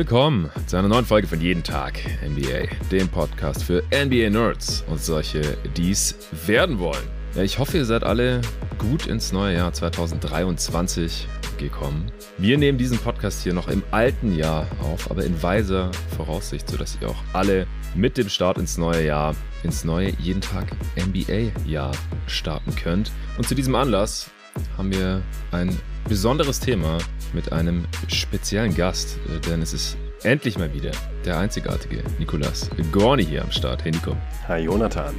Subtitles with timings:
[0.00, 5.58] Willkommen zu einer neuen Folge von Jeden Tag NBA, dem Podcast für NBA-Nerds und solche,
[5.76, 6.14] die es
[6.46, 7.06] werden wollen.
[7.34, 8.40] Ja, ich hoffe, ihr seid alle
[8.78, 12.10] gut ins neue Jahr 2023 gekommen.
[12.38, 16.96] Wir nehmen diesen Podcast hier noch im alten Jahr auf, aber in weiser Voraussicht, sodass
[17.02, 21.92] ihr auch alle mit dem Start ins neue Jahr, ins neue Jeden Tag NBA-Jahr
[22.26, 23.12] starten könnt.
[23.36, 24.30] Und zu diesem Anlass
[24.76, 25.22] haben wir
[25.52, 25.78] ein
[26.08, 26.98] besonderes Thema
[27.32, 30.90] mit einem speziellen Gast, äh, denn es ist endlich mal wieder
[31.24, 33.84] der einzigartige Nikolas Gorni hier am Start.
[33.84, 34.16] Hey Nico.
[34.48, 35.14] Hi Jonathan.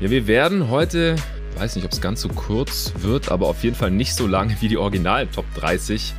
[0.00, 1.16] Ja, wir werden heute,
[1.56, 4.56] weiß nicht, ob es ganz so kurz wird, aber auf jeden Fall nicht so lange
[4.60, 6.14] wie die originalen Top 30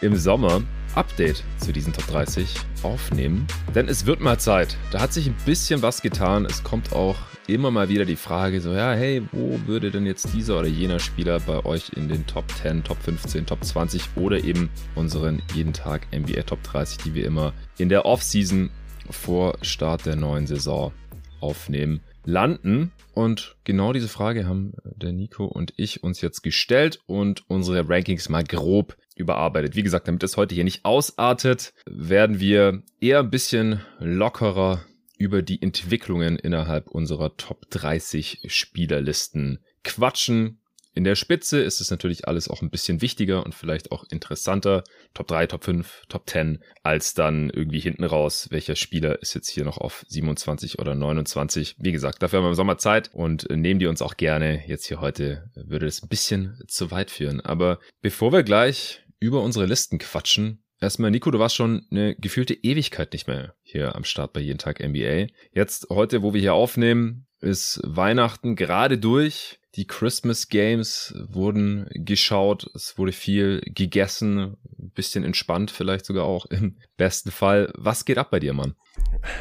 [0.00, 0.62] im Sommer
[0.96, 3.46] Update zu diesen Top 30 aufnehmen.
[3.74, 4.76] Denn es wird mal Zeit.
[4.90, 6.46] Da hat sich ein bisschen was getan.
[6.46, 10.32] Es kommt auch immer mal wieder die Frage so, ja, hey, wo würde denn jetzt
[10.34, 14.42] dieser oder jener Spieler bei euch in den Top 10, Top 15, Top 20 oder
[14.42, 18.70] eben unseren jeden Tag NBA Top 30, die wir immer in der Offseason
[19.10, 20.92] vor Start der neuen Saison
[21.40, 22.90] aufnehmen, landen?
[23.14, 28.28] Und genau diese Frage haben der Nico und ich uns jetzt gestellt und unsere Rankings
[28.28, 29.74] mal grob überarbeitet.
[29.74, 34.84] Wie gesagt, damit es heute hier nicht ausartet, werden wir eher ein bisschen lockerer
[35.18, 40.60] über die Entwicklungen innerhalb unserer Top 30 Spielerlisten quatschen.
[40.96, 44.82] In der Spitze ist es natürlich alles auch ein bisschen wichtiger und vielleicht auch interessanter.
[45.12, 49.48] Top 3, Top 5, Top 10, als dann irgendwie hinten raus, welcher Spieler ist jetzt
[49.48, 51.76] hier noch auf 27 oder 29.
[51.78, 54.66] Wie gesagt, dafür haben wir im Sommer Zeit und nehmen die uns auch gerne.
[54.66, 57.42] Jetzt hier heute würde es ein bisschen zu weit führen.
[57.42, 60.62] Aber bevor wir gleich über unsere Listen quatschen.
[60.80, 64.58] Erstmal, Nico, du warst schon eine gefühlte Ewigkeit nicht mehr hier am Start bei Jeden
[64.58, 65.28] Tag NBA.
[65.52, 69.58] Jetzt, heute, wo wir hier aufnehmen, ist Weihnachten gerade durch.
[69.76, 72.70] Die Christmas Games wurden geschaut.
[72.74, 74.56] Es wurde viel gegessen.
[74.78, 77.70] Ein bisschen entspannt vielleicht sogar auch im besten Fall.
[77.76, 78.74] Was geht ab bei dir, Mann?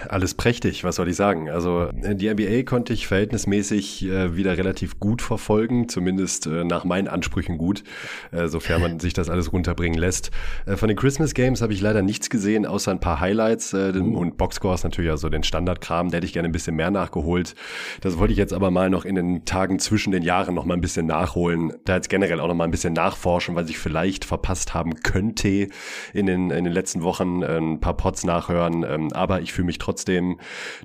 [0.09, 1.49] Alles prächtig, was soll ich sagen?
[1.49, 6.85] Also äh, die NBA konnte ich verhältnismäßig äh, wieder relativ gut verfolgen, zumindest äh, nach
[6.85, 7.83] meinen Ansprüchen gut,
[8.31, 10.31] äh, sofern man sich das alles runterbringen lässt.
[10.65, 14.37] Von den Christmas Games habe ich leider nichts gesehen, außer ein paar Highlights äh, und
[14.37, 17.53] Boxscores natürlich, also den Standardkram, da hätte ich gerne ein bisschen mehr nachgeholt.
[18.01, 20.73] Das wollte ich jetzt aber mal noch in den Tagen zwischen den Jahren noch mal
[20.73, 24.25] ein bisschen nachholen, da jetzt generell auch noch mal ein bisschen nachforschen, was ich vielleicht
[24.25, 25.69] verpasst haben könnte
[26.13, 29.77] in den, in den letzten Wochen, ein paar Pots nachhören, ähm, aber ich fühle mich
[29.77, 30.39] trotzdem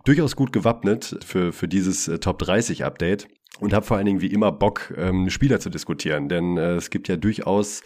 [0.05, 3.29] durchaus gut gewappnet für, für dieses äh, Top 30 Update
[3.59, 6.91] und habe vor allen Dingen wie immer Bock, ähm, Spieler zu diskutieren, denn äh, es
[6.91, 7.83] gibt ja durchaus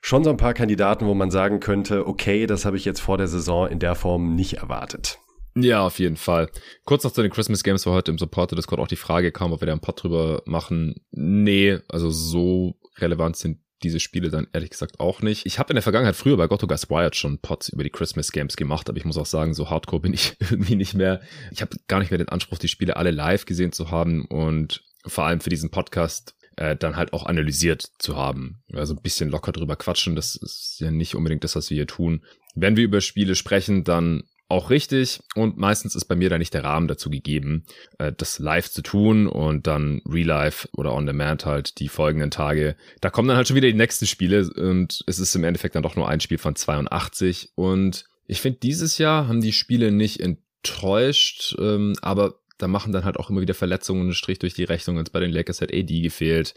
[0.00, 3.16] schon so ein paar Kandidaten, wo man sagen könnte, okay, das habe ich jetzt vor
[3.16, 5.18] der Saison in der Form nicht erwartet.
[5.56, 6.50] Ja, auf jeden Fall.
[6.84, 9.52] Kurz noch zu den Christmas Games war heute im Supporter Discord auch die Frage kam,
[9.52, 10.96] ob wir da einen Pod drüber machen.
[11.12, 15.46] Nee, also so relevant sind diese Spiele dann ehrlich gesagt auch nicht.
[15.46, 18.32] Ich habe in der Vergangenheit früher bei Gotto Gas Wired schon Pots über die Christmas
[18.32, 21.20] Games gemacht, aber ich muss auch sagen, so hardcore bin ich irgendwie nicht mehr.
[21.52, 24.82] Ich habe gar nicht mehr den Anspruch, die Spiele alle live gesehen zu haben und
[25.06, 28.62] vor allem für diesen Podcast äh, dann halt auch analysiert zu haben.
[28.72, 31.86] Also ein bisschen locker drüber quatschen, das ist ja nicht unbedingt das, was wir hier
[31.86, 32.24] tun.
[32.54, 36.54] Wenn wir über Spiele sprechen, dann auch richtig und meistens ist bei mir da nicht
[36.54, 37.64] der Rahmen dazu gegeben,
[37.98, 42.30] äh, das live zu tun und dann Real Life oder On Demand halt die folgenden
[42.30, 42.76] Tage.
[43.00, 45.82] Da kommen dann halt schon wieder die nächsten Spiele und es ist im Endeffekt dann
[45.82, 50.20] doch nur ein Spiel von 82 und ich finde dieses Jahr haben die Spiele nicht
[50.20, 54.64] enttäuscht, ähm, aber da machen dann halt auch immer wieder Verletzungen einen Strich durch die
[54.64, 54.96] Rechnung.
[54.96, 56.54] Und bei den Lakers hat AD gefehlt.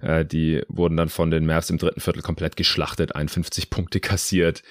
[0.00, 4.62] Äh, die wurden dann von den Mavs im dritten Viertel komplett geschlachtet, 51 Punkte kassiert,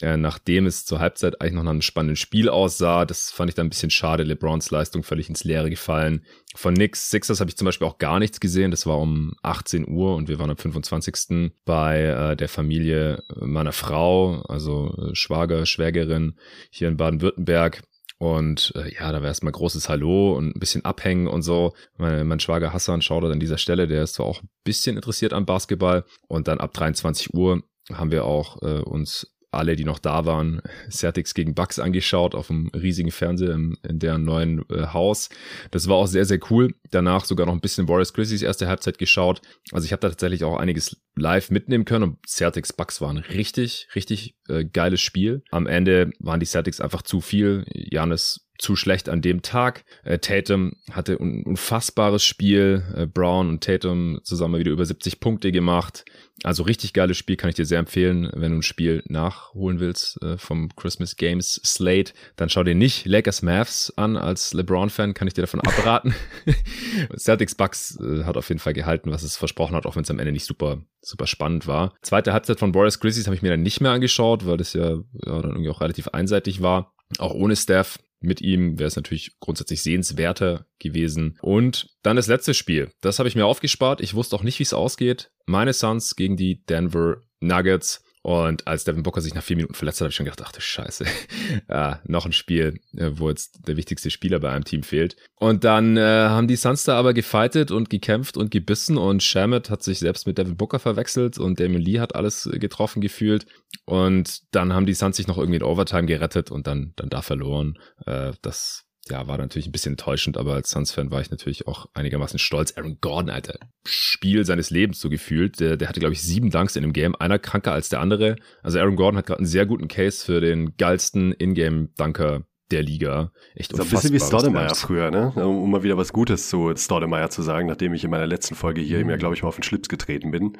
[0.00, 3.04] äh, nachdem es zur Halbzeit eigentlich noch nach einem spannenden Spiel aussah.
[3.04, 4.22] Das fand ich dann ein bisschen schade.
[4.22, 6.24] LeBrons Leistung völlig ins Leere gefallen.
[6.54, 8.70] Von Knicks, Sixers habe ich zum Beispiel auch gar nichts gesehen.
[8.70, 11.52] Das war um 18 Uhr und wir waren am 25.
[11.64, 16.36] bei äh, der Familie meiner Frau, also Schwager, Schwägerin
[16.70, 17.82] hier in Baden-Württemberg.
[18.20, 21.72] Und äh, ja, da war erstmal großes Hallo und ein bisschen abhängen und so.
[21.96, 25.32] Mein, mein Schwager Hassan schaut an dieser Stelle, der ist zwar auch ein bisschen interessiert
[25.32, 26.04] an Basketball.
[26.28, 30.62] Und dann ab 23 Uhr haben wir auch äh, uns alle, die noch da waren,
[30.90, 35.28] Celtics gegen Bucks angeschaut auf dem riesigen Fernseher in, in deren neuen äh, Haus.
[35.70, 36.74] Das war auch sehr, sehr cool.
[36.90, 39.40] Danach sogar noch ein bisschen Warriors Grizzlies erste Halbzeit geschaut.
[39.72, 43.88] Also ich habe da tatsächlich auch einiges live mitnehmen können und Celtics Bucks waren richtig,
[43.94, 45.42] richtig äh, geiles Spiel.
[45.50, 47.64] Am Ende waren die Celtics einfach zu viel.
[47.72, 49.84] Janis zu schlecht an dem Tag.
[50.04, 52.84] Äh, Tatum hatte ein unfassbares Spiel.
[52.94, 56.04] Äh, Brown und Tatum zusammen wieder über 70 Punkte gemacht.
[56.42, 60.22] Also richtig geiles Spiel, kann ich dir sehr empfehlen, wenn du ein Spiel nachholen willst
[60.22, 65.28] äh, vom Christmas Games Slate, dann schau dir nicht Lakers Mavs an als LeBron-Fan, kann
[65.28, 66.14] ich dir davon abraten.
[67.16, 70.10] Celtics Bucks äh, hat auf jeden Fall gehalten, was es versprochen hat, auch wenn es
[70.10, 71.92] am Ende nicht super, super spannend war.
[72.00, 74.90] Zweite Halbzeit von Boris Grizzlies habe ich mir dann nicht mehr angeschaut, weil das ja,
[74.90, 76.94] ja dann irgendwie auch relativ einseitig war.
[77.18, 81.38] Auch ohne Steph mit ihm wäre es natürlich grundsätzlich sehenswerter gewesen.
[81.40, 82.90] Und dann das letzte Spiel.
[83.00, 84.00] Das habe ich mir aufgespart.
[84.00, 85.30] Ich wusste auch nicht, wie es ausgeht.
[85.46, 88.04] Meine Suns gegen die Denver Nuggets.
[88.22, 90.52] Und als Devin Booker sich nach vier Minuten verletzt hat, habe ich schon gedacht, ach
[90.52, 91.06] du Scheiße,
[91.68, 95.16] ja, noch ein Spiel, äh, wo jetzt der wichtigste Spieler bei einem Team fehlt.
[95.36, 99.70] Und dann äh, haben die Suns da aber gefightet und gekämpft und gebissen und Shamet
[99.70, 103.46] hat sich selbst mit Devin Booker verwechselt und Damon Lee hat alles getroffen gefühlt.
[103.86, 107.22] Und dann haben die Suns sich noch irgendwie in Overtime gerettet und dann, dann da
[107.22, 107.78] verloren.
[108.04, 111.86] Äh, das ja, war natürlich ein bisschen enttäuschend, aber als Suns-Fan war ich natürlich auch
[111.94, 112.76] einigermaßen stolz.
[112.76, 115.58] Aaron Gordon, Alter, Spiel seines Lebens so gefühlt.
[115.58, 118.36] Der, der hatte, glaube ich, sieben Dunks in dem Game, einer kranker als der andere.
[118.62, 123.32] Also Aaron Gordon hat gerade einen sehr guten Case für den geilsten Ingame-Dunker der Liga.
[123.54, 125.32] Echt so ein bisschen wie Stoudemire früher, ne?
[125.34, 128.80] Um mal wieder was Gutes zu Stoudemire zu sagen, nachdem ich in meiner letzten Folge
[128.80, 130.56] hier ihm ja, glaube ich, mal auf den Schlips getreten bin.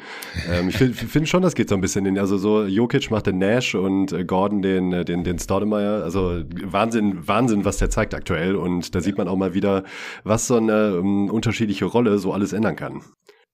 [0.51, 3.27] ähm, ich finde find schon, das geht so ein bisschen in, also so Jokic macht
[3.27, 6.03] den Nash und äh, Gordon den, äh, den, den Stoudemire.
[6.03, 8.56] Also Wahnsinn, Wahnsinn, was der zeigt aktuell.
[8.56, 9.85] Und da sieht man auch mal wieder,
[10.25, 13.03] was so eine um, ähm, unterschiedliche Rolle so alles ändern kann.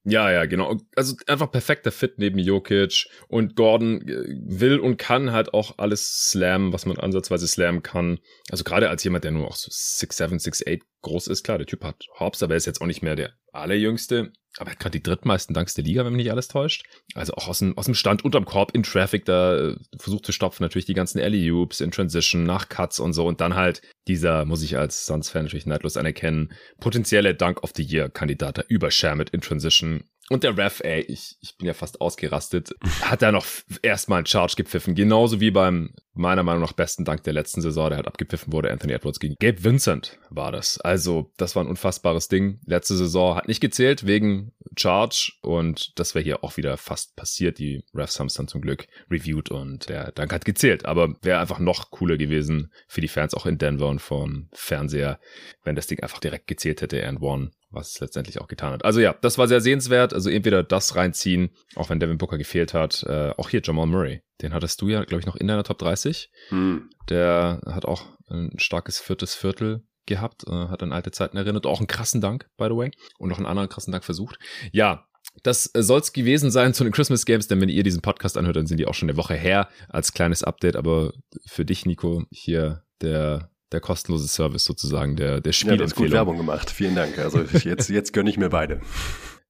[0.03, 0.77] Ja, ja, genau.
[0.95, 6.29] Also einfach perfekter Fit neben Jokic und Gordon äh, will und kann halt auch alles
[6.29, 8.19] slammen, was man ansatzweise slammen kann.
[8.49, 11.83] Also gerade als jemand, der nur auch so 6'7, 6'8 groß ist, klar, der Typ
[11.83, 14.31] hat Hobbs, aber er ist jetzt auch nicht mehr der allerjüngste.
[14.59, 16.85] Aber er hat gerade die drittmeisten Danks der Liga, wenn mich nicht alles täuscht.
[17.13, 20.31] Also auch aus dem, aus dem Stand unterm Korb in Traffic da äh, versucht zu
[20.31, 20.63] stopfen.
[20.63, 23.27] Natürlich die ganzen Alley-Oops in Transition, nach Cuts und so.
[23.27, 27.83] Und dann halt dieser, muss ich als Suns-Fan natürlich neidlos anerkennen, potenzielle Dunk of the
[27.83, 30.05] Year-Kandidat über Shamit in Transition.
[30.29, 33.45] Und der Ref, ey, ich, ich bin ja fast ausgerastet, hat da noch
[33.81, 34.93] erstmal einen Charge gepfiffen.
[34.93, 38.71] Genauso wie beim meiner Meinung nach besten Dank der letzten Saison, der hat abgepfiffen wurde,
[38.71, 40.81] Anthony Edwards gegen Gabe Vincent war das.
[40.81, 42.59] Also, das war ein unfassbares Ding.
[42.65, 47.59] Letzte Saison hat nicht gezählt wegen Charge und das wäre hier auch wieder fast passiert.
[47.59, 50.85] Die Refs haben es dann zum Glück reviewed und der Dank hat gezählt.
[50.85, 55.19] Aber wäre einfach noch cooler gewesen für die Fans auch in Denver und vom Fernseher,
[55.63, 58.85] wenn das Ding einfach direkt gezählt hätte and one was es letztendlich auch getan hat.
[58.85, 60.13] Also ja, das war sehr sehenswert.
[60.13, 63.03] Also entweder das reinziehen, auch wenn Devin Booker gefehlt hat.
[63.03, 64.21] Äh, auch hier Jamal Murray.
[64.41, 66.31] Den hattest du ja, glaube ich, noch in deiner Top 30.
[66.49, 66.89] Hm.
[67.09, 71.65] Der hat auch ein starkes viertes Viertel gehabt, äh, hat an alte Zeiten erinnert.
[71.65, 72.91] Auch einen krassen Dank, by the way.
[73.17, 74.39] Und noch einen anderen krassen Dank versucht.
[74.71, 75.05] Ja,
[75.43, 78.55] das äh, soll's gewesen sein zu den Christmas Games, denn wenn ihr diesen Podcast anhört,
[78.55, 80.75] dann sind die auch schon eine Woche her als kleines Update.
[80.75, 81.13] Aber
[81.45, 85.79] für dich, Nico, hier der der kostenlose Service sozusagen, der, der Spielempfehlung.
[85.79, 86.69] Ja, du hast gut Werbung gemacht.
[86.69, 87.17] Vielen Dank.
[87.17, 88.81] Also jetzt, jetzt gönne ich mir beide.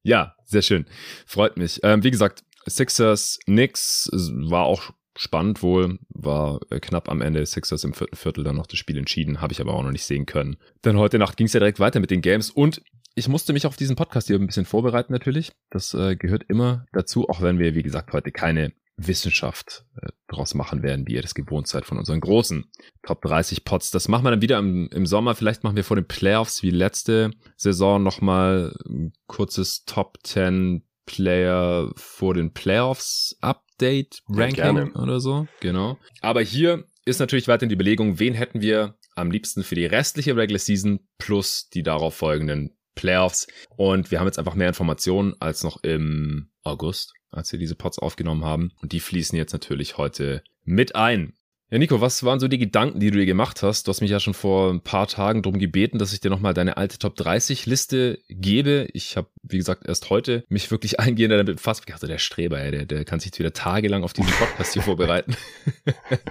[0.03, 0.85] Ja, sehr schön.
[1.25, 1.81] Freut mich.
[1.83, 7.83] Ähm, wie gesagt, Sixers, Knicks war auch spannend wohl, war äh, knapp am Ende Sixers
[7.83, 10.25] im vierten Viertel dann noch das Spiel entschieden, habe ich aber auch noch nicht sehen
[10.25, 10.55] können.
[10.85, 12.81] Denn heute Nacht ging es ja direkt weiter mit den Games und
[13.15, 15.51] ich musste mich auf diesen Podcast hier ein bisschen vorbereiten natürlich.
[15.71, 20.55] Das äh, gehört immer dazu, auch wenn wir, wie gesagt, heute keine Wissenschaft äh, draus
[20.55, 22.65] machen werden, wie ihr das gewohnt seid von unseren großen
[23.03, 23.91] Top 30 Pots.
[23.91, 25.35] Das machen wir dann wieder im, im Sommer.
[25.35, 31.91] Vielleicht machen wir vor den Playoffs wie letzte Saison nochmal ein kurzes Top 10 Player
[31.95, 35.47] vor den Playoffs Update Ranking ja, oder so.
[35.61, 35.97] Genau.
[36.21, 40.35] Aber hier ist natürlich weiterhin die Überlegung, wen hätten wir am liebsten für die restliche
[40.35, 43.47] Regular Season plus die darauf folgenden Playoffs.
[43.77, 47.97] Und wir haben jetzt einfach mehr Informationen als noch im August, als wir diese Pots
[47.99, 48.73] aufgenommen haben.
[48.81, 51.37] Und die fließen jetzt natürlich heute mit ein.
[51.69, 53.87] Ja, Nico, was waren so die Gedanken, die du dir gemacht hast?
[53.87, 56.53] Du hast mich ja schon vor ein paar Tagen darum gebeten, dass ich dir nochmal
[56.53, 58.87] deine alte Top 30 Liste gebe.
[58.93, 61.81] Ich habe, wie gesagt, erst heute mich wirklich eingehender damit befasst.
[61.85, 64.75] Ich dachte, der Streber, ey, der, der kann sich jetzt wieder tagelang auf diesen Podcast
[64.75, 65.35] hier vorbereiten.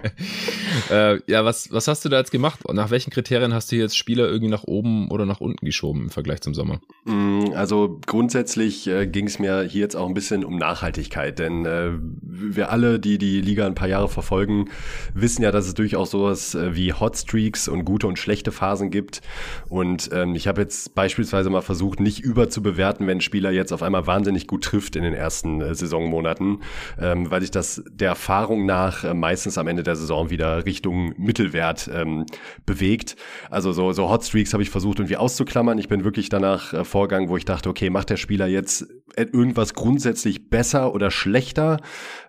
[0.90, 2.64] äh, ja, was, was hast du da jetzt gemacht?
[2.64, 6.05] Und nach welchen Kriterien hast du jetzt Spieler irgendwie nach oben oder nach unten geschoben
[6.05, 6.81] im Vergleich zum Sommer?
[7.05, 11.66] Mm, also grundsätzlich äh, ging es mir hier jetzt auch ein bisschen um Nachhaltigkeit, denn
[11.66, 11.90] äh,
[12.23, 14.71] wir alle, die die Liga ein paar Jahre verfolgen,
[15.12, 19.21] wissen ja, dass es durchaus sowas äh, wie Hotstreaks und gute und schlechte Phasen gibt.
[19.68, 23.83] Und ähm, ich habe jetzt beispielsweise mal versucht, nicht überzubewerten, wenn ein Spieler jetzt auf
[23.83, 26.62] einmal wahnsinnig gut trifft in den ersten äh, Saisonmonaten,
[27.00, 31.14] ähm, weil sich das der Erfahrung nach äh, meistens am Ende der Saison wieder Richtung
[31.16, 32.26] Mittelwert ähm,
[32.64, 33.16] bewegt.
[33.50, 35.78] Also so, so Hotstreaks habe ich versucht irgendwie auszuklammern.
[35.78, 39.75] Ich bin wirklich danach äh, vorgegangen, wo ich dachte, okay, macht der Spieler jetzt irgendwas
[39.75, 41.78] grundsätzlich besser oder schlechter,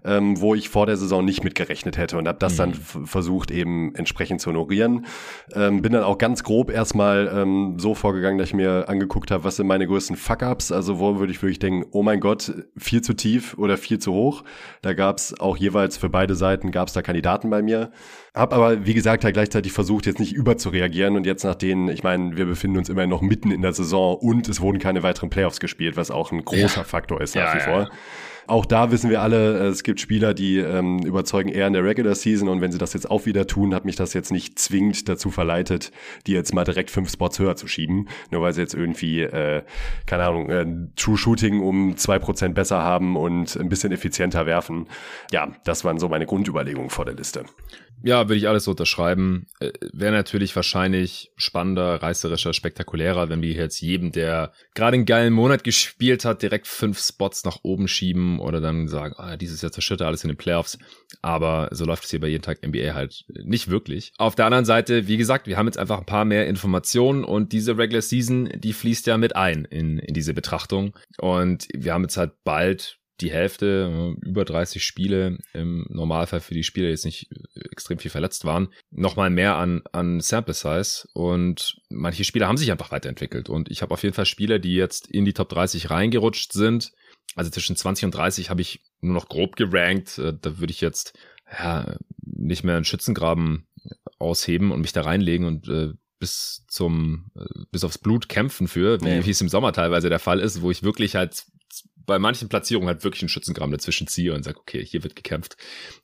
[0.07, 2.57] ähm, wo ich vor der Saison nicht mitgerechnet hätte und habe das mhm.
[2.57, 5.05] dann versucht eben entsprechend zu honorieren.
[5.53, 9.43] Ähm, bin dann auch ganz grob erstmal ähm, so vorgegangen, dass ich mir angeguckt habe,
[9.43, 13.01] was sind meine größten Fuck-ups, also wo würde ich wirklich denken, oh mein Gott, viel
[13.01, 14.43] zu tief oder viel zu hoch.
[14.81, 17.91] Da gab es auch jeweils für beide Seiten gab es da Kandidaten bei mir.
[18.33, 22.03] Hab aber, wie gesagt, halt gleichzeitig versucht, jetzt nicht überzureagieren und jetzt nach denen, ich
[22.03, 25.29] meine, wir befinden uns immer noch mitten in der Saison und es wurden keine weiteren
[25.29, 26.83] Playoffs gespielt, was auch ein großer ja.
[26.83, 27.89] Faktor ist nach ja, wie vor.
[28.47, 31.83] Auch da wissen wir alle, äh, es gibt Spieler, die ähm, überzeugen eher in der
[31.83, 34.57] Regular Season und wenn sie das jetzt auch wieder tun, hat mich das jetzt nicht
[34.57, 35.91] zwingend dazu verleitet,
[36.25, 39.63] die jetzt mal direkt fünf Spots höher zu schieben, nur weil sie jetzt irgendwie, äh,
[40.05, 44.87] keine Ahnung, äh, True Shooting um zwei Prozent besser haben und ein bisschen effizienter werfen.
[45.31, 47.43] Ja, das waren so meine Grundüberlegungen vor der Liste.
[48.03, 49.47] Ja, würde ich alles so unterschreiben.
[49.59, 55.33] Äh, Wäre natürlich wahrscheinlich spannender, reißerischer, spektakulärer, wenn wir jetzt jedem, der gerade einen geilen
[55.33, 59.71] Monat gespielt hat, direkt fünf Spots nach oben schieben oder dann sagen, ah, dieses Jahr
[59.71, 60.77] zerstört alles in den Playoffs.
[61.21, 64.13] Aber so läuft es hier bei jeden Tag NBA halt nicht wirklich.
[64.17, 67.51] Auf der anderen Seite, wie gesagt, wir haben jetzt einfach ein paar mehr Informationen und
[67.51, 70.95] diese Regular Season, die fließt ja mit ein in, in diese Betrachtung.
[71.17, 76.53] Und wir haben jetzt halt bald die Hälfte, äh, über 30 Spiele im Normalfall für
[76.53, 77.29] die Spieler, die jetzt nicht
[77.71, 82.71] extrem viel verletzt waren, nochmal mehr an, an Sample Size und manche Spieler haben sich
[82.71, 85.89] einfach weiterentwickelt und ich habe auf jeden Fall Spieler, die jetzt in die Top 30
[85.89, 86.91] reingerutscht sind.
[87.35, 90.17] Also zwischen 20 und 30 habe ich nur noch grob gerankt.
[90.17, 91.17] Äh, da würde ich jetzt
[91.51, 93.67] ja, nicht mehr einen Schützengraben
[94.19, 98.99] ausheben und mich da reinlegen und äh, bis zum äh, bis aufs Blut kämpfen für,
[99.01, 101.45] wie, wie es im Sommer teilweise der Fall ist, wo ich wirklich halt
[102.07, 105.57] bei manchen Platzierungen halt wirklich einen Schützengraben dazwischen ziehe und sage, okay, hier wird gekämpft,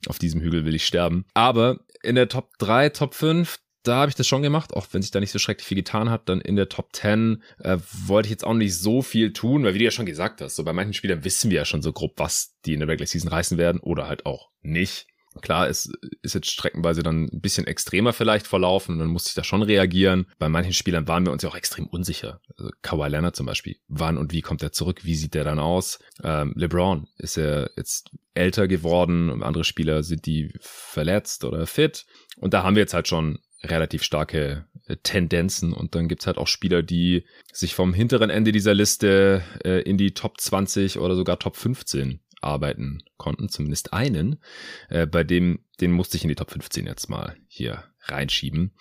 [0.06, 1.24] auf diesem Hügel will ich sterben.
[1.34, 5.02] Aber in der Top 3, Top 5, da habe ich das schon gemacht, auch wenn
[5.02, 6.28] sich da nicht so schrecklich viel getan hat.
[6.28, 9.74] Dann in der Top 10 äh, wollte ich jetzt auch nicht so viel tun, weil
[9.74, 11.92] wie du ja schon gesagt hast, so bei manchen Spielern wissen wir ja schon so
[11.92, 15.06] grob, was die in der Regular Season reißen werden oder halt auch nicht.
[15.40, 15.90] Klar, es
[16.22, 19.62] ist jetzt streckenweise dann ein bisschen extremer vielleicht verlaufen und dann musste ich da schon
[19.62, 20.26] reagieren.
[20.38, 22.40] Bei manchen Spielern waren wir uns ja auch extrem unsicher.
[22.56, 23.76] Also Kawhi Leonard zum Beispiel.
[23.88, 25.04] Wann und wie kommt er zurück?
[25.04, 25.98] Wie sieht der dann aus?
[26.22, 29.42] Ähm, LeBron ist er jetzt älter geworden.
[29.42, 32.06] Andere Spieler sind die verletzt oder fit.
[32.36, 36.38] Und da haben wir jetzt halt schon relativ starke äh, Tendenzen und dann gibt's halt
[36.38, 41.16] auch Spieler, die sich vom hinteren Ende dieser Liste äh, in die Top 20 oder
[41.16, 44.40] sogar Top 15 arbeiten konnten, zumindest einen,
[44.88, 48.72] äh, bei dem, den musste ich in die Top 15 jetzt mal hier reinschieben.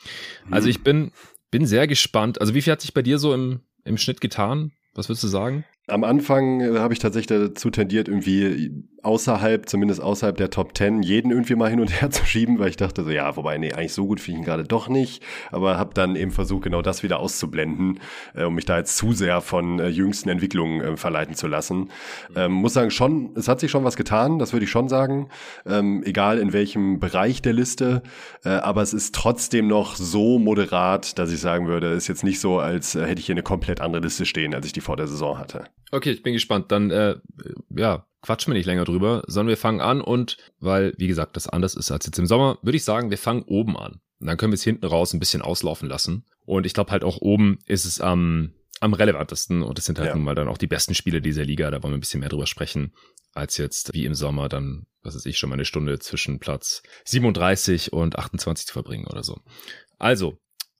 [0.51, 1.11] Also ich bin,
[1.51, 2.41] bin sehr gespannt.
[2.41, 4.71] Also wie viel hat sich bei dir so im, im Schnitt getan?
[4.93, 5.65] Was würdest du sagen?
[5.87, 8.71] Am Anfang äh, habe ich tatsächlich dazu tendiert, irgendwie
[9.01, 12.69] außerhalb, zumindest außerhalb der Top 10, jeden irgendwie mal hin und her zu schieben, weil
[12.69, 15.21] ich dachte so, ja, wobei, nee, eigentlich so gut finde ich ihn gerade doch nicht,
[15.51, 17.99] aber habe dann eben versucht, genau das wieder auszublenden,
[18.33, 21.91] äh, um mich da jetzt zu sehr von äh, jüngsten Entwicklungen äh, verleiten zu lassen.
[22.33, 25.27] Ähm, muss sagen, schon, es hat sich schon was getan, das würde ich schon sagen,
[25.65, 28.03] ähm, egal in welchem Bereich der Liste,
[28.45, 32.39] äh, aber es ist trotzdem noch so moderat, dass ich sagen würde, ist jetzt nicht
[32.39, 34.95] so, als äh, hätte ich hier eine komplett andere Liste stehen, als ich die vor
[34.95, 35.65] der Saison hatte.
[35.91, 36.71] Okay, ich bin gespannt.
[36.71, 37.15] Dann, äh,
[37.69, 41.47] ja, quatschen wir nicht länger drüber, sondern wir fangen an und, weil, wie gesagt, das
[41.47, 43.99] anders ist als jetzt im Sommer, würde ich sagen, wir fangen oben an.
[44.19, 46.25] Und dann können wir es hinten raus ein bisschen auslaufen lassen.
[46.45, 50.09] Und ich glaube halt auch oben ist es am, am relevantesten und es sind halt
[50.09, 50.15] ja.
[50.15, 52.29] nun mal dann auch die besten Spiele dieser Liga, da wollen wir ein bisschen mehr
[52.29, 52.93] drüber sprechen,
[53.33, 56.83] als jetzt wie im Sommer dann, was weiß ich, schon mal eine Stunde zwischen Platz
[57.05, 59.41] 37 und 28 zu verbringen oder so.
[59.99, 60.37] Also,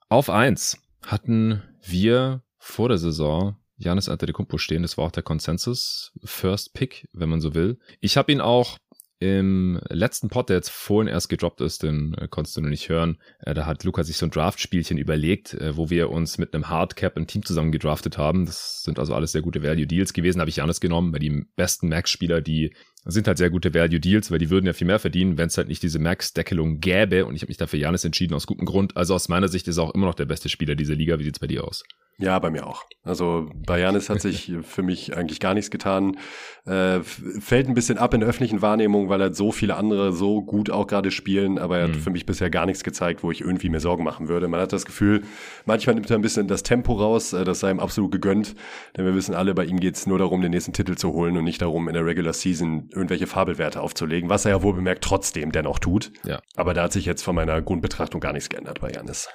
[0.10, 4.82] auf eins hatten wir vor der Saison Janis Antetokounmpo stehen.
[4.82, 7.80] Das war auch der Consensus First Pick, wenn man so will.
[8.00, 8.78] Ich habe ihn auch
[9.24, 12.90] im letzten Pod, der jetzt vorhin erst gedroppt ist, den äh, konntest du noch nicht
[12.90, 16.54] hören, äh, da hat Luca sich so ein Draft-Spielchen überlegt, äh, wo wir uns mit
[16.54, 18.46] einem Hardcap ein Team zusammen gedraftet haben.
[18.46, 21.88] Das sind also alles sehr gute Value-Deals gewesen, habe ich Janis genommen, weil die besten
[21.88, 22.76] Max-Spieler, die
[23.06, 25.68] sind halt sehr gute Value-Deals, weil die würden ja viel mehr verdienen, wenn es halt
[25.68, 28.96] nicht diese Max-Deckelung gäbe und ich habe mich dafür Janis entschieden, aus gutem Grund.
[28.96, 31.20] Also aus meiner Sicht ist er auch immer noch der beste Spieler dieser Liga.
[31.20, 31.84] Wie sieht's bei dir aus?
[32.20, 32.84] Ja, bei mir auch.
[33.04, 36.18] Also bei Janis hat sich für mich eigentlich gar nichts getan.
[36.66, 40.42] Äh, fällt ein bisschen ab in der öffentlichen Wahrnehmung, weil er so viele andere so
[40.42, 41.94] gut auch gerade spielen, aber er mhm.
[41.94, 44.48] hat für mich bisher gar nichts gezeigt, wo ich irgendwie mir Sorgen machen würde.
[44.48, 45.24] Man hat das Gefühl,
[45.66, 48.56] manchmal nimmt er ein bisschen das Tempo raus, äh, das sei ihm absolut gegönnt,
[48.96, 51.44] denn wir wissen alle, bei ihm geht's nur darum, den nächsten Titel zu holen und
[51.44, 55.52] nicht darum, in der Regular Season irgendwelche Fabelwerte aufzulegen, was er ja wohl bemerkt trotzdem
[55.52, 56.12] dennoch tut.
[56.26, 56.42] Ja.
[56.56, 59.30] Aber da hat sich jetzt von meiner Grundbetrachtung gar nichts geändert bei Janis.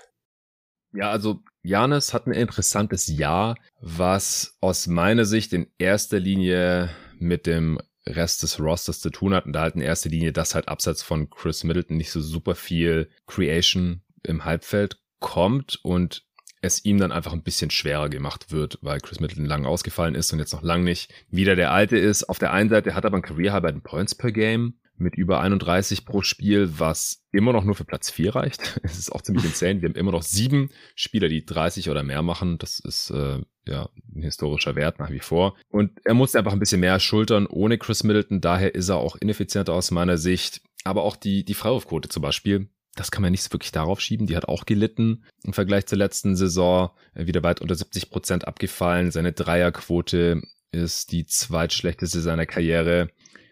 [0.93, 7.47] Ja, also Janis hat ein interessantes Jahr, was aus meiner Sicht in erster Linie mit
[7.47, 10.69] dem Rest des Rosters zu tun hat und da halt in erster Linie, dass halt
[10.69, 16.25] abseits von Chris Middleton nicht so super viel Creation im Halbfeld kommt und
[16.61, 20.33] es ihm dann einfach ein bisschen schwerer gemacht wird, weil Chris Middleton lang ausgefallen ist
[20.33, 22.25] und jetzt noch lang nicht wieder der Alte ist.
[22.25, 24.75] Auf der einen Seite hat er aber ein Career High bei den Points per Game
[24.99, 28.81] mit über 31 pro Spiel, was immer noch nur für Platz 4 reicht.
[28.83, 29.81] Es ist auch ziemlich insane.
[29.81, 32.59] Wir haben immer noch sieben Spieler, die 30 oder mehr machen.
[32.59, 35.57] Das ist äh, ja ein historischer Wert nach wie vor.
[35.69, 38.41] Und er musste einfach ein bisschen mehr schultern ohne Chris Middleton.
[38.41, 40.61] Daher ist er auch ineffizienter aus meiner Sicht.
[40.85, 44.27] Aber auch die, die Freiwurfquote zum Beispiel, das kann man nicht wirklich darauf schieben.
[44.27, 46.91] Die hat auch gelitten im Vergleich zur letzten Saison.
[47.15, 49.13] Wieder weit unter 70 Prozent abgefallen.
[49.13, 53.11] Seine Dreierquote ist die zweitschlechteste seiner Karriere.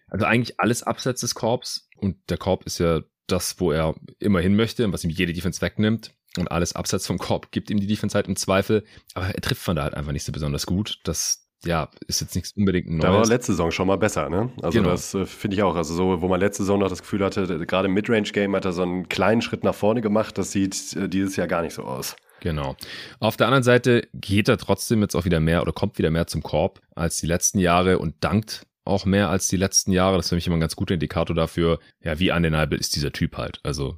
[0.09, 1.89] Also eigentlich alles abseits des Korbs.
[1.97, 5.61] Und der Korb ist ja das, wo er immer hin möchte, was ihm jede Defense
[5.61, 6.13] wegnimmt.
[6.37, 8.85] Und alles abseits vom Korb gibt ihm die Defense halt im Zweifel.
[9.15, 10.99] Aber er trifft von da halt einfach nicht so besonders gut.
[11.05, 13.03] Das ja, ist jetzt nichts unbedingt Neues.
[13.03, 14.51] Da war letzte Saison schon mal besser, ne?
[14.63, 14.91] Also genau.
[14.91, 15.77] das äh, finde ich auch.
[15.77, 18.73] Also so, wo man letzte Saison noch das Gefühl hatte, gerade im Midrange-Game hat er
[18.73, 20.39] so einen kleinen Schritt nach vorne gemacht.
[20.39, 22.17] Das sieht äh, dieses Jahr gar nicht so aus.
[22.41, 22.77] Genau.
[23.19, 26.27] Auf der anderen Seite geht er trotzdem jetzt auch wieder mehr oder kommt wieder mehr
[26.27, 30.17] zum Korb als die letzten Jahre und dankt auch mehr als die letzten Jahre.
[30.17, 33.13] Das ist für mich immer ein ganz guter Indikator dafür, ja, wie undeniable ist dieser
[33.13, 33.61] Typ halt.
[33.65, 33.97] Also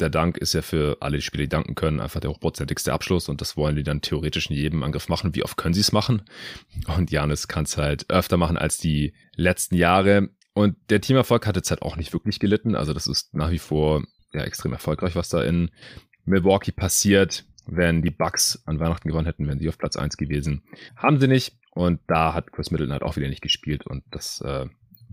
[0.00, 3.56] der Dank ist ja für alle die danken können, einfach der hochprozentigste Abschluss und das
[3.56, 5.34] wollen die dann theoretisch in jedem Angriff machen.
[5.34, 6.22] Wie oft können sie es machen?
[6.96, 10.28] Und Janis kann es halt öfter machen als die letzten Jahre.
[10.54, 12.74] Und der Teamerfolg hat jetzt halt auch nicht wirklich gelitten.
[12.74, 15.70] Also das ist nach wie vor ja extrem erfolgreich, was da in
[16.24, 17.44] Milwaukee passiert.
[17.66, 20.62] Wenn die Bucks an Weihnachten gewonnen hätten, wären sie auf Platz eins gewesen.
[20.96, 21.56] Haben sie nicht.
[21.72, 24.66] Und da hat Chris Middleton halt auch wieder nicht gespielt und das äh,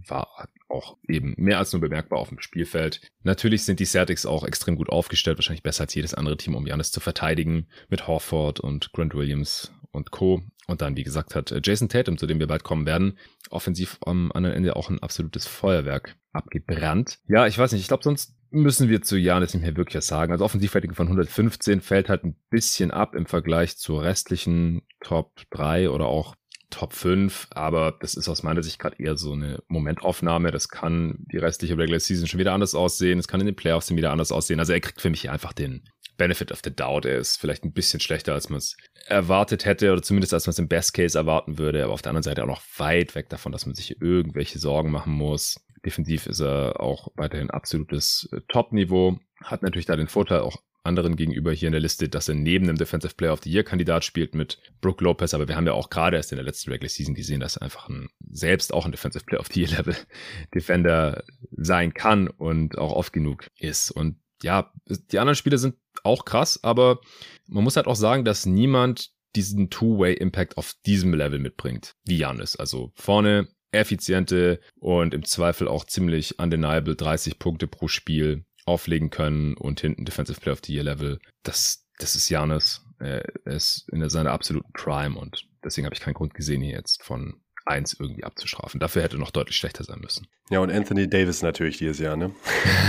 [0.07, 3.01] war auch eben mehr als nur bemerkbar auf dem Spielfeld.
[3.23, 6.67] Natürlich sind die Celtics auch extrem gut aufgestellt, wahrscheinlich besser als jedes andere Team, um
[6.67, 10.41] Janis zu verteidigen, mit Horford und Grant Williams und Co.
[10.67, 13.17] Und dann, wie gesagt, hat äh, Jason Tatum, zu dem wir bald kommen werden,
[13.49, 17.19] offensiv am anderen Ende auch ein absolutes Feuerwerk abgebrannt.
[17.27, 20.07] Ja, ich weiß nicht, ich glaube, sonst müssen wir zu Janis nicht mehr wirklich was
[20.07, 20.31] sagen.
[20.31, 25.89] Also Offensivrating von 115 fällt halt ein bisschen ab im Vergleich zur restlichen Top 3
[25.89, 26.35] oder auch
[26.73, 30.49] Top 5, aber das ist aus meiner Sicht gerade eher so eine Momentaufnahme.
[30.49, 33.19] Das kann die restliche Regular Season schon wieder anders aussehen.
[33.19, 34.59] Es kann in den Playoffs wieder anders aussehen.
[34.59, 35.83] Also er kriegt für mich einfach den
[36.17, 37.05] Benefit of the Doubt.
[37.05, 38.75] Er ist vielleicht ein bisschen schlechter, als man es
[39.05, 41.83] erwartet hätte oder zumindest als man es im Best Case erwarten würde.
[41.83, 44.89] Aber auf der anderen Seite auch noch weit weg davon, dass man sich irgendwelche Sorgen
[44.89, 45.63] machen muss.
[45.85, 49.19] Defensiv ist er auch weiterhin absolutes äh, Top-Niveau.
[49.43, 52.67] Hat natürlich da den Vorteil, auch anderen gegenüber hier in der Liste, dass er neben
[52.67, 55.33] dem Defensive Player of the Year Kandidat spielt mit Brook Lopez.
[55.33, 57.63] Aber wir haben ja auch gerade erst in der letzten Regular Season gesehen, dass er
[57.63, 59.95] einfach ein, selbst auch ein Defensive Player of the Year Level
[60.55, 63.91] Defender sein kann und auch oft genug ist.
[63.91, 64.73] Und ja,
[65.11, 66.99] die anderen Spiele sind auch krass, aber
[67.47, 72.55] man muss halt auch sagen, dass niemand diesen Two-Way-Impact auf diesem Level mitbringt, wie Janis.
[72.55, 79.55] Also vorne effiziente und im Zweifel auch ziemlich undeniable 30 Punkte pro Spiel auflegen können
[79.55, 81.19] und hinten Defensive Player of the Year Level.
[81.43, 82.81] Das, das ist Janis.
[82.99, 87.03] Er ist in seiner absoluten Prime und deswegen habe ich keinen Grund gesehen, hier jetzt
[87.03, 88.79] von eins irgendwie abzustrafen.
[88.79, 90.27] Dafür hätte noch deutlich schlechter sein müssen.
[90.49, 92.31] Ja, und Anthony Davis natürlich dieses Jahr, ne?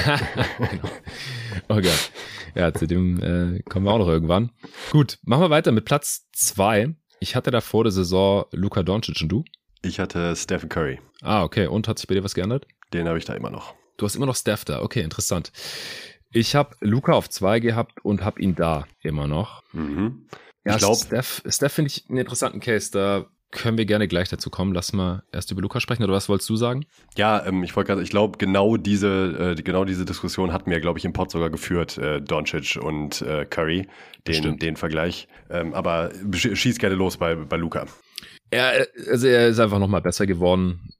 [0.58, 0.90] genau.
[1.68, 2.10] Oh Gott.
[2.54, 4.50] Ja, zu dem äh, kommen wir auch noch irgendwann.
[4.90, 6.94] Gut, machen wir weiter mit Platz zwei.
[7.20, 9.44] Ich hatte da vor der Saison Luka Doncic und du?
[9.82, 11.00] Ich hatte Stephen Curry.
[11.22, 11.66] Ah, okay.
[11.66, 12.66] Und hat sich bei dir was geändert?
[12.92, 13.74] Den habe ich da immer noch.
[13.96, 14.83] Du hast immer noch Steph da.
[14.83, 15.52] Okay, interessant.
[16.33, 19.62] Ich habe Luca auf zwei gehabt und habe ihn da immer noch.
[19.72, 20.26] Mhm.
[20.64, 22.90] Ja, ich glaube, Steph, Steph finde ich einen interessanten Case.
[22.90, 24.74] Da können wir gerne gleich dazu kommen.
[24.74, 26.02] Lass mal erst über Luca sprechen.
[26.02, 26.87] Oder was wolltest du sagen?
[27.16, 30.80] Ja, ähm, ich wollte gerade, ich glaube, genau diese, äh, genau diese Diskussion hatten wir,
[30.80, 33.87] glaube ich, im Pod sogar geführt, äh, Doncic und äh, Curry,
[34.26, 35.28] den, den Vergleich.
[35.50, 37.87] Ähm, aber schieß gerne los bei, bei Luca.
[38.50, 40.90] Er, also er ist einfach nochmal besser geworden.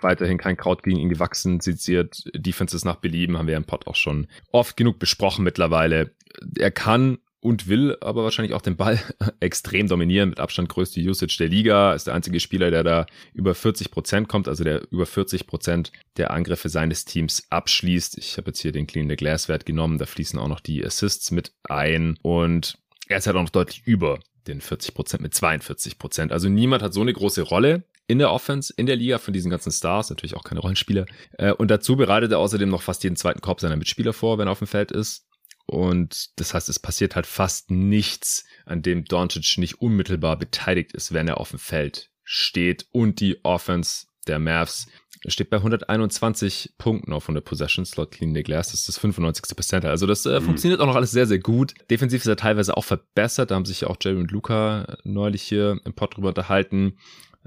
[0.00, 3.96] Weiterhin kein Kraut gegen ihn gewachsen, seziert Defenses nach Belieben, haben wir im Pod auch
[3.96, 6.10] schon oft genug besprochen mittlerweile.
[6.58, 8.98] Er kann und will aber wahrscheinlich auch den Ball
[9.40, 13.54] extrem dominieren, mit Abstand größte Usage der Liga, ist der einzige Spieler, der da über
[13.54, 18.18] 40 Prozent kommt, also der über 40 Prozent der Angriffe seines Teams abschließt.
[18.18, 20.84] Ich habe jetzt hier den Clean the Glass Wert genommen, da fließen auch noch die
[20.84, 25.34] Assists mit ein und er ist halt auch noch deutlich über den 40 Prozent mit
[25.34, 26.32] 42 Prozent.
[26.32, 29.50] Also niemand hat so eine große Rolle in der Offense, in der Liga von diesen
[29.50, 31.06] ganzen Stars, natürlich auch keine Rollenspieler.
[31.32, 34.48] Äh, und dazu bereitet er außerdem noch fast jeden zweiten Korb seiner Mitspieler vor, wenn
[34.48, 35.26] er auf dem Feld ist.
[35.66, 41.12] Und das heißt, es passiert halt fast nichts, an dem Doncic nicht unmittelbar beteiligt ist,
[41.12, 44.86] wenn er auf dem Feld steht und die Offense der Mavs
[45.26, 48.68] steht bei 121 Punkten auf 100 Possessions laut Clean the Glass.
[48.70, 49.56] Das ist das 95.
[49.56, 49.90] Percentile.
[49.90, 50.44] Also das äh, mhm.
[50.44, 51.74] funktioniert auch noch alles sehr, sehr gut.
[51.90, 53.50] Defensiv ist er teilweise auch verbessert.
[53.50, 56.98] Da haben sich ja auch Jerry und Luca neulich hier im Pod drüber unterhalten.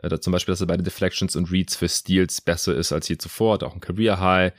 [0.01, 2.91] Äh, da zum Beispiel, dass er bei den Deflections und Reads für Steals besser ist
[2.91, 3.55] als je zuvor.
[3.55, 4.53] Hat auch ein Career High.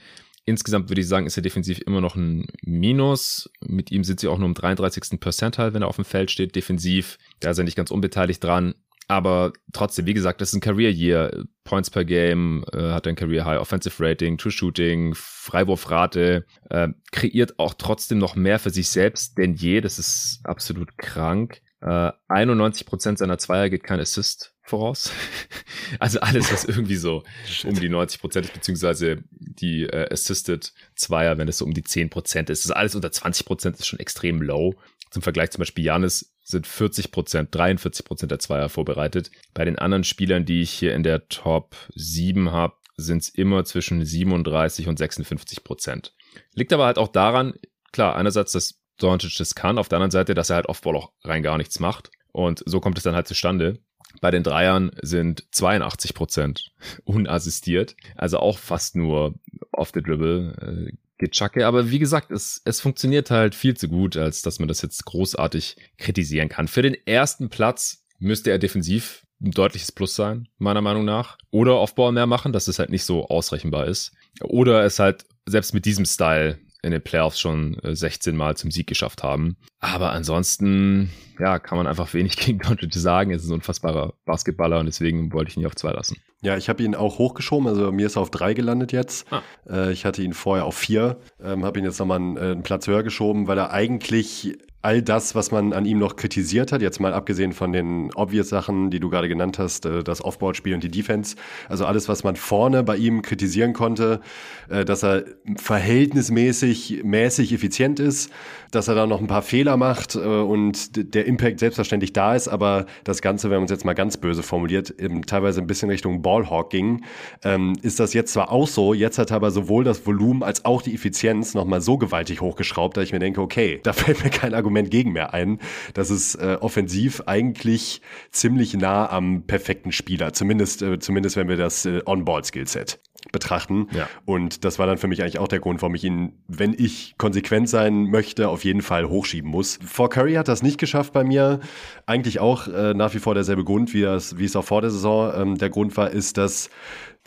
[0.44, 3.48] Insgesamt würde ich sagen, ist er defensiv immer noch ein Minus.
[3.60, 5.20] Mit ihm sind sie auch nur im 33.
[5.20, 6.56] Percentile, wenn er auf dem Feld steht.
[6.56, 8.74] Defensiv, da ist er nicht ganz unbeteiligt dran.
[9.12, 11.44] Aber trotzdem, wie gesagt, das ist ein Career Year.
[11.64, 17.58] Points per Game, äh, hat ein Career High, Offensive Rating, True Shooting, Freiwurfrate, äh, kreiert
[17.58, 19.82] auch trotzdem noch mehr für sich selbst denn je.
[19.82, 21.60] Das ist absolut krank.
[21.82, 25.12] Äh, 91% seiner Zweier geht kein Assist voraus.
[25.98, 27.22] also alles, was irgendwie so
[27.64, 32.38] um die 90% ist, beziehungsweise die äh, Assisted Zweier, wenn es so um die 10%
[32.38, 32.48] ist.
[32.48, 34.74] Das ist alles unter 20% ist schon extrem low.
[35.12, 39.30] Zum Vergleich zum Beispiel Janis sind 40% 43% der Zweier vorbereitet.
[39.52, 43.64] Bei den anderen Spielern, die ich hier in der Top 7 habe, sind es immer
[43.64, 46.10] zwischen 37 und 56%
[46.54, 47.54] Liegt aber halt auch daran,
[47.92, 51.12] klar, einerseits, dass Doncic das kann, auf der anderen Seite, dass er halt Offball auch
[51.24, 52.10] rein gar nichts macht.
[52.32, 53.80] Und so kommt es dann halt zustande.
[54.22, 56.68] Bei den Dreiern sind 82%
[57.04, 59.34] unassistiert, also auch fast nur
[59.72, 60.90] off the dribble.
[61.22, 61.66] Gechacke.
[61.66, 65.04] Aber wie gesagt, es, es funktioniert halt viel zu gut, als dass man das jetzt
[65.04, 66.68] großartig kritisieren kann.
[66.68, 71.38] Für den ersten Platz müsste er defensiv ein deutliches Plus sein, meiner Meinung nach.
[71.50, 74.12] Oder Offball mehr machen, dass es halt nicht so ausrechenbar ist.
[74.42, 78.70] Oder es halt selbst mit diesem Style in den Playoffs schon 16 äh, Mal zum
[78.70, 79.56] Sieg geschafft haben.
[79.78, 83.30] Aber ansonsten, ja, kann man einfach wenig gegen Doncic sagen.
[83.30, 86.16] Es ist ein unfassbarer Basketballer und deswegen wollte ich ihn auf zwei lassen.
[86.42, 89.26] Ja, ich habe ihn auch hochgeschoben, also mir ist er auf drei gelandet jetzt.
[89.30, 89.42] Ah.
[89.70, 92.62] Äh, ich hatte ihn vorher auf vier, ähm, habe ihn jetzt nochmal einen, äh, einen
[92.64, 96.82] Platz höher geschoben, weil er eigentlich all das, was man an ihm noch kritisiert hat,
[96.82, 100.74] jetzt mal abgesehen von den obvious Sachen, die du gerade genannt hast, äh, das Offboard-Spiel
[100.74, 101.36] und die Defense,
[101.68, 104.20] also alles, was man vorne bei ihm kritisieren konnte,
[104.68, 105.24] äh, dass er
[105.56, 108.32] verhältnismäßig mäßig effizient ist,
[108.72, 112.86] dass er da noch ein paar Fehler macht und der Impact selbstverständlich da ist, aber
[113.04, 116.22] das Ganze, wenn man es jetzt mal ganz böse formuliert, eben teilweise ein bisschen Richtung
[116.22, 116.31] Ballhawk
[116.70, 117.04] ging,
[117.44, 120.64] ähm, ist das jetzt zwar auch so, jetzt hat er aber sowohl das Volumen als
[120.64, 124.30] auch die Effizienz nochmal so gewaltig hochgeschraubt, dass ich mir denke, okay, da fällt mir
[124.30, 125.58] kein Argument gegen mehr ein,
[125.94, 131.56] dass es äh, offensiv eigentlich ziemlich nah am perfekten Spieler, zumindest, äh, zumindest wenn wir
[131.56, 133.00] das äh, On-Ball-Skillset
[133.32, 133.88] betrachten.
[133.92, 134.08] Ja.
[134.24, 137.14] Und das war dann für mich eigentlich auch der Grund, warum ich ihn, wenn ich
[137.18, 139.78] konsequent sein möchte, auf jeden Fall hochschieben muss.
[139.84, 141.60] Vor Curry hat das nicht geschafft bei mir.
[142.06, 144.90] Eigentlich auch äh, nach wie vor derselbe Grund, wie, das, wie es auch vor der
[144.90, 146.70] Saison ähm, der Grund war, ist, dass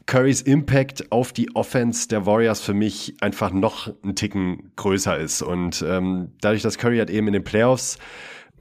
[0.05, 5.41] Currys Impact auf die Offense der Warriors für mich einfach noch einen Ticken größer ist.
[5.41, 7.97] Und ähm, dadurch, dass Curry hat eben in den Playoffs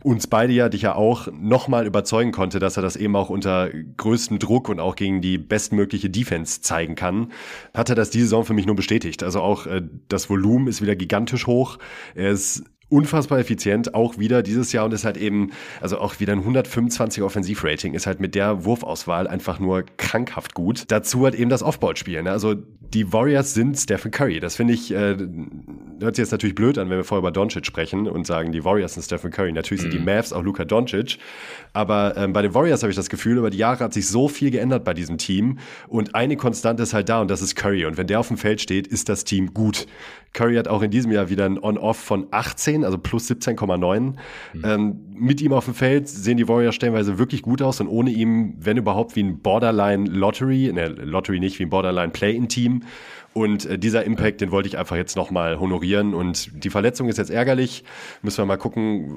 [0.04, 3.70] uns beide ja, dich ja auch, nochmal überzeugen konnte, dass er das eben auch unter
[3.96, 7.32] größtem Druck und auch gegen die bestmögliche Defense zeigen kann,
[7.72, 9.22] hat er das diese Saison für mich nur bestätigt.
[9.22, 11.78] Also auch äh, das Volumen ist wieder gigantisch hoch.
[12.14, 16.32] Er ist unfassbar effizient, auch wieder dieses Jahr und ist halt eben, also auch wieder
[16.32, 20.84] ein 125 Offensivrating, ist halt mit der Wurfauswahl einfach nur krankhaft gut.
[20.88, 22.22] Dazu halt eben das Offball-Spiel.
[22.22, 22.30] Ne?
[22.30, 24.40] Also die Warriors sind Stephen Curry.
[24.40, 25.16] Das finde ich, äh,
[26.00, 28.64] hört sich jetzt natürlich blöd an, wenn wir vorher über Doncic sprechen und sagen, die
[28.64, 29.52] Warriors sind Stephen Curry.
[29.52, 29.90] Natürlich mhm.
[29.90, 30.04] sind die mhm.
[30.04, 31.18] Mavs auch Luka Doncic.
[31.74, 34.28] Aber ähm, bei den Warriors habe ich das Gefühl, über die Jahre hat sich so
[34.28, 35.58] viel geändert bei diesem Team
[35.88, 37.84] und eine Konstante ist halt da und das ist Curry.
[37.84, 39.86] Und wenn der auf dem Feld steht, ist das Team gut.
[40.32, 44.00] Curry hat auch in diesem Jahr wieder ein On-Off von 18, also plus 17,9.
[44.00, 44.14] Mhm.
[44.64, 48.10] Ähm, mit ihm auf dem Feld sehen die Warriors stellenweise wirklich gut aus und ohne
[48.10, 52.82] ihm, wenn überhaupt, wie ein Borderline Lottery, ne, Lottery nicht, wie ein Borderline Play-in-Team.
[53.34, 56.14] Und äh, dieser Impact, den wollte ich einfach jetzt nochmal honorieren.
[56.14, 57.84] Und die Verletzung ist jetzt ärgerlich.
[58.22, 59.16] Müssen wir mal gucken,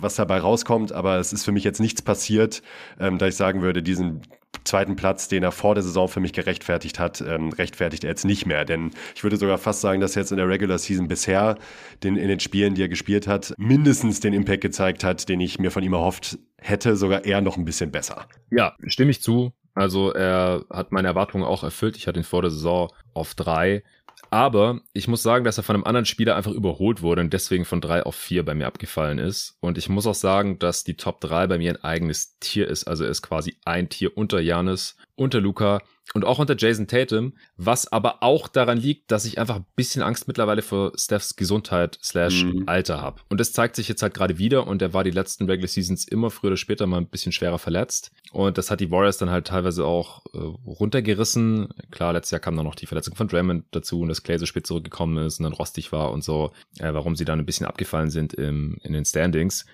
[0.00, 0.92] was dabei rauskommt.
[0.92, 2.62] Aber es ist für mich jetzt nichts passiert,
[2.98, 4.22] ähm, da ich sagen würde, diesen
[4.64, 8.24] zweiten Platz, den er vor der Saison für mich gerechtfertigt hat, ähm, rechtfertigt er jetzt
[8.24, 8.64] nicht mehr.
[8.64, 11.56] Denn ich würde sogar fast sagen, dass er jetzt in der Regular Season bisher
[12.02, 15.58] den, in den Spielen, die er gespielt hat, mindestens den Impact gezeigt hat, den ich
[15.58, 18.26] mir von ihm erhofft hätte, sogar eher noch ein bisschen besser.
[18.50, 19.52] Ja, stimme ich zu.
[19.76, 21.96] Also er hat meine Erwartungen auch erfüllt.
[21.96, 23.84] Ich hatte ihn vor der Saison auf drei.
[24.30, 27.64] Aber ich muss sagen, dass er von einem anderen Spieler einfach überholt wurde und deswegen
[27.64, 29.56] von drei auf vier bei mir abgefallen ist.
[29.60, 32.88] Und ich muss auch sagen, dass die Top drei bei mir ein eigenes Tier ist.
[32.88, 35.80] Also er ist quasi ein Tier unter Janis, unter Luca
[36.14, 40.02] und auch unter Jason Tatum, was aber auch daran liegt, dass ich einfach ein bisschen
[40.02, 42.64] Angst mittlerweile vor Stephs Gesundheit slash mhm.
[42.66, 43.20] Alter habe.
[43.28, 46.06] Und das zeigt sich jetzt halt gerade wieder und er war die letzten Regular Seasons
[46.06, 48.12] immer früher oder später mal ein bisschen schwerer verletzt.
[48.30, 51.68] Und das hat die Warriors dann halt teilweise auch äh, runtergerissen.
[51.90, 54.46] Klar, letztes Jahr kam dann noch die Verletzung von Draymond dazu und dass Clay so
[54.46, 57.66] spät zurückgekommen ist und dann rostig war und so, äh, warum sie dann ein bisschen
[57.66, 59.66] abgefallen sind im, in den Standings.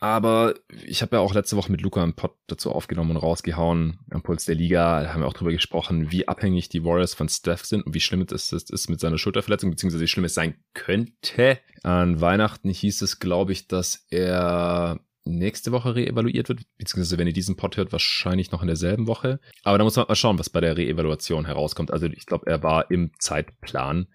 [0.00, 0.54] Aber
[0.86, 4.22] ich habe ja auch letzte Woche mit Luca einen Pod dazu aufgenommen und rausgehauen am
[4.22, 5.12] Puls der Liga.
[5.12, 8.24] Haben wir auch drüber gesprochen, wie abhängig die Warriors von Steph sind und wie schlimm
[8.30, 11.58] es ist mit seiner Schulterverletzung, beziehungsweise wie schlimm es sein könnte.
[11.82, 17.32] An Weihnachten hieß es, glaube ich, dass er nächste Woche reevaluiert wird, beziehungsweise wenn ihr
[17.32, 19.40] diesen Pod hört, wahrscheinlich noch in derselben Woche.
[19.64, 21.92] Aber da muss man mal schauen, was bei der Reevaluation herauskommt.
[21.92, 24.06] Also ich glaube, er war im Zeitplan.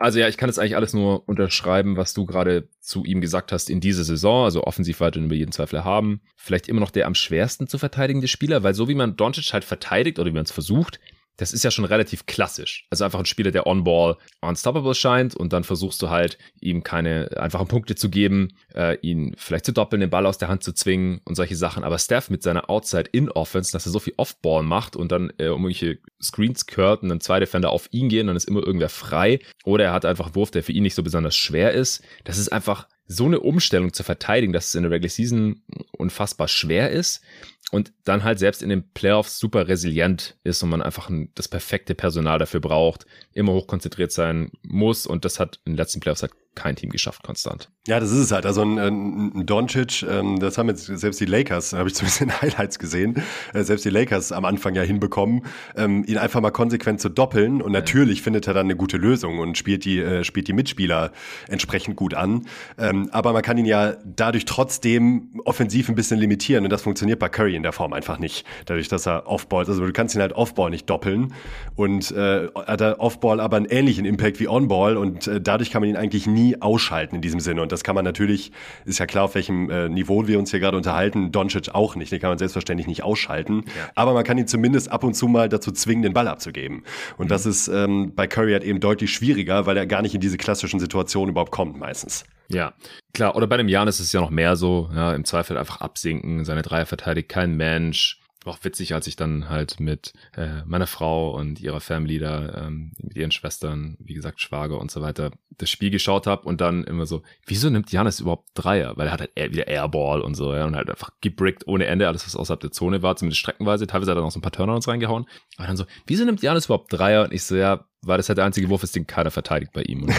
[0.00, 3.52] Also ja, ich kann jetzt eigentlich alles nur unterschreiben, was du gerade zu ihm gesagt
[3.52, 4.46] hast in dieser Saison.
[4.46, 6.22] Also offensiv weiterhin über jeden Zweifel haben.
[6.36, 9.62] Vielleicht immer noch der am schwersten zu verteidigende Spieler, weil so wie man Doncic halt
[9.62, 11.00] verteidigt oder wie man es versucht,
[11.36, 12.86] das ist ja schon relativ klassisch.
[12.90, 17.30] Also einfach ein Spieler, der on-ball unstoppable scheint und dann versuchst du halt, ihm keine
[17.36, 20.72] einfachen Punkte zu geben, äh, ihn vielleicht zu doppeln, den Ball aus der Hand zu
[20.72, 21.82] zwingen und solche Sachen.
[21.82, 25.64] Aber Steph mit seiner Outside-In-Offense, dass er so viel Off-Ball macht und dann äh, um
[25.64, 29.40] irgendwelche Screens curlt und dann zwei Defender auf ihn gehen, dann ist immer irgendwer frei.
[29.64, 32.02] Oder er hat einfach einen Wurf, der für ihn nicht so besonders schwer ist.
[32.24, 35.62] Das ist einfach so eine Umstellung zu verteidigen, dass es in der Regular Season
[35.92, 37.22] unfassbar schwer ist
[37.70, 41.48] und dann halt selbst in den Playoffs super resilient ist und man einfach ein, das
[41.48, 45.06] perfekte Personal dafür braucht, immer hochkonzentriert sein muss.
[45.06, 47.70] Und das hat in den letzten Playoffs halt kein Team geschafft, konstant.
[47.86, 48.44] Ja, das ist es halt.
[48.44, 52.40] Also ein, ein Doncic, ähm, das haben jetzt selbst die Lakers, habe ich zumindest in
[52.40, 53.22] Highlights gesehen,
[53.54, 55.42] äh, selbst die Lakers am Anfang ja hinbekommen,
[55.76, 57.62] ähm, ihn einfach mal konsequent zu doppeln.
[57.62, 58.24] Und natürlich ja.
[58.24, 61.12] findet er dann eine gute Lösung und spielt die, äh, spielt die Mitspieler
[61.48, 62.46] entsprechend gut an.
[62.78, 66.64] Ähm, aber man kann ihn ja dadurch trotzdem offensiv ein bisschen limitieren.
[66.64, 68.44] Und das funktioniert bei Curry in der Form einfach nicht.
[68.66, 71.32] Dadurch, dass er Offball, also du kannst ihn halt Offball nicht doppeln.
[71.76, 74.96] Und äh, hat er Offball aber einen ähnlichen Impact wie Onball.
[74.96, 77.62] Und äh, dadurch kann man ihn eigentlich nie nie ausschalten in diesem Sinne.
[77.62, 78.52] Und das kann man natürlich,
[78.84, 82.12] ist ja klar, auf welchem äh, Niveau wir uns hier gerade unterhalten, Doncic auch nicht.
[82.12, 83.64] Den kann man selbstverständlich nicht ausschalten.
[83.66, 83.90] Ja.
[83.94, 86.84] Aber man kann ihn zumindest ab und zu mal dazu zwingen, den Ball abzugeben.
[87.16, 87.28] Und mhm.
[87.28, 90.36] das ist ähm, bei Curry halt eben deutlich schwieriger, weil er gar nicht in diese
[90.36, 92.24] klassischen Situationen überhaupt kommt meistens.
[92.48, 92.72] Ja,
[93.14, 93.36] klar.
[93.36, 96.44] Oder bei dem Jan ist es ja noch mehr so, ja, im Zweifel einfach absinken,
[96.44, 100.86] seine Dreier verteidigt kein Mensch, war auch witzig, als ich dann halt mit äh, meiner
[100.86, 105.30] Frau und ihrer Family da, ähm, mit ihren Schwestern, wie gesagt, Schwager und so weiter,
[105.58, 108.96] das Spiel geschaut habe und dann immer so, wieso nimmt Janis überhaupt Dreier?
[108.96, 112.08] Weil er hat halt wieder Airball und so, ja, und halt einfach gebrickt ohne Ende,
[112.08, 113.86] alles was außerhalb der Zone war, zumindest streckenweise.
[113.86, 115.26] Teilweise hat er noch so ein paar Turner reingehauen.
[115.58, 117.24] Aber dann so, wieso nimmt Janis überhaupt Dreier?
[117.24, 119.82] Und ich so, ja, weil das halt der einzige Wurf ist, den keiner verteidigt bei
[119.82, 120.04] ihm.
[120.04, 120.14] Und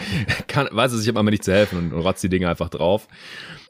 [0.48, 3.08] kann, weiß er sich immer nicht zu helfen und, und rotzt die Dinge einfach drauf.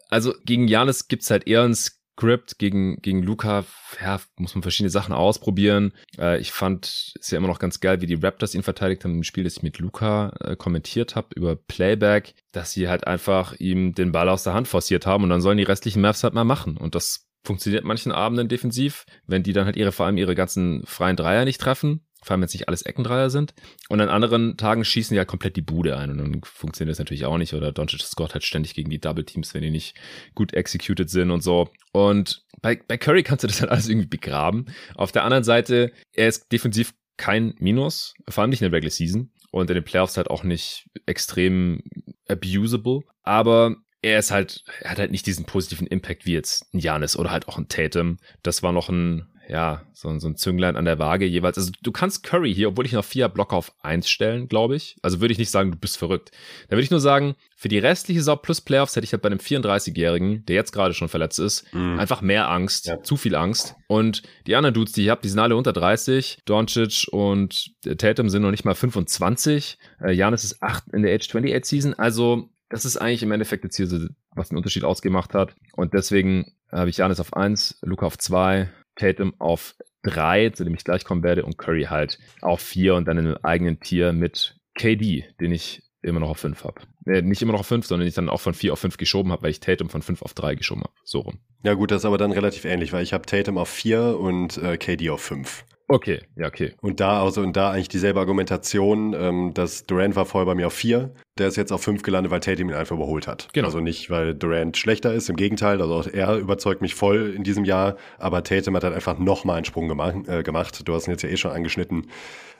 [0.08, 1.74] Also gegen Janis gibt's halt eher ein
[2.16, 3.64] Script gegen, gegen Luca,
[4.02, 5.92] ja, muss man verschiedene Sachen ausprobieren.
[6.18, 6.86] Äh, ich fand
[7.20, 9.58] es ja immer noch ganz geil, wie die Raptors ihn verteidigt haben im Spiel, das
[9.58, 14.30] ich mit Luca äh, kommentiert habe über Playback, dass sie halt einfach ihm den Ball
[14.30, 16.78] aus der Hand forciert haben und dann sollen die restlichen Mavs halt mal machen.
[16.78, 20.84] Und das funktioniert manchen Abenden defensiv, wenn die dann halt ihre, vor allem ihre ganzen
[20.86, 23.54] freien Dreier nicht treffen vor allem wenn es nicht alles Eckendreier sind.
[23.88, 26.98] Und an anderen Tagen schießen die ja komplett die Bude ein und dann funktioniert das
[26.98, 27.54] natürlich auch nicht.
[27.54, 29.96] Oder Doncic scored halt ständig gegen die Double Teams, wenn die nicht
[30.34, 31.68] gut executed sind und so.
[31.92, 34.66] Und bei, bei Curry kannst du das halt alles irgendwie begraben.
[34.94, 38.90] Auf der anderen Seite, er ist defensiv kein Minus, vor allem nicht in der Regular
[38.90, 41.82] Season und in den Playoffs halt auch nicht extrem
[42.28, 43.00] abusable.
[43.22, 47.16] Aber er ist halt, er hat halt nicht diesen positiven Impact wie jetzt ein Janis
[47.16, 48.18] oder halt auch ein Tatum.
[48.42, 51.58] Das war noch ein ja, so, so ein Zünglein an der Waage jeweils.
[51.58, 54.96] Also du kannst Curry hier, obwohl ich noch vier Blocker auf eins stellen, glaube ich.
[55.02, 56.30] Also würde ich nicht sagen, du bist verrückt.
[56.68, 59.28] Da würde ich nur sagen, für die restliche Saison plus Playoffs hätte ich halt bei
[59.28, 61.98] einem 34-Jährigen, der jetzt gerade schon verletzt ist, mhm.
[61.98, 63.02] einfach mehr Angst, ja.
[63.02, 63.74] zu viel Angst.
[63.86, 66.38] Und die anderen Dudes, die ich habe, die sind alle unter 30.
[66.44, 69.78] Doncic und Tatum sind noch nicht mal 25.
[70.02, 71.94] Äh, Janis ist 8 in der Age 28 Season.
[71.94, 75.54] Also das ist eigentlich im Endeffekt jetzt hier so, was den Unterschied ausgemacht hat.
[75.72, 80.74] Und deswegen habe ich Janis auf eins, Luca auf zwei, Tatum auf drei, zu dem
[80.74, 84.12] ich gleich kommen werde, und Curry halt auf vier und dann in einem eigenen Tier
[84.12, 86.80] mit KD, den ich immer noch auf fünf habe.
[87.06, 88.96] Äh, nicht immer noch auf fünf, sondern den ich dann auch von vier auf fünf
[88.96, 90.92] geschoben habe, weil ich Tatum von fünf auf drei geschoben habe.
[91.04, 91.38] So rum.
[91.64, 94.56] Ja gut, das ist aber dann relativ ähnlich, weil ich habe Tatum auf vier und
[94.58, 95.64] äh, KD auf fünf.
[95.88, 96.74] Okay, ja, okay.
[96.80, 100.66] Und da, also, und da eigentlich dieselbe Argumentation, ähm, dass Durant war vorher bei mir
[100.66, 103.48] auf vier, der ist jetzt auf fünf gelandet, weil Tatum ihn einfach überholt hat.
[103.52, 103.66] Genau.
[103.66, 107.44] Also nicht, weil Durant schlechter ist, im Gegenteil, also auch er überzeugt mich voll in
[107.44, 110.88] diesem Jahr, aber Tatum hat halt einfach nochmal einen Sprung gemacht, äh, gemacht.
[110.88, 112.08] Du hast ihn jetzt ja eh schon angeschnitten.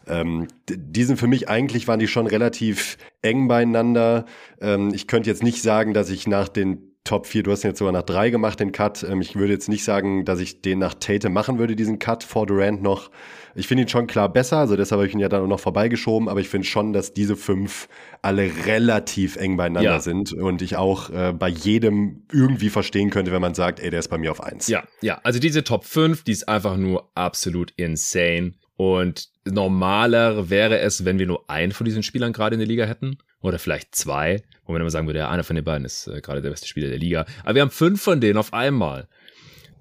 [0.07, 4.27] Ähm, die sind für mich eigentlich, waren die schon relativ eng beieinander.
[4.61, 7.69] Ähm, ich könnte jetzt nicht sagen, dass ich nach den Top 4, du hast ihn
[7.69, 9.03] jetzt sogar nach 3 gemacht, den Cut.
[9.03, 12.25] Ähm, ich würde jetzt nicht sagen, dass ich den nach Tate machen würde, diesen Cut
[12.25, 13.11] vor Durant noch.
[13.55, 15.61] Ich finde ihn schon klar besser, also deshalb habe ich ihn ja dann auch noch
[15.61, 17.89] vorbeigeschoben, aber ich finde schon, dass diese fünf
[18.21, 20.01] alle relativ eng beieinander ja.
[20.01, 24.01] sind und ich auch äh, bei jedem irgendwie verstehen könnte, wenn man sagt, ey, der
[24.01, 24.69] ist bei mir auf 1.
[24.69, 28.53] Ja, ja, also diese Top 5, die ist einfach nur absolut insane.
[28.77, 32.85] Und normaler wäre es, wenn wir nur einen von diesen Spielern gerade in der Liga
[32.85, 33.17] hätten.
[33.41, 36.21] Oder vielleicht zwei, wo man immer sagen würde, ja, einer von den beiden ist äh,
[36.21, 37.27] gerade der beste Spieler der Liga.
[37.45, 39.09] Aber wir haben fünf von denen auf einmal.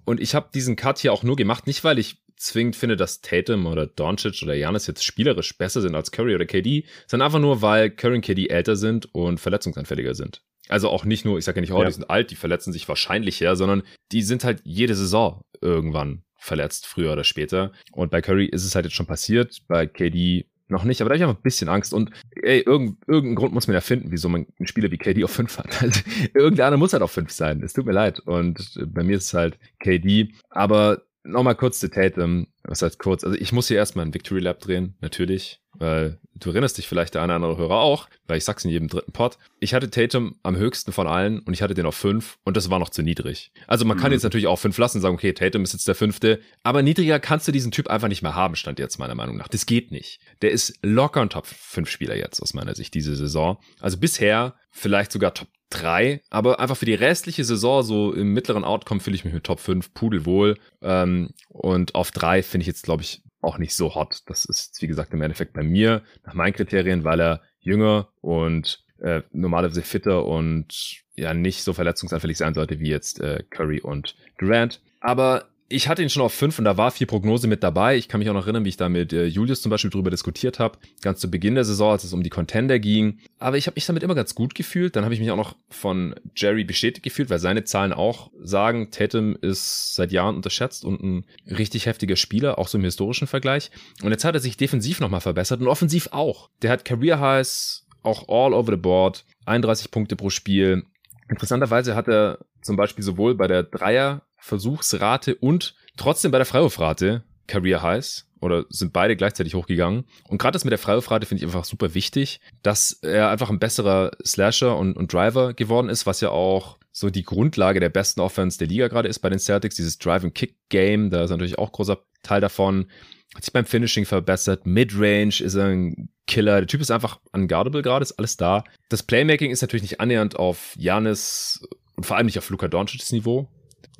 [0.05, 3.21] Und ich habe diesen Cut hier auch nur gemacht, nicht weil ich zwingend finde, dass
[3.21, 7.39] Tatum oder Doncic oder Janis jetzt spielerisch besser sind als Curry oder KD, sondern einfach
[7.39, 10.41] nur, weil Curry und KD älter sind und verletzungsanfälliger sind.
[10.67, 11.85] Also auch nicht nur, ich sage ja nicht, oh, ja.
[11.85, 16.23] die sind alt, die verletzen sich wahrscheinlich her, sondern die sind halt jede Saison irgendwann
[16.37, 17.71] verletzt, früher oder später.
[17.91, 21.13] Und bei Curry ist es halt jetzt schon passiert, bei KD noch nicht, aber da
[21.13, 21.93] habe ich einfach ein bisschen Angst.
[21.93, 25.23] Und ey, irgend, irgendeinen Grund muss man ja finden, wieso man einen Spieler wie KD
[25.23, 25.81] auf 5 hat.
[25.81, 26.01] Also,
[26.33, 27.61] irgendeiner muss halt auf 5 sein.
[27.63, 28.19] Es tut mir leid.
[28.19, 30.33] Und bei mir ist es halt KD.
[30.49, 32.47] Aber nochmal kurz zu Tatum.
[32.67, 33.23] Was heißt kurz?
[33.23, 35.61] Also ich muss hier erstmal ein Victory Lab drehen, natürlich.
[35.77, 38.71] Weil du erinnerst dich vielleicht der eine oder andere Hörer auch, weil ich sag's in
[38.71, 39.37] jedem dritten Pod.
[39.59, 42.69] Ich hatte Tatum am höchsten von allen und ich hatte den auf fünf und das
[42.69, 43.51] war noch zu niedrig.
[43.67, 44.13] Also man kann mhm.
[44.13, 47.19] jetzt natürlich auch fünf lassen und sagen, okay, Tatum ist jetzt der fünfte, aber niedriger
[47.19, 49.47] kannst du diesen Typ einfach nicht mehr haben, stand jetzt meiner Meinung nach.
[49.47, 50.21] Das geht nicht.
[50.41, 53.57] Der ist locker ein Top 5 Spieler jetzt aus meiner Sicht diese Saison.
[53.81, 58.63] Also bisher vielleicht sogar Top 3, aber einfach für die restliche Saison, so im mittleren
[58.63, 60.57] Outcome, fühle ich mich mit Top 5 pudelwohl.
[60.81, 64.21] Ähm, und auf 3 finde ich jetzt, glaube ich, auch nicht so hot.
[64.27, 68.85] Das ist, wie gesagt, im Endeffekt bei mir nach meinen Kriterien, weil er jünger und
[69.01, 74.15] äh, normalerweise fitter und ja nicht so verletzungsanfällig sein sollte wie jetzt äh, Curry und
[74.37, 74.79] Durant.
[75.01, 77.97] Aber ich hatte ihn schon auf fünf und da war viel Prognose mit dabei.
[77.97, 80.11] Ich kann mich auch noch erinnern, wie ich da mit äh, Julius zum Beispiel drüber
[80.11, 83.19] diskutiert habe, ganz zu Beginn der Saison, als es um die Contender ging.
[83.39, 84.95] Aber ich habe mich damit immer ganz gut gefühlt.
[84.95, 88.91] Dann habe ich mich auch noch von Jerry bestätigt gefühlt, weil seine Zahlen auch sagen,
[88.91, 93.71] Tatum ist seit Jahren unterschätzt und ein richtig heftiger Spieler, auch so im historischen Vergleich.
[94.03, 96.49] Und jetzt hat er sich defensiv nochmal verbessert und offensiv auch.
[96.61, 100.83] Der hat Career Highs auch all over the board, 31 Punkte pro Spiel.
[101.27, 107.23] Interessanterweise hat er zum Beispiel sowohl bei der Dreier Versuchsrate und trotzdem bei der Freiwurfrate
[107.47, 110.05] Career Highs oder sind beide gleichzeitig hochgegangen.
[110.27, 113.57] Und gerade das mit der Freiwurfrate finde ich einfach super wichtig, dass er einfach ein
[113.57, 118.21] besserer Slasher und, und Driver geworden ist, was ja auch so die Grundlage der besten
[118.21, 121.97] Offense der Liga gerade ist bei den Celtics, dieses Drive-and-Kick-Game, da ist natürlich auch großer
[122.21, 122.85] Teil davon.
[123.33, 124.65] Hat sich beim Finishing verbessert.
[124.67, 126.59] Midrange ist ein Killer.
[126.59, 128.63] Der Typ ist einfach unguardable gerade, ist alles da.
[128.89, 133.11] Das Playmaking ist natürlich nicht annähernd auf Janis und vor allem nicht auf Luka Doncic's
[133.11, 133.49] Niveau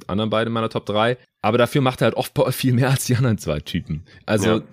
[0.07, 1.17] anderen beiden meiner Top 3.
[1.41, 4.03] Aber dafür macht er halt Offball viel mehr als die anderen zwei Typen.
[4.25, 4.63] Also ja.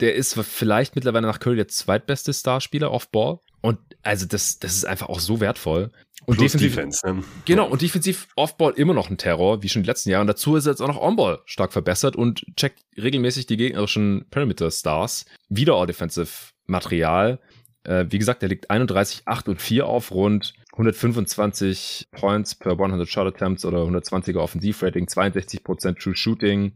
[0.00, 3.38] der ist vielleicht mittlerweile nach Curry der zweitbeste Starspieler Offball.
[3.60, 5.90] Und also das, das ist einfach auch so wertvoll.
[6.24, 7.24] Und Plus defensiv, Defense, ne?
[7.46, 10.22] genau, und defensiv Offball immer noch ein Terror, wie schon in den letzten Jahren.
[10.22, 14.26] Und dazu ist er jetzt auch noch Onball stark verbessert und checkt regelmäßig die gegnerischen
[14.30, 15.24] Perimeter Stars.
[15.48, 16.30] Wieder All Defensive
[16.66, 17.40] Material.
[17.84, 23.08] Äh, wie gesagt, er liegt 31, 8 und 4 auf rund 125 Points per 100
[23.08, 26.72] Shot Attempts oder 120er Offensivrating, 62% True Shooting.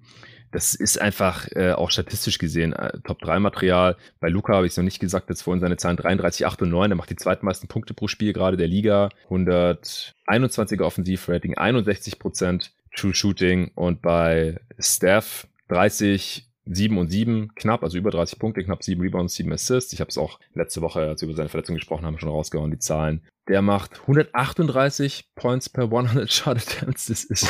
[0.52, 3.96] Das ist einfach äh, auch statistisch gesehen äh, Top 3 Material.
[4.20, 6.70] Bei Luca habe ich es noch nicht gesagt, jetzt vorhin seine Zahlen 33, 8 und
[6.70, 6.92] 9.
[6.92, 9.08] Er macht die zweitmeisten Punkte pro Spiel gerade der Liga.
[9.28, 18.10] 121er Offensivrating, 61% True Shooting und bei Steph 30, 7 und 7 knapp, also über
[18.10, 19.92] 30 Punkte, knapp 7 Rebounds, 7 Assists.
[19.92, 22.70] Ich habe es auch letzte Woche, als wir über seine Verletzung gesprochen haben, schon rausgehauen,
[22.70, 23.22] die Zahlen.
[23.48, 27.06] Der macht 138 Points per 100 Shot Attempts.
[27.06, 27.48] Das ist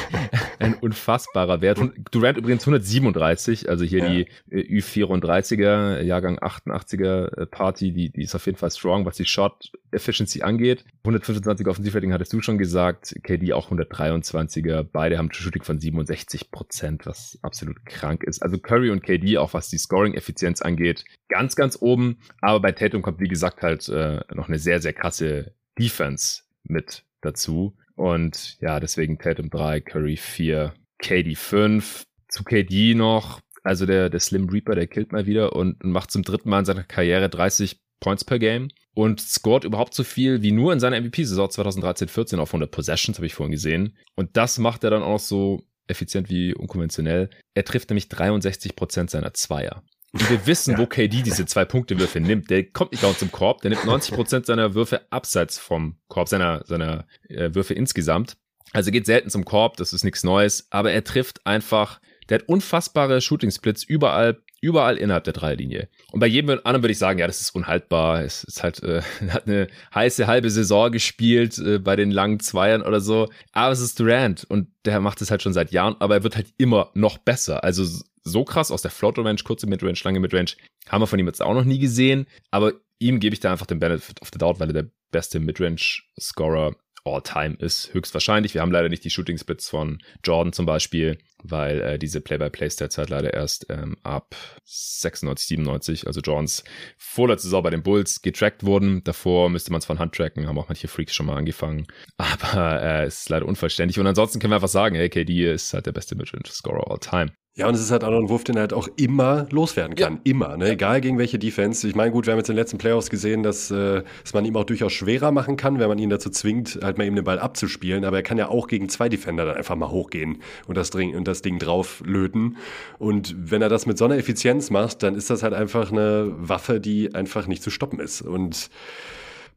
[0.58, 1.78] ein unfassbarer Wert.
[1.78, 4.08] Und Durant übrigens 137, also hier ja.
[4.08, 9.16] die äh, Ü34er, Jahrgang 88er äh, Party, die, die ist auf jeden Fall strong, was
[9.16, 10.84] die Shot Efficiency angeht.
[11.04, 14.82] 125 Offensivrating hattest du schon gesagt, KD auch 123er.
[14.82, 18.42] Beide haben Shooting von 67 Prozent, was absolut krank ist.
[18.42, 22.18] Also Curry und KD, auch was die Scoring-Effizienz angeht, ganz, ganz oben.
[22.40, 27.04] Aber bei Tatum kommt, wie gesagt, halt äh, noch eine sehr, sehr krasse Defense mit
[27.20, 27.76] dazu.
[27.94, 32.04] Und ja, deswegen Tatum 3, Curry 4, KD 5.
[32.28, 36.22] Zu KD noch, also der, der Slim Reaper, der killt mal wieder und macht zum
[36.22, 40.52] dritten Mal in seiner Karriere 30 Points per Game und scored überhaupt so viel wie
[40.52, 43.96] nur in seiner MVP-Saison 2013-14 auf 100 Possessions, habe ich vorhin gesehen.
[44.14, 47.30] Und das macht er dann auch so effizient wie unkonventionell.
[47.54, 49.82] Er trifft nämlich 63 Prozent seiner Zweier.
[50.12, 50.78] Und wir wissen, ja.
[50.78, 52.48] wo KD diese zwei Punkte Würfe nimmt.
[52.50, 56.28] Der kommt nicht dauernd zum Korb, der nimmt 90 Prozent seiner Würfe abseits vom Korb,
[56.28, 58.36] seiner, seiner äh, Würfe insgesamt.
[58.72, 62.48] Also geht selten zum Korb, das ist nichts Neues, aber er trifft einfach, der hat
[62.48, 65.88] unfassbare Shooting Splits überall, überall innerhalb der Dreilinie.
[66.12, 68.22] Und bei jedem anderen würde ich sagen, ja, das ist unhaltbar.
[68.22, 72.82] Es ist halt, äh, hat eine heiße halbe Saison gespielt äh, bei den langen Zweiern
[72.82, 73.28] oder so.
[73.52, 76.36] Aber es ist Durant und der macht es halt schon seit Jahren, aber er wird
[76.36, 77.64] halt immer noch besser.
[77.64, 77.84] Also
[78.24, 80.52] so krass aus der Float Range, kurze Midrange, lange Midrange,
[80.88, 82.26] haben wir von ihm jetzt auch noch nie gesehen.
[82.50, 85.40] Aber ihm gebe ich da einfach den Benefit of the Doubt, weil er der beste
[85.40, 87.92] Midrange-Scorer all-time ist.
[87.92, 88.54] Höchstwahrscheinlich.
[88.54, 92.98] Wir haben leider nicht die Shooting Splits von Jordan zum Beispiel, weil äh, diese Play-by-Play-Stats
[92.98, 94.34] halt leider erst ähm, ab
[94.64, 96.64] 96, 97, also Jordans
[96.96, 99.02] vorletzte Saison bei den Bulls getrackt wurden.
[99.04, 101.86] Davor müsste man es von Hand tracken, haben auch manche Freaks schon mal angefangen.
[102.16, 103.98] Aber äh, es ist leider unvollständig.
[103.98, 107.32] Und ansonsten können wir einfach sagen, hey, KD ist halt der beste Midrange-Scorer all-time.
[107.58, 109.96] Ja, und es ist halt auch noch ein Wurf, den er halt auch immer loswerden
[109.96, 110.14] kann.
[110.14, 110.20] Ja.
[110.22, 110.70] Immer, ne?
[110.70, 111.88] Egal gegen welche Defense.
[111.88, 114.44] Ich meine, gut, wir haben jetzt in den letzten Playoffs gesehen, dass, äh, dass man
[114.44, 117.24] ihm auch durchaus schwerer machen kann, wenn man ihn dazu zwingt, halt mal eben den
[117.24, 118.04] Ball abzuspielen.
[118.04, 121.16] Aber er kann ja auch gegen zwei Defender dann einfach mal hochgehen und das Ding,
[121.16, 122.58] und das Ding drauf löten.
[123.00, 126.32] Und wenn er das mit so einer Effizienz macht, dann ist das halt einfach eine
[126.38, 128.22] Waffe, die einfach nicht zu stoppen ist.
[128.22, 128.70] Und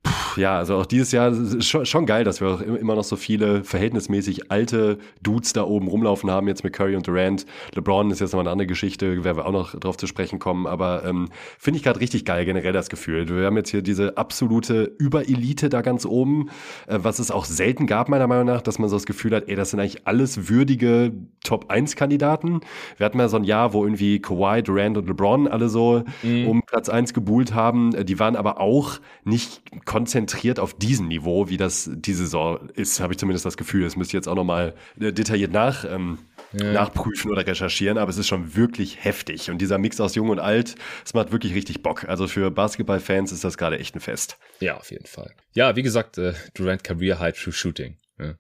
[0.04, 3.04] Puh, ja, also auch dieses Jahr ist schon, schon geil, dass wir auch immer noch
[3.04, 7.46] so viele verhältnismäßig alte Dudes da oben rumlaufen haben, jetzt mit Curry und Durant.
[7.76, 10.66] LeBron ist jetzt nochmal eine andere Geschichte, werden wir auch noch drauf zu sprechen kommen,
[10.66, 11.30] aber ähm,
[11.60, 13.30] finde ich gerade richtig geil, generell das Gefühl.
[13.30, 16.50] Wir haben jetzt hier diese absolute Überelite da ganz oben,
[16.88, 19.48] äh, was es auch selten gab, meiner Meinung nach, dass man so das Gefühl hat,
[19.50, 21.12] ey, das sind eigentlich alles würdige
[21.44, 22.62] Top-1-Kandidaten.
[22.98, 26.48] Wir hatten mal so ein Jahr, wo irgendwie Kawhi, Durant und LeBron alle so mhm.
[26.48, 27.92] um Platz 1 gebuhlt haben.
[28.06, 29.62] Die waren aber auch nicht
[29.92, 33.84] konzentriert auf diesem Niveau, wie das die Saison ist, habe ich zumindest das Gefühl.
[33.84, 36.18] Das müsste ich jetzt auch nochmal äh, detailliert nach, ähm,
[36.54, 36.72] ja.
[36.72, 39.52] nachprüfen oder recherchieren, aber es ist schon wirklich heftig.
[39.52, 42.08] Und dieser Mix aus Jung und Alt, es macht wirklich richtig Bock.
[42.08, 44.38] Also für Basketballfans ist das gerade echt ein Fest.
[44.62, 45.36] Ja, auf jeden Fall.
[45.52, 47.98] Ja, wie gesagt, äh, Durant Career High True Shooting.
[48.18, 48.36] Ja.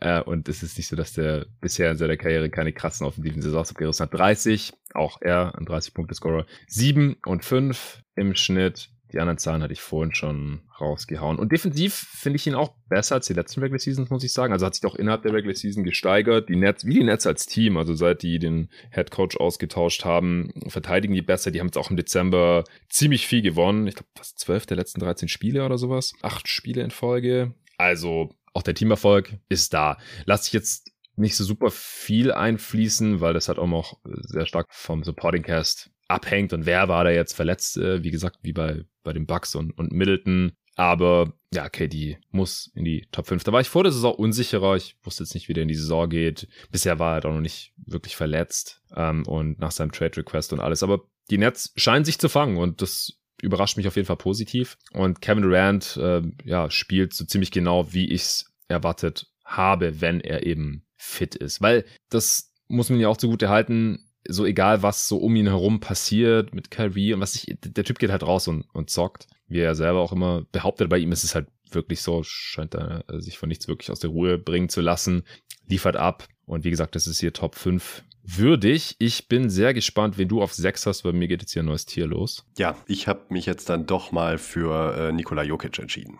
[0.20, 3.42] äh, und es ist nicht so, dass der bisher in seiner Karriere keine krassen offensiven
[3.42, 4.14] Saisons abgerissen hat.
[4.14, 6.46] 30, auch er, ein 30-Punkte-Scorer.
[6.68, 8.93] 7 und 5 im Schnitt.
[9.14, 11.38] Die anderen Zahlen hatte ich vorhin schon rausgehauen.
[11.38, 14.52] Und defensiv finde ich ihn auch besser als die letzten Regular Seasons, muss ich sagen.
[14.52, 16.48] Also hat sich auch innerhalb der Regular Season gesteigert.
[16.48, 20.52] Die Nets, wie die Nets als Team, also seit die den Head Coach ausgetauscht haben,
[20.66, 21.52] verteidigen die besser.
[21.52, 23.86] Die haben jetzt auch im Dezember ziemlich viel gewonnen.
[23.86, 26.12] Ich glaube, fast zwölf der letzten 13 Spiele oder sowas.
[26.22, 27.54] Acht Spiele in Folge.
[27.78, 29.96] Also auch der Teamerfolg ist da.
[30.26, 34.66] Lass ich jetzt nicht so super viel einfließen, weil das halt auch noch sehr stark
[34.70, 38.84] vom Supporting Cast abhängt und wer war da jetzt verletzt, äh, wie gesagt, wie bei,
[39.02, 40.52] bei den Bucks und, und Middleton.
[40.76, 43.44] Aber ja, KD muss in die Top 5.
[43.44, 44.74] Da war ich vor der Saison unsicherer.
[44.74, 46.48] Ich wusste jetzt nicht, wie der in die Saison geht.
[46.72, 50.60] Bisher war er doch noch nicht wirklich verletzt ähm, und nach seinem Trade Request und
[50.60, 50.82] alles.
[50.82, 54.76] Aber die Nets scheinen sich zu fangen und das überrascht mich auf jeden Fall positiv.
[54.92, 60.20] Und Kevin Durant äh, ja, spielt so ziemlich genau, wie ich es erwartet habe, wenn
[60.20, 61.60] er eben fit ist.
[61.60, 65.80] Weil das muss man ja auch zugute halten so egal, was so um ihn herum
[65.80, 69.60] passiert mit Kyrie und was ich, der Typ geht halt raus und, und zockt, wie
[69.60, 70.88] er selber auch immer behauptet.
[70.88, 74.10] Bei ihm ist es halt wirklich so, scheint er sich von nichts wirklich aus der
[74.10, 75.24] Ruhe bringen zu lassen,
[75.68, 76.26] liefert ab.
[76.46, 78.96] Und wie gesagt, das ist hier Top 5 würdig.
[78.98, 81.66] Ich bin sehr gespannt, wenn du auf 6 hast, weil mir geht jetzt hier ein
[81.66, 82.46] neues Tier los.
[82.58, 86.18] Ja, ich habe mich jetzt dann doch mal für äh, Nikola Jokic entschieden.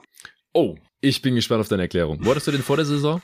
[0.52, 2.18] Oh, ich bin gespannt auf deine Erklärung.
[2.22, 3.22] Wo hattest du den vor der Saison?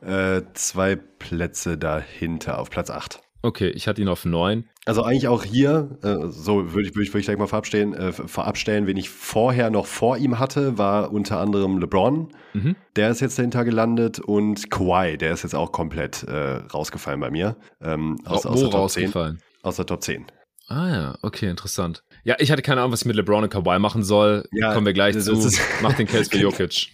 [0.00, 3.20] Äh, zwei Plätze dahinter, auf Platz 8.
[3.46, 4.64] Okay, ich hatte ihn auf neun.
[4.86, 7.94] Also eigentlich auch hier, äh, so würde ich, würd ich, würd ich gleich mal verabstellen,
[7.94, 12.32] äh, verabstellen, wen ich vorher noch vor ihm hatte, war unter anderem LeBron.
[12.54, 12.74] Mhm.
[12.96, 17.30] Der ist jetzt dahinter gelandet und Kawhi, der ist jetzt auch komplett äh, rausgefallen bei
[17.30, 17.56] mir.
[17.80, 19.38] Ähm, aus, Wo aus der Top rausgefallen?
[19.38, 19.46] 10.
[19.62, 20.26] Aus der Top 10.
[20.66, 22.02] Ah ja, okay, interessant.
[22.26, 24.48] Ja, ich hatte keine Ahnung, was ich mit LeBron und Kawhi machen soll.
[24.50, 25.48] Ja, Kommen wir gleich zu.
[25.80, 26.88] Mach den Case für Jokic.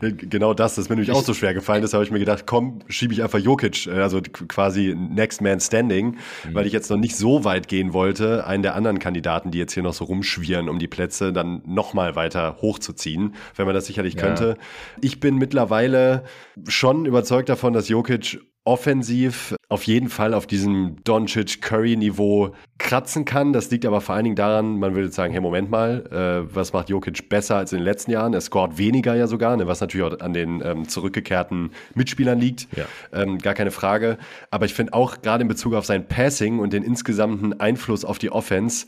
[0.00, 1.82] Genau das, das ist mir nämlich auch so schwer gefallen.
[1.82, 5.58] Das habe ich mir gedacht, komm, schiebe ich einfach Jokic, äh, also quasi Next Man
[5.58, 6.12] Standing,
[6.44, 6.54] mhm.
[6.54, 9.74] weil ich jetzt noch nicht so weit gehen wollte, einen der anderen Kandidaten, die jetzt
[9.74, 14.14] hier noch so rumschwirren, um die Plätze dann nochmal weiter hochzuziehen, wenn man das sicherlich
[14.14, 14.20] ja.
[14.20, 14.56] könnte.
[15.02, 16.22] Ich bin mittlerweile
[16.68, 23.52] schon überzeugt davon, dass Jokic offensiv auf jeden Fall auf diesem Doncic-Curry-Niveau kratzen kann.
[23.52, 26.72] Das liegt aber vor allen Dingen daran, man würde sagen, hey, Moment mal, äh, was
[26.72, 28.34] macht Jokic besser als in den letzten Jahren?
[28.34, 32.68] Er scoret weniger ja sogar, ne, was natürlich auch an den ähm, zurückgekehrten Mitspielern liegt.
[32.76, 32.86] Ja.
[33.12, 34.18] Ähm, gar keine Frage.
[34.50, 38.18] Aber ich finde auch gerade in Bezug auf sein Passing und den insgesamten Einfluss auf
[38.18, 38.86] die Offense,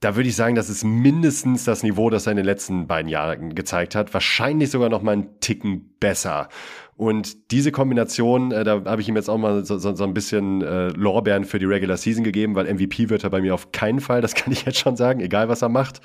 [0.00, 3.08] da würde ich sagen, das ist mindestens das Niveau, das er in den letzten beiden
[3.08, 4.12] Jahren gezeigt hat.
[4.12, 6.50] Wahrscheinlich sogar noch mal einen Ticken besser.
[6.96, 10.14] Und diese Kombination, äh, da habe ich ihm jetzt auch mal so, so, so ein
[10.14, 13.72] bisschen äh, Lorbeeren für die Regular Season gegeben, weil MVP wird er bei mir auf
[13.72, 16.00] keinen Fall, das kann ich jetzt schon sagen, egal was er macht.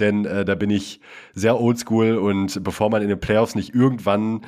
[0.00, 1.00] Denn äh, da bin ich
[1.32, 4.42] sehr oldschool und bevor man in den Playoffs nicht irgendwann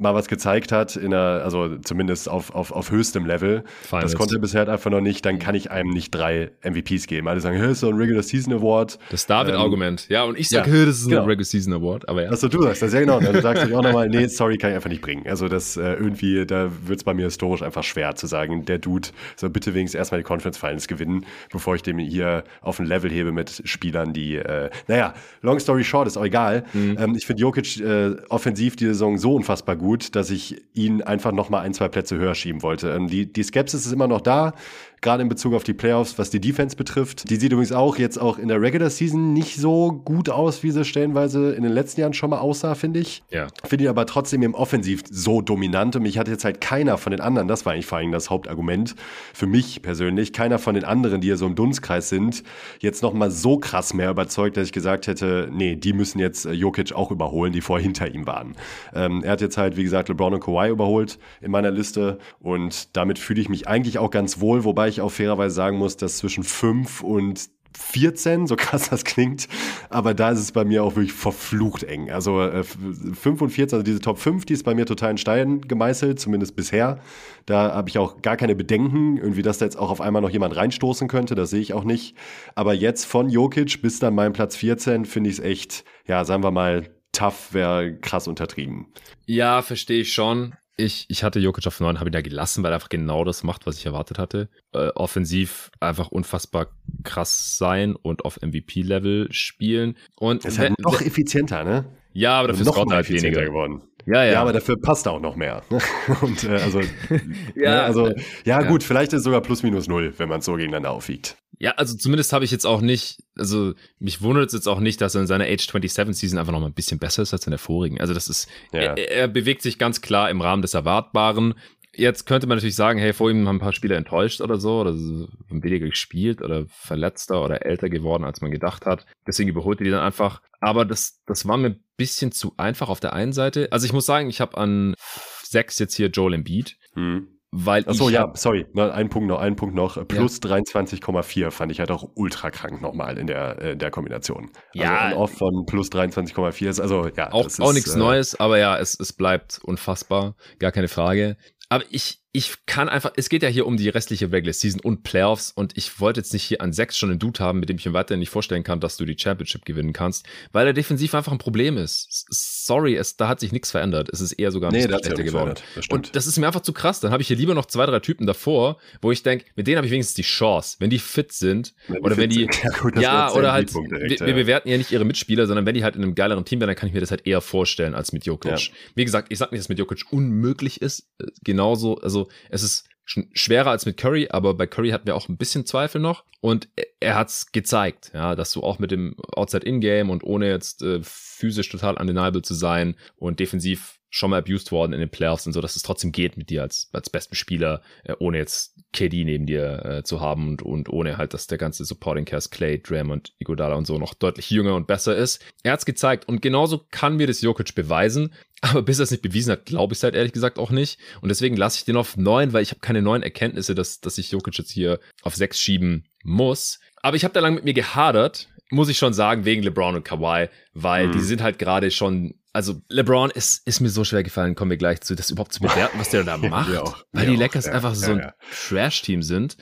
[0.00, 3.64] mal was gezeigt hat, in einer, also zumindest auf, auf, auf höchstem Level.
[3.82, 4.06] Finest.
[4.06, 7.06] Das konnte er bisher halt einfach noch nicht, dann kann ich einem nicht drei MVPs
[7.06, 7.28] geben.
[7.28, 8.98] Alle sagen, hey, ist so ein Regular Season Award.
[9.10, 10.06] Das David-Argument.
[10.08, 11.22] Ähm, ja, und ich sage, ja, hey, das ist genau.
[11.22, 12.08] ein Regular Season Award.
[12.08, 12.30] Aber ja.
[12.30, 13.20] Also du sagst das, ja genau.
[13.20, 15.26] Dann sagst du auch nochmal, nee, sorry, kann ich einfach nicht bringen.
[15.26, 18.78] Also das äh, irgendwie, da wird es bei mir historisch einfach schwer zu sagen, der
[18.78, 22.86] Dude soll bitte wenigstens erstmal die Conference Finals gewinnen, bevor ich dem hier auf ein
[22.86, 26.64] Level hebe mit Spielern, die, äh, naja, long story short, ist auch egal.
[26.72, 26.96] Mhm.
[26.98, 31.02] Ähm, ich finde Jokic äh, offensiv die Saison so unfassbar gut gut, dass ich ihn
[31.02, 32.90] einfach noch mal ein, zwei Plätze höher schieben wollte.
[32.92, 34.52] Ähm, die, die Skepsis ist immer noch da
[35.00, 37.30] gerade in Bezug auf die Playoffs, was die Defense betrifft.
[37.30, 40.70] Die sieht übrigens auch jetzt auch in der Regular Season nicht so gut aus, wie
[40.70, 43.22] sie stellenweise in den letzten Jahren schon mal aussah, finde ich.
[43.30, 43.46] Ja.
[43.64, 47.12] Finde ihn aber trotzdem im Offensiv so dominant und mich hat jetzt halt keiner von
[47.12, 48.94] den anderen, das war eigentlich vor allem das Hauptargument
[49.32, 52.42] für mich persönlich, keiner von den anderen, die ja so im Dunstkreis sind,
[52.80, 56.52] jetzt nochmal so krass mehr überzeugt, dass ich gesagt hätte, nee, die müssen jetzt äh,
[56.52, 58.54] Jokic auch überholen, die vorher hinter ihm waren.
[58.94, 62.94] Ähm, er hat jetzt halt, wie gesagt, LeBron und Kawhi überholt in meiner Liste und
[62.96, 66.18] damit fühle ich mich eigentlich auch ganz wohl, wobei ich auch fairerweise sagen muss, dass
[66.18, 69.48] zwischen 5 und 14, so krass das klingt,
[69.88, 72.10] aber da ist es bei mir auch wirklich verflucht eng.
[72.10, 75.18] Also äh, 5 und 14, also diese Top 5, die ist bei mir total in
[75.18, 77.00] Stein gemeißelt, zumindest bisher.
[77.46, 80.30] Da habe ich auch gar keine Bedenken, irgendwie, dass da jetzt auch auf einmal noch
[80.30, 82.16] jemand reinstoßen könnte, das sehe ich auch nicht.
[82.54, 86.42] Aber jetzt von Jokic bis dann mein Platz 14 finde ich es echt, ja, sagen
[86.42, 88.86] wir mal, tough wäre krass untertrieben.
[89.26, 92.72] Ja, verstehe ich schon ich, ich hatte Jokic auf 9, habe ihn da gelassen, weil
[92.72, 94.48] er einfach genau das macht, was ich erwartet hatte.
[94.72, 96.68] Äh, offensiv einfach unfassbar
[97.04, 99.96] krass sein und auf MVP-Level spielen.
[100.16, 101.84] Und ist halt noch effizienter, ne?
[102.12, 103.82] Ja, aber dafür ist halt weniger geworden.
[104.06, 104.32] Ja, ja.
[104.32, 105.62] Ja, aber dafür passt er auch noch mehr.
[106.22, 106.80] Und äh, also,
[107.54, 108.14] ja, ne, also, ja,
[108.44, 111.36] ja, gut, vielleicht ist es sogar plus minus null, wenn man es so gegeneinander aufwiegt.
[111.62, 114.98] Ja, also zumindest habe ich jetzt auch nicht, also mich wundert es jetzt auch nicht,
[115.02, 117.46] dass er in seiner Age 27 Season einfach noch mal ein bisschen besser ist als
[117.46, 118.00] in der vorigen.
[118.00, 118.80] Also das ist, ja.
[118.80, 121.54] er, er bewegt sich ganz klar im Rahmen des Erwartbaren.
[121.94, 124.80] Jetzt könnte man natürlich sagen, hey, vor ihm haben ein paar Spieler enttäuscht oder so,
[124.80, 129.04] oder haben weniger gespielt oder verletzter oder älter geworden, als man gedacht hat.
[129.26, 130.40] Deswegen überholte die dann einfach.
[130.60, 133.68] Aber das, das war mir ein bisschen zu einfach auf der einen Seite.
[133.70, 134.94] Also ich muss sagen, ich habe an
[135.42, 136.78] sechs jetzt hier Joel Embiid.
[136.94, 137.39] Hm.
[137.52, 140.06] Weil Ach so, ja, sorry, ein Punkt noch, ein Punkt noch.
[140.06, 140.50] Plus ja.
[140.50, 144.50] 23,4 fand ich halt auch ultra krank nochmal in der, in der Kombination.
[144.72, 144.98] Ja.
[144.98, 147.32] Also off von plus 23,4 ist also, ja.
[147.32, 150.36] Auch, auch nichts äh, Neues, aber ja, es, es bleibt unfassbar.
[150.60, 151.36] Gar keine Frage.
[151.68, 155.02] Aber ich, ich kann einfach, es geht ja hier um die restliche Regular Season und
[155.02, 157.76] Playoffs und ich wollte jetzt nicht hier an sechs schon einen Dude haben, mit dem
[157.76, 161.12] ich mir weiterhin nicht vorstellen kann, dass du die Championship gewinnen kannst, weil er defensiv
[161.14, 162.26] einfach ein Problem ist.
[162.30, 164.10] Sorry, es, da hat sich nichts verändert.
[164.12, 165.54] Es ist eher sogar ein nee, bisschen schlechter geworden.
[165.74, 167.00] Das und das ist mir einfach zu krass.
[167.00, 169.78] Dann habe ich hier lieber noch zwei, drei Typen davor, wo ich denke, mit denen
[169.78, 172.96] habe ich wenigstens die Chance, wenn die fit sind wenn oder wenn die, ja, gut,
[172.96, 175.96] ja oder halt, direkt, wir, wir, bewerten ja nicht ihre Mitspieler, sondern wenn die halt
[175.96, 178.24] in einem geileren Team wären, dann kann ich mir das halt eher vorstellen als mit
[178.24, 178.68] Jokic.
[178.68, 178.74] Ja.
[178.94, 181.08] Wie gesagt, ich sag nicht, dass mit Jokic unmöglich ist.
[181.42, 182.19] Genauso, also
[182.50, 186.00] es ist schwerer als mit Curry, aber bei Curry hatten wir auch ein bisschen Zweifel
[186.00, 186.24] noch.
[186.40, 186.68] Und
[187.00, 191.68] er hat's gezeigt, ja, dass du auch mit dem Outside-In-Game und ohne jetzt äh, physisch
[191.68, 195.60] total undeniable zu sein und defensiv schon mal abused worden in den Playoffs und so,
[195.60, 199.46] dass es trotzdem geht mit dir als, als besten Spieler, äh, ohne jetzt KD neben
[199.46, 203.32] dir äh, zu haben und, und ohne halt, dass der ganze Supporting Cast, Clay, Draymond,
[203.38, 205.40] Iguodala und so noch deutlich jünger und besser ist.
[205.62, 209.22] Er hat's gezeigt und genauso kann mir das Jokic beweisen, aber bis er es nicht
[209.22, 211.96] bewiesen hat, glaube ich es halt ehrlich gesagt auch nicht und deswegen lasse ich den
[211.96, 215.36] auf neun, weil ich habe keine neuen Erkenntnisse, dass, dass ich Jokic jetzt hier auf
[215.36, 216.80] sechs schieben muss.
[217.00, 220.04] Aber ich habe da lang mit mir gehadert, muss ich schon sagen, wegen LeBron und
[220.04, 221.12] Kawhi, weil mhm.
[221.12, 224.76] die sind halt gerade schon also LeBron ist, ist mir so schwer gefallen, kommen wir
[224.76, 226.72] gleich zu, das überhaupt zu bewerten, was der da macht.
[226.72, 228.32] ja, weil die Lakers ja, einfach so ein
[228.68, 229.56] Trash-Team sind.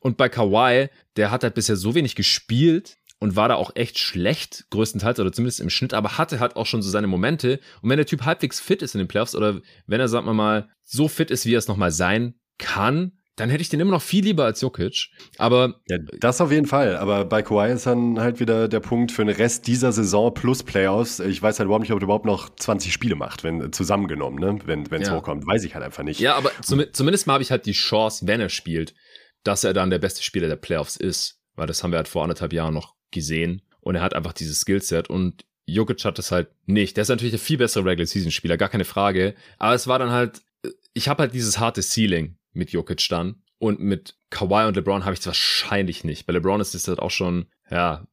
[0.00, 3.98] Und bei Kawhi, der hat halt bisher so wenig gespielt und war da auch echt
[3.98, 7.60] schlecht, größtenteils oder zumindest im Schnitt, aber hatte halt auch schon so seine Momente.
[7.82, 10.34] Und wenn der Typ halbwegs fit ist in den Playoffs oder wenn er, sagen wir
[10.34, 13.92] mal, so fit ist, wie er es nochmal sein kann, dann hätte ich den immer
[13.92, 15.10] noch viel lieber als Jokic.
[15.38, 16.96] Aber ja, das auf jeden Fall.
[16.96, 20.62] Aber bei Kawhi ist dann halt wieder der Punkt für den Rest dieser Saison plus
[20.62, 21.20] Playoffs.
[21.20, 24.58] Ich weiß halt überhaupt nicht, ob er überhaupt noch 20 Spiele macht, wenn zusammengenommen, ne?
[24.66, 25.16] wenn es ja.
[25.16, 25.46] hochkommt.
[25.46, 26.18] Weiß ich halt einfach nicht.
[26.20, 28.94] Ja, aber zum, zumindest mal habe ich halt die Chance, wenn er spielt,
[29.44, 31.40] dass er dann der beste Spieler der Playoffs ist.
[31.54, 33.62] Weil das haben wir halt vor anderthalb Jahren noch gesehen.
[33.80, 36.96] Und er hat einfach dieses Skillset und Jokic hat das halt nicht.
[36.96, 39.34] Der ist natürlich ein viel besserer Regular Season Spieler, gar keine Frage.
[39.58, 40.40] Aber es war dann halt,
[40.94, 43.42] ich habe halt dieses harte Ceiling mit Jokic dann.
[43.60, 46.26] Und mit Kawhi und LeBron habe ich es wahrscheinlich nicht.
[46.26, 48.06] Bei LeBron ist es halt auch schon, ja,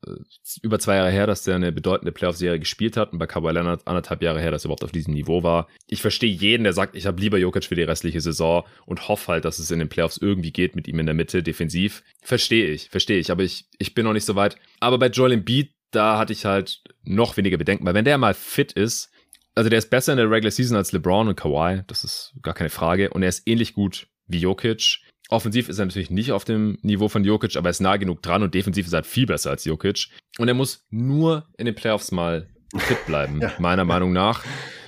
[0.64, 3.86] über zwei Jahre her, dass der eine bedeutende Playoff-Serie gespielt hat und bei Kawhi Leonard
[3.86, 5.68] anderthalb Jahre her, dass er überhaupt auf diesem Niveau war.
[5.88, 9.34] Ich verstehe jeden, der sagt, ich habe lieber Jokic für die restliche Saison und hoffe
[9.34, 12.02] halt, dass es in den Playoffs irgendwie geht mit ihm in der Mitte defensiv.
[12.24, 14.58] Verstehe ich, verstehe ich, aber ich, ich bin noch nicht so weit.
[14.80, 18.34] Aber bei Joel Embiid, da hatte ich halt noch weniger Bedenken, weil wenn der mal
[18.34, 19.12] fit ist,
[19.54, 22.56] also der ist besser in der Regular Season als LeBron und Kawhi, das ist gar
[22.56, 25.00] keine Frage und er ist ähnlich gut wie Jokic.
[25.30, 28.22] Offensiv ist er natürlich nicht auf dem Niveau von Jokic, aber er ist nah genug
[28.22, 30.10] dran und defensiv ist er halt viel besser als Jokic.
[30.38, 32.48] Und er muss nur in den Playoffs mal
[32.78, 33.54] fit bleiben, ja.
[33.58, 34.44] meiner Meinung nach.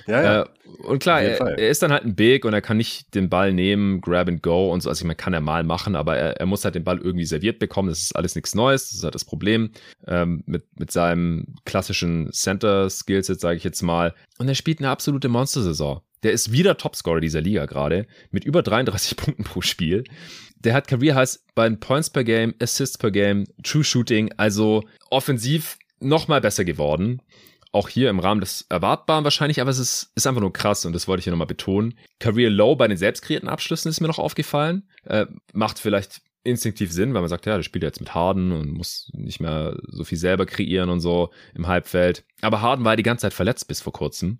[0.06, 0.42] Ja, ja.
[0.42, 0.46] Äh,
[0.84, 3.52] und klar, er, er, ist dann halt ein Big und er kann nicht den Ball
[3.52, 4.88] nehmen, grab and go und so.
[4.88, 7.24] Also ich meine, kann er mal machen, aber er, er muss halt den Ball irgendwie
[7.24, 7.88] serviert bekommen.
[7.88, 8.88] Das ist alles nichts Neues.
[8.88, 9.70] Das ist halt das Problem
[10.06, 14.14] ähm, mit, mit seinem klassischen Center-Skillset, sage ich jetzt mal.
[14.38, 16.00] Und er spielt eine absolute Monster-Saison.
[16.22, 20.04] Der ist wieder Topscorer dieser Liga gerade mit über 33 Punkten pro Spiel.
[20.56, 25.78] Der hat Career Highs bei Points per Game, Assists per Game, True Shooting, also offensiv
[26.00, 27.22] nochmal besser geworden.
[27.70, 30.94] Auch hier im Rahmen des Erwartbaren wahrscheinlich, aber es ist, ist einfach nur krass und
[30.94, 31.94] das wollte ich hier nochmal betonen.
[32.18, 34.88] Career Low bei den selbst kreierten Abschlüssen ist mir noch aufgefallen.
[35.04, 38.72] Äh, macht vielleicht instinktiv Sinn, weil man sagt, ja, der spielt jetzt mit Harden und
[38.72, 42.24] muss nicht mehr so viel selber kreieren und so im Halbfeld.
[42.40, 44.38] Aber Harden war ja die ganze Zeit verletzt bis vor kurzem.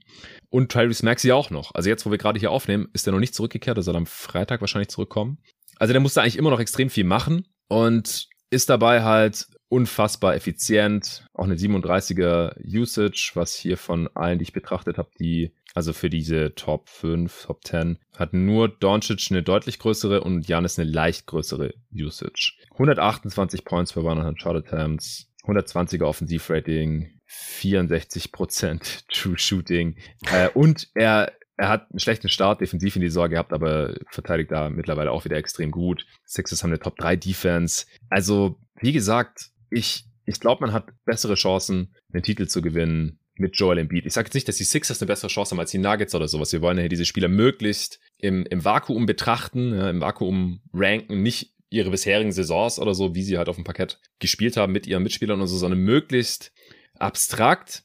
[0.50, 1.74] Und Tyrese Maxey auch noch.
[1.74, 4.06] Also jetzt, wo wir gerade hier aufnehmen, ist er noch nicht zurückgekehrt, er soll am
[4.06, 5.38] Freitag wahrscheinlich zurückkommen.
[5.78, 11.26] Also der musste eigentlich immer noch extrem viel machen und ist dabei halt unfassbar effizient.
[11.34, 16.10] Auch eine 37er Usage, was hier von allen, die ich betrachtet habe, die, also für
[16.10, 21.26] diese Top 5, Top 10, hat nur Doncic eine deutlich größere und Janis eine leicht
[21.26, 22.54] größere Usage.
[22.72, 29.96] 128 Points per 100 Shot Attempts, 120er Offensivrating, 64% True Shooting
[30.32, 34.50] äh, und er er hat einen schlechten Start defensiv in die Saison gehabt, aber verteidigt
[34.50, 36.06] da mittlerweile auch wieder extrem gut.
[36.24, 37.86] Sixers haben eine Top 3 Defense.
[38.08, 43.57] Also, wie gesagt, ich, ich glaube, man hat bessere Chancen, den Titel zu gewinnen mit
[43.57, 44.07] Joel Embiid.
[44.07, 46.28] Ich sage jetzt nicht, dass die Sixers eine bessere Chance haben als die Nuggets oder
[46.28, 46.53] sowas.
[46.53, 51.55] Wir wollen ja diese Spieler möglichst im, im Vakuum betrachten, ja, im Vakuum ranken, nicht
[51.70, 55.03] ihre bisherigen Saisons oder so, wie sie halt auf dem Parkett gespielt haben mit ihren
[55.03, 56.53] Mitspielern und so, sondern möglichst
[56.99, 57.84] abstrakt,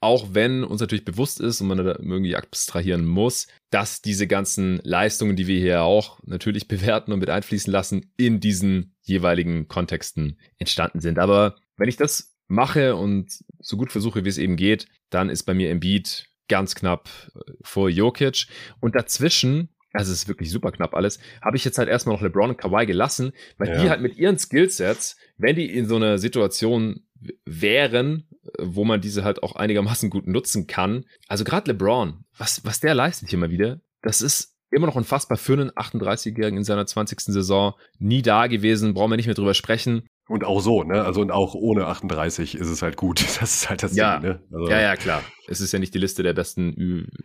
[0.00, 4.80] auch wenn uns natürlich bewusst ist und man da irgendwie abstrahieren muss, dass diese ganzen
[4.82, 10.38] Leistungen, die wir hier auch natürlich bewerten und mit einfließen lassen, in diesen jeweiligen Kontexten
[10.58, 11.18] entstanden sind.
[11.18, 15.44] Aber wenn ich das mache und so gut versuche, wie es eben geht, dann ist
[15.44, 18.46] bei mir Embiid ganz knapp äh, vor Jokic.
[18.80, 22.22] Und dazwischen, also es ist wirklich super knapp alles, habe ich jetzt halt erstmal noch
[22.22, 23.82] LeBron und Kawhi gelassen, weil ja.
[23.82, 27.06] die halt mit ihren Skillsets, wenn die in so einer Situation
[27.44, 28.28] wären,
[28.58, 31.04] wo man diese halt auch einigermaßen gut nutzen kann.
[31.28, 35.38] Also gerade LeBron, was, was der leistet hier mal wieder, das ist immer noch unfassbar
[35.38, 37.20] für einen 38-Jährigen in seiner 20.
[37.20, 37.74] Saison.
[37.98, 40.08] Nie da gewesen, brauchen wir nicht mehr drüber sprechen.
[40.28, 41.04] Und auch so, ne?
[41.04, 43.20] Also und auch ohne 38 ist es halt gut.
[43.40, 44.18] Das ist halt das ja.
[44.18, 44.42] Ding, ne?
[44.52, 45.22] Also ja, ja, klar.
[45.48, 46.70] Es ist ja nicht die Liste der besten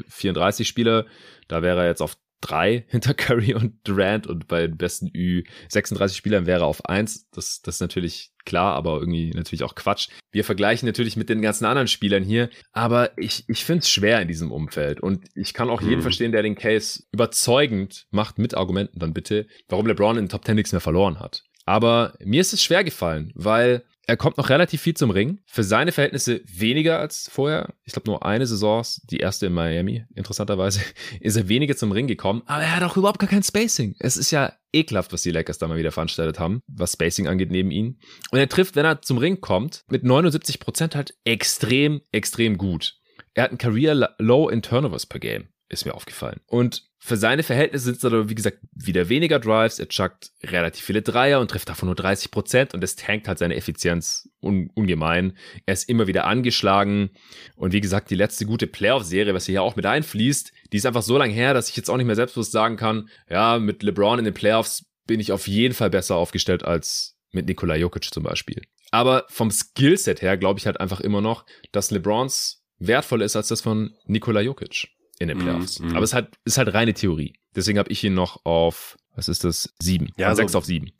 [0.09, 1.05] Ü34-Spieler.
[1.47, 6.15] Da wäre er jetzt auf drei hinter Curry und Durant und bei den besten Ü36
[6.15, 7.29] Spielern wäre er auf eins.
[7.29, 10.09] Das, das ist natürlich klar, aber irgendwie natürlich auch Quatsch.
[10.31, 14.21] Wir vergleichen natürlich mit den ganzen anderen Spielern hier, aber ich, ich finde es schwer
[14.21, 16.03] in diesem Umfeld und ich kann auch jeden mhm.
[16.03, 20.45] verstehen, der den Case überzeugend macht, mit Argumenten dann bitte, warum LeBron in den Top
[20.45, 21.43] Ten nichts mehr verloren hat.
[21.67, 25.39] Aber mir ist es schwer gefallen, weil er kommt noch relativ viel zum Ring.
[25.45, 27.73] Für seine Verhältnisse weniger als vorher.
[27.83, 30.79] Ich glaube nur eine Saison, die erste in Miami, interessanterweise,
[31.19, 32.41] ist er weniger zum Ring gekommen.
[32.45, 33.95] Aber er hat auch überhaupt gar kein Spacing.
[33.99, 37.51] Es ist ja ekelhaft, was die Lakers da mal wieder veranstaltet haben, was Spacing angeht
[37.51, 37.99] neben ihm.
[38.31, 42.95] Und er trifft, wenn er zum Ring kommt, mit 79 Prozent halt extrem, extrem gut.
[43.33, 46.39] Er hat ein Career Low in Turnovers per Game ist mir aufgefallen.
[46.47, 49.79] Und für seine Verhältnisse sind es aber, wie gesagt, wieder weniger Drives.
[49.79, 53.37] Er chuckt relativ viele Dreier und trifft davon nur 30 Prozent und das tankt halt
[53.37, 55.37] seine Effizienz un ungemein.
[55.65, 57.11] Er ist immer wieder angeschlagen
[57.55, 61.01] und wie gesagt, die letzte gute Playoff-Serie, was hier auch mit einfließt, die ist einfach
[61.03, 64.19] so lang her, dass ich jetzt auch nicht mehr selbstbewusst sagen kann, ja, mit LeBron
[64.19, 68.23] in den Playoffs bin ich auf jeden Fall besser aufgestellt als mit Nikola Jokic zum
[68.23, 68.61] Beispiel.
[68.91, 73.49] Aber vom Skillset her glaube ich halt einfach immer noch, dass LeBrons wertvoller ist als
[73.49, 74.89] das von Nikola Jokic
[75.19, 75.79] in den mhm, Playoffs.
[75.79, 75.95] Mm, mm.
[75.95, 77.33] Aber es ist halt, ist halt reine Theorie.
[77.55, 80.09] Deswegen habe ich ihn noch auf, was ist das, sieben.
[80.17, 80.91] Ja, also, sechs auf sieben.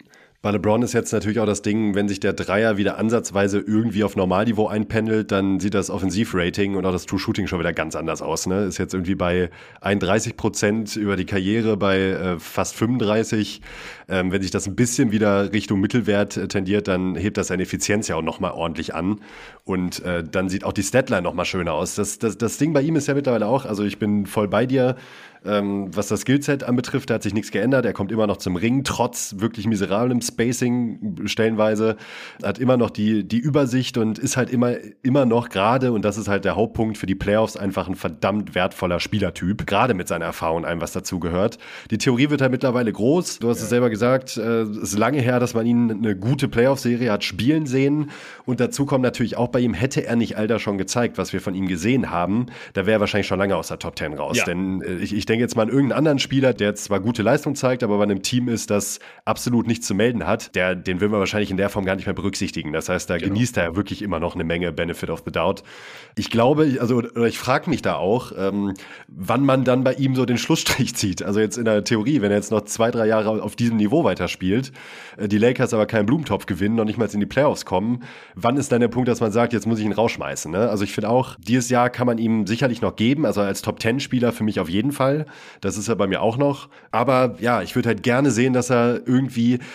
[0.44, 4.04] Bei LeBron ist jetzt natürlich auch das Ding, wenn sich der Dreier wieder ansatzweise irgendwie
[4.04, 7.96] auf Normalniveau einpendelt, dann sieht das Offensivrating und auch das True Shooting schon wieder ganz
[7.96, 8.46] anders aus.
[8.46, 8.66] Ne?
[8.66, 9.50] Ist jetzt irgendwie bei
[9.82, 13.62] 31 Prozent über die Karriere, bei äh, fast 35.
[14.10, 17.64] Ähm, wenn sich das ein bisschen wieder Richtung Mittelwert äh, tendiert, dann hebt das seine
[17.64, 19.22] Effizienz ja auch nochmal ordentlich an.
[19.64, 21.96] Und äh, dann sieht auch die Statline nochmal schöner aus.
[21.96, 24.68] Das, das, das Ding bei ihm ist ja mittlerweile auch, also ich bin voll bei
[24.68, 24.98] dir.
[25.48, 27.86] Ähm, was das Skillset anbetrifft, da hat sich nichts geändert.
[27.86, 31.98] Er kommt immer noch zum Ring, trotz wirklich miserablem Spacing stellenweise.
[32.44, 36.18] Hat immer noch die, die Übersicht und ist halt immer, immer noch gerade, und das
[36.18, 39.66] ist halt der Hauptpunkt für die Playoffs, einfach ein verdammt wertvoller Spielertyp.
[39.66, 41.58] Gerade mit seiner Erfahrung allem, was dazu gehört.
[41.92, 43.40] Die Theorie wird halt mittlerweile groß.
[43.40, 43.64] Du hast ja.
[43.64, 47.24] es selber gesagt, äh, es ist lange her, dass man ihn eine gute Playoff-Serie hat
[47.24, 48.12] spielen sehen.
[48.46, 51.34] Und dazu kommt natürlich auch bei ihm, hätte er nicht all das schon gezeigt, was
[51.34, 54.14] wir von ihm gesehen haben, da wäre er wahrscheinlich schon lange aus der Top 10
[54.14, 54.38] raus.
[54.38, 54.46] Ja.
[54.46, 57.22] Denn äh, ich, ich denke, denke jetzt mal an irgendeinen anderen Spieler, der zwar gute
[57.22, 61.00] Leistung zeigt, aber bei einem Team ist, das absolut nichts zu melden hat, der, den
[61.00, 62.74] will man wahrscheinlich in der Form gar nicht mehr berücksichtigen.
[62.74, 63.34] Das heißt, da genau.
[63.34, 65.64] genießt er ja wirklich immer noch eine Menge Benefit of the Doubt.
[66.16, 68.74] Ich glaube, also oder ich frage mich da auch, ähm,
[69.08, 71.22] wann man dann bei ihm so den Schlussstrich zieht.
[71.22, 74.04] Also jetzt in der Theorie, wenn er jetzt noch zwei, drei Jahre auf diesem Niveau
[74.04, 74.72] weiterspielt,
[75.18, 78.04] äh, die Lakers aber keinen Blumentopf gewinnen, noch nicht mal in die Playoffs kommen,
[78.36, 80.52] wann ist dann der Punkt, dass man sagt, jetzt muss ich ihn rausschmeißen?
[80.52, 80.70] Ne?
[80.70, 84.34] Also ich finde auch, dieses Jahr kann man ihm sicherlich noch geben, also als Top-10-Spieler
[84.34, 85.17] für mich auf jeden Fall.
[85.62, 86.70] Das ist er bei mir auch noch.
[86.92, 89.60] Aber ja, ich würde halt gerne sehen, dass er irgendwie.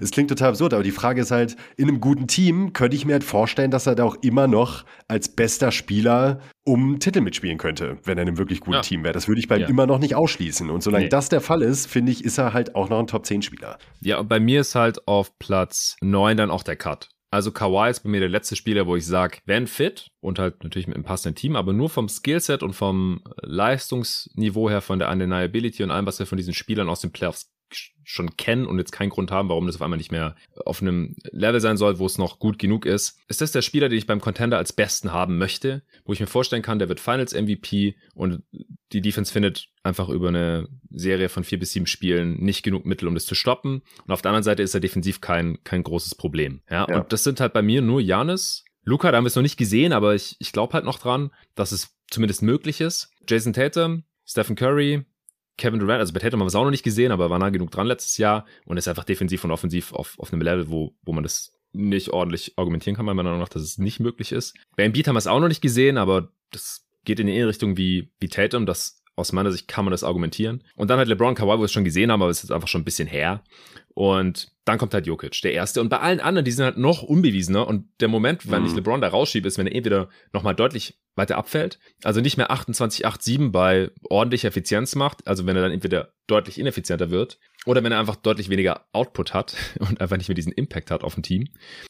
[0.00, 3.04] Es klingt total absurd, aber die Frage ist halt, in einem guten Team könnte ich
[3.04, 7.58] mir halt vorstellen, dass er da auch immer noch als bester Spieler um Titel mitspielen
[7.58, 8.80] könnte, wenn er in einem wirklich guten ja.
[8.82, 9.14] Team wäre.
[9.14, 9.68] Das würde ich bei ihm ja.
[9.68, 10.68] immer noch nicht ausschließen.
[10.70, 11.08] Und solange nee.
[11.08, 13.78] das der Fall ist, finde ich, ist er halt auch noch ein Top-10-Spieler.
[14.00, 17.08] Ja, und bei mir ist halt auf Platz 9 dann auch der Cut.
[17.30, 20.64] Also Kawhi ist bei mir der letzte Spieler, wo ich sage, wenn fit und halt
[20.64, 25.10] natürlich mit einem passenden Team, aber nur vom Skillset und vom Leistungsniveau her, von der
[25.10, 27.52] Undeniability und allem, was wir von diesen Spielern aus den Playoffs
[28.10, 30.34] schon kennen und jetzt keinen Grund haben, warum das auf einmal nicht mehr
[30.64, 33.20] auf einem Level sein soll, wo es noch gut genug ist.
[33.28, 36.26] Ist das der Spieler, den ich beim Contender als besten haben möchte, wo ich mir
[36.26, 38.42] vorstellen kann, der wird Finals MVP und
[38.92, 43.08] die Defense findet einfach über eine Serie von vier bis sieben Spielen nicht genug Mittel,
[43.08, 43.82] um das zu stoppen.
[44.06, 46.62] Und auf der anderen Seite ist er defensiv kein, kein großes Problem.
[46.70, 47.00] Ja, ja.
[47.00, 48.64] und das sind halt bei mir nur Janis.
[48.84, 51.30] Luca, da haben wir es noch nicht gesehen, aber ich, ich glaube halt noch dran,
[51.54, 53.10] dass es zumindest möglich ist.
[53.28, 55.04] Jason Tatum, Stephen Curry,
[55.58, 57.50] Kevin Durant, also bei Tatum haben wir es auch noch nicht gesehen, aber war nah
[57.50, 60.94] genug dran letztes Jahr und ist einfach defensiv und offensiv auf, auf einem Level, wo,
[61.02, 64.56] wo man das nicht ordentlich argumentieren kann, meiner Meinung nach, dass es nicht möglich ist.
[64.76, 67.76] Bei Embiid haben wir es auch noch nicht gesehen, aber das geht in die Richtung
[67.76, 70.62] wie, wie Tatum, das aus meiner Sicht kann man das argumentieren.
[70.76, 72.68] Und dann halt LeBron Kawhi, wo wir es schon gesehen haben, aber es ist einfach
[72.68, 73.42] schon ein bisschen her.
[73.94, 75.80] Und dann kommt halt Jokic, der Erste.
[75.80, 77.66] Und bei allen anderen, die sind halt noch unbewiesener.
[77.66, 78.68] Und der Moment, wenn mhm.
[78.68, 82.50] ich LeBron da rausschiebe, ist, wenn er entweder nochmal deutlich weiter abfällt, also nicht mehr
[82.50, 87.38] 28, 8, 7 bei ordentlicher Effizienz macht, also wenn er dann entweder deutlich ineffizienter wird,
[87.64, 91.02] oder wenn er einfach deutlich weniger Output hat und einfach nicht mehr diesen Impact hat
[91.02, 91.48] auf ein Team.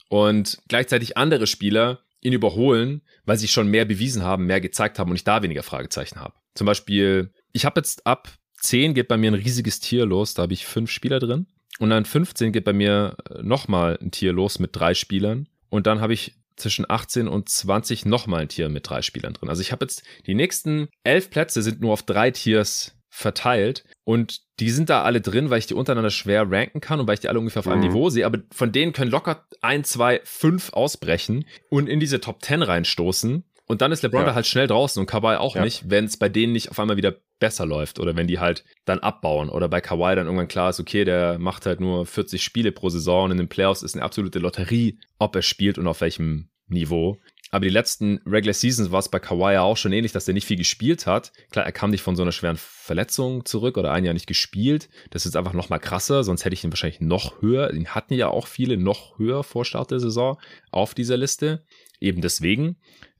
[0.08, 5.10] Und gleichzeitig andere Spieler ihn überholen, weil sie schon mehr bewiesen haben, mehr gezeigt haben
[5.10, 6.34] und ich da weniger Fragezeichen habe.
[6.54, 8.28] Zum Beispiel, ich habe jetzt ab
[8.60, 11.46] 10 geht bei mir ein riesiges Tier los, da habe ich fünf Spieler drin.
[11.78, 15.48] Und dann 15 geht bei mir äh, nochmal ein Tier los mit drei Spielern.
[15.70, 19.48] Und dann habe ich zwischen 18 und 20 nochmal ein Tier mit drei Spielern drin.
[19.48, 24.40] Also ich habe jetzt die nächsten elf Plätze sind nur auf drei Tiers verteilt und
[24.60, 27.20] die sind da alle drin, weil ich die untereinander schwer ranken kann und weil ich
[27.20, 27.88] die alle ungefähr auf einem mhm.
[27.88, 32.44] Niveau sehe, aber von denen können locker ein, zwei, fünf ausbrechen und in diese Top
[32.44, 34.28] 10 reinstoßen und dann ist LeBron ja.
[34.28, 35.62] da halt schnell draußen und Kawhi auch ja.
[35.62, 38.64] nicht, wenn es bei denen nicht auf einmal wieder besser läuft oder wenn die halt
[38.86, 42.42] dann abbauen oder bei Kawhi dann irgendwann klar ist, okay, der macht halt nur 40
[42.42, 45.86] Spiele pro Saison und in den Playoffs ist eine absolute Lotterie, ob er spielt und
[45.86, 47.18] auf welchem Niveau.
[47.50, 50.34] Aber die letzten Regular Seasons war es bei Kawhi ja auch schon ähnlich, dass der
[50.34, 51.32] nicht viel gespielt hat.
[51.50, 54.88] Klar, er kam nicht von so einer schweren Verletzung zurück oder ein Jahr nicht gespielt.
[55.10, 57.72] Das ist einfach noch mal krasser, sonst hätte ich ihn wahrscheinlich noch höher.
[57.72, 60.38] Den hatten ja auch viele noch höher vor Start der Saison
[60.70, 61.64] auf dieser Liste.
[62.00, 62.76] Eben deswegen.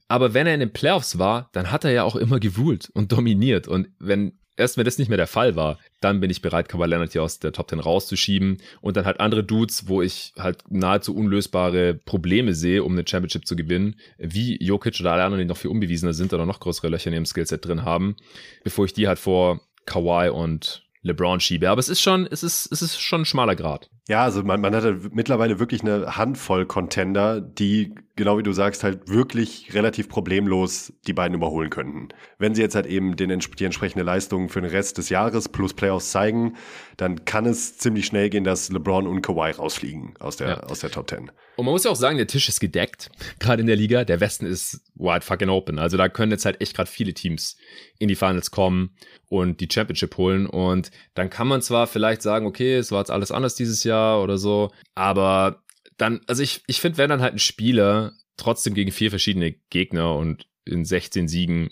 [0.09, 3.11] Aber wenn er in den Playoffs war, dann hat er ja auch immer gewühlt und
[3.11, 3.67] dominiert.
[3.67, 6.85] Und wenn erst wenn das nicht mehr der Fall war, dann bin ich bereit, Kawhi
[6.85, 10.63] Leonard hier aus der Top 10 rauszuschieben und dann halt andere Dudes, wo ich halt
[10.69, 15.47] nahezu unlösbare Probleme sehe, um eine Championship zu gewinnen, wie Jokic oder alle anderen, die
[15.47, 18.17] noch viel unbewiesener sind oder noch größere Löcher in ihrem Skillset drin haben,
[18.63, 21.69] bevor ich die halt vor Kawhi und LeBron schiebe.
[21.69, 23.89] Aber es ist schon, es ist, es ist schon ein schmaler Grad.
[24.09, 28.51] Ja, also man, man hat halt mittlerweile wirklich eine Handvoll Contender, die, genau wie du
[28.51, 32.09] sagst, halt wirklich relativ problemlos die beiden überholen könnten.
[32.37, 35.73] Wenn sie jetzt halt eben den, die entsprechende Leistung für den Rest des Jahres plus
[35.73, 36.55] Playoffs zeigen,
[36.97, 40.59] dann kann es ziemlich schnell gehen, dass LeBron und Kawhi rausfliegen aus der, ja.
[40.61, 41.31] aus der Top 10.
[41.55, 44.05] Und man muss ja auch sagen, der Tisch ist gedeckt, gerade in der Liga.
[44.05, 45.77] Der Westen ist wide fucking open.
[45.77, 47.57] Also da können jetzt halt echt gerade viele Teams
[47.97, 48.95] in die Finals kommen
[49.27, 50.45] und die Championship holen.
[50.45, 54.21] Und dann kann man zwar vielleicht sagen, okay, es war jetzt alles anders dieses Jahr
[54.21, 55.63] oder so, aber
[55.97, 60.15] dann, also ich, ich finde, wenn dann halt ein Spieler trotzdem gegen vier verschiedene Gegner
[60.15, 61.71] und in 16 Siegen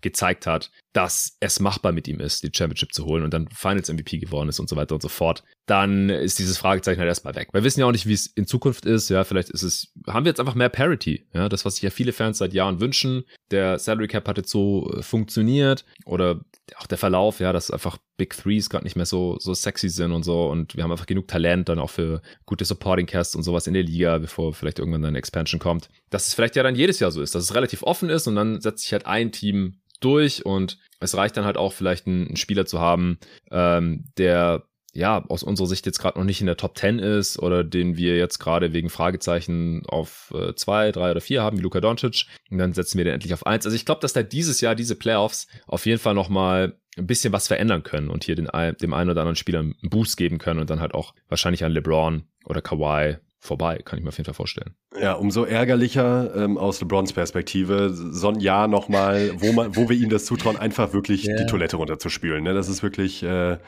[0.00, 3.90] gezeigt hat, dass es machbar mit ihm ist, die Championship zu holen und dann Finals
[3.90, 7.36] MVP geworden ist und so weiter und so fort, dann ist dieses Fragezeichen halt erstmal
[7.36, 7.48] weg.
[7.52, 9.08] Wir wissen ja auch nicht, wie es in Zukunft ist.
[9.10, 11.26] Ja, vielleicht ist es, haben wir jetzt einfach mehr Parity.
[11.32, 13.24] Ja, das, was sich ja viele Fans seit Jahren wünschen.
[13.50, 16.40] Der Salary Cap hat jetzt so äh, funktioniert oder
[16.76, 20.12] auch der Verlauf, ja, dass einfach Big Threes gerade nicht mehr so, so sexy sind
[20.12, 23.42] und so und wir haben einfach genug Talent dann auch für gute Supporting Casts und
[23.42, 25.88] sowas in der Liga, bevor vielleicht irgendwann eine Expansion kommt.
[26.10, 28.36] Dass es vielleicht ja dann jedes Jahr so ist, dass es relativ offen ist und
[28.36, 32.26] dann setzt sich halt ein Team durch und es reicht dann halt auch vielleicht einen,
[32.28, 33.18] einen Spieler zu haben,
[33.50, 37.38] ähm, der ja, aus unserer Sicht jetzt gerade noch nicht in der Top 10 ist
[37.38, 41.62] oder den wir jetzt gerade wegen Fragezeichen auf äh, zwei, drei oder vier haben, wie
[41.62, 42.26] Luka Doncic.
[42.50, 43.64] Und dann setzen wir den endlich auf eins.
[43.64, 47.32] Also ich glaube, dass da dieses Jahr diese Playoffs auf jeden Fall nochmal ein bisschen
[47.32, 48.48] was verändern können und hier den,
[48.80, 51.72] dem einen oder anderen Spieler einen Boost geben können und dann halt auch wahrscheinlich an
[51.72, 54.76] LeBron oder Kawhi vorbei, kann ich mir auf jeden Fall vorstellen.
[55.00, 59.96] Ja, umso ärgerlicher ähm, aus LeBrons Perspektive, so ein Jahr nochmal, wo man, wo wir
[59.96, 61.36] ihm das zutrauen, einfach wirklich yeah.
[61.38, 62.44] die Toilette runterzuspülen.
[62.44, 62.54] Ne?
[62.54, 63.58] Das ist wirklich äh,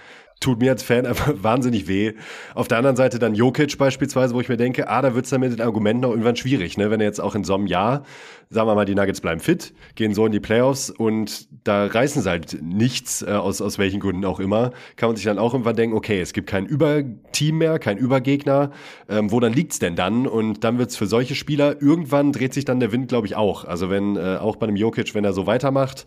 [0.44, 2.12] tut mir als Fan einfach wahnsinnig weh.
[2.54, 5.30] Auf der anderen Seite dann Jokic beispielsweise, wo ich mir denke, ah, da wird es
[5.30, 6.90] dann mit den Argumenten auch irgendwann schwierig, ne?
[6.90, 8.04] wenn er jetzt auch in so einem Jahr,
[8.50, 12.22] sagen wir mal, die Nuggets bleiben fit, gehen so in die Playoffs und da reißen
[12.22, 15.54] sie halt nichts, äh, aus, aus welchen Gründen auch immer, kann man sich dann auch
[15.54, 18.70] irgendwann denken, okay, es gibt kein Überteam mehr, kein Übergegner,
[19.08, 20.26] ähm, wo dann liegt's denn dann?
[20.26, 23.64] Und dann wird's für solche Spieler, irgendwann dreht sich dann der Wind, glaube ich, auch.
[23.64, 26.04] Also wenn, äh, auch bei einem Jokic, wenn er so weitermacht,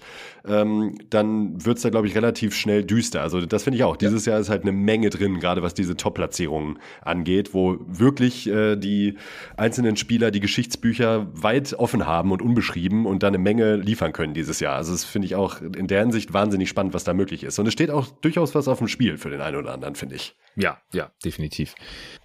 [0.48, 3.22] ähm, dann wird's da, glaube ich, relativ schnell düster.
[3.24, 3.98] Also das finde ich auch.
[3.98, 8.76] Dieses Jahr ist halt eine Menge drin, gerade was diese Top-Platzierungen angeht, wo wirklich äh,
[8.76, 9.18] die
[9.58, 14.36] einzelnen Spieler die Geschichtsbücher weit offen haben und unbeschrieben und dann eine Menge liefern können
[14.36, 14.76] dieses Jahr.
[14.76, 17.58] Also das finde ich auch in der Hinsicht wahnsinnig spannend, was da möglich ist.
[17.58, 20.16] Und es steht auch durchaus was auf dem Spiel für den einen oder anderen, finde
[20.16, 20.36] ich.
[20.56, 21.76] Ja, ja, definitiv.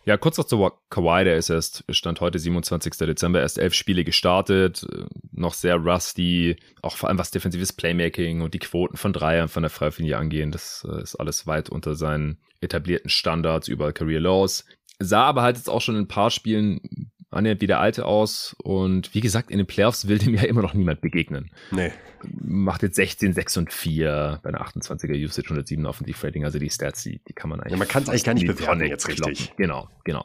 [0.05, 2.93] Ja, kurz noch zu Kawhi, der ist erst, stand heute 27.
[2.95, 8.41] Dezember, erst elf Spiele gestartet, äh, noch sehr rusty, auch vor allem was defensives Playmaking
[8.41, 11.95] und die Quoten von Dreiern von der Freifinie angehen, das äh, ist alles weit unter
[11.95, 14.65] seinen etablierten Standards, überall Career Lows.
[14.99, 18.55] Sah aber halt jetzt auch schon in ein paar Spielen annähernd wie der alte aus.
[18.63, 21.51] Und wie gesagt, in den Playoffs will dem ja immer noch niemand begegnen.
[21.71, 21.93] Nee.
[22.41, 26.45] Macht jetzt 16, 6 und 4 bei einer 28er Usage 107 Offensive Rating.
[26.45, 27.73] Also die Stats, die, die kann man eigentlich.
[27.73, 29.55] Ja, man kann es eigentlich gar nicht bewerten jetzt richtig.
[29.57, 30.25] Genau, genau.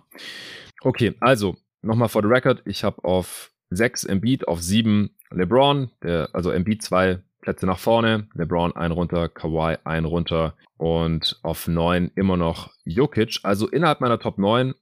[0.82, 2.62] Okay, also nochmal for the record.
[2.66, 8.28] Ich habe auf 6 Embiid, auf 7 LeBron, der, also Embiid zwei Plätze nach vorne,
[8.34, 13.39] LeBron ein runter, Kawhi ein runter und auf 9 immer noch Jokic.
[13.43, 14.74] Also innerhalb meiner Top 9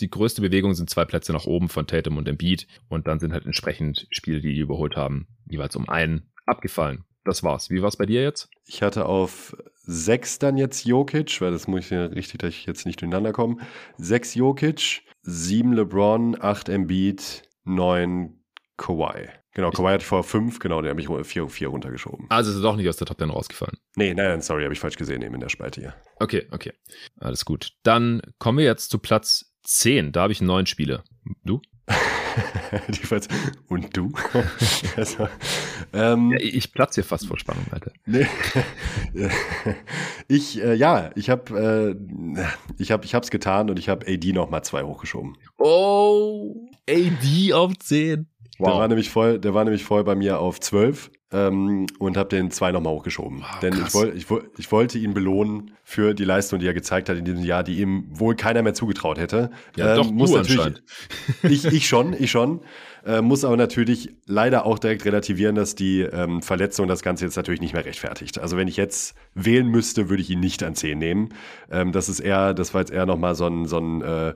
[0.00, 3.32] die größte Bewegung sind zwei Plätze nach oben von Tatum und Embiid und dann sind
[3.32, 7.04] halt entsprechend Spiele, die die überholt haben, jeweils um einen abgefallen.
[7.24, 7.70] Das war's.
[7.70, 8.48] Wie war's bei dir jetzt?
[8.66, 12.66] Ich hatte auf sechs dann jetzt Jokic, weil das muss ich ja richtig, dass ich
[12.66, 13.58] jetzt nicht durcheinander komme.
[13.96, 18.42] Sechs Jokic, sieben LeBron, acht Embiid, neun
[18.76, 19.28] Kawhi.
[19.54, 22.26] Genau, Kawhi hatte vorher fünf, genau, den habe ich vier, vier runtergeschoben.
[22.30, 23.76] Also ist es doch nicht aus der Top 10 rausgefallen.
[23.96, 25.94] Nee, nein, nein sorry, habe ich falsch gesehen eben in der Spalte hier.
[26.16, 26.72] Okay, okay.
[27.20, 27.72] Alles gut.
[27.82, 31.04] Dann kommen wir jetzt zu Platz 10, da habe ich neun Spiele.
[31.44, 31.60] Du?
[33.68, 34.12] Und du?
[34.96, 35.28] also,
[35.92, 37.92] ähm, ja, ich platze hier fast vor Spannung, Alter.
[40.28, 42.44] Ich, äh, ja, ich habe äh,
[42.78, 45.36] ich hab, ich hab's getan und ich habe AD noch mal zwei hochgeschoben.
[45.58, 48.26] Oh, AD auf 10.
[48.58, 48.68] Wow.
[48.68, 52.28] Der war nämlich voll, der war nämlich voll bei mir auf 12 ähm, und habe
[52.28, 53.40] den zwei nochmal hochgeschoben.
[53.40, 54.26] Wow, Denn ich, woll, ich,
[54.58, 57.80] ich, wollte ihn belohnen für die Leistung, die er gezeigt hat in diesem Jahr, die
[57.80, 59.50] ihm wohl keiner mehr zugetraut hätte.
[59.76, 60.82] Ja, ähm, doch, muss natürlich.
[61.42, 62.60] Ich, ich schon, ich schon.
[63.04, 67.36] Äh, muss aber natürlich leider auch direkt relativieren, dass die ähm, Verletzung das Ganze jetzt
[67.36, 68.38] natürlich nicht mehr rechtfertigt.
[68.38, 71.30] Also wenn ich jetzt wählen müsste, würde ich ihn nicht an 10 nehmen.
[71.70, 74.34] Ähm, das ist eher, das war jetzt eher nochmal so ein, so ein äh,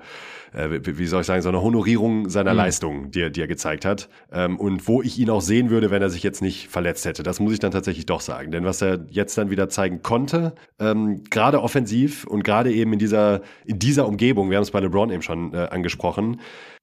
[0.56, 2.56] äh, wie soll ich sagen, so eine Honorierung seiner mhm.
[2.56, 4.08] Leistung, die er, die er gezeigt hat.
[4.32, 7.22] Ähm, und wo ich ihn auch sehen würde, wenn er sich jetzt nicht verletzt hätte.
[7.22, 8.50] Das muss ich dann tatsächlich doch sagen.
[8.50, 12.98] Denn was er jetzt dann wieder zeigen konnte, ähm, gerade offensiv und gerade eben in
[12.98, 16.40] dieser, in dieser Umgebung, wir haben es bei LeBron eben schon äh, angesprochen,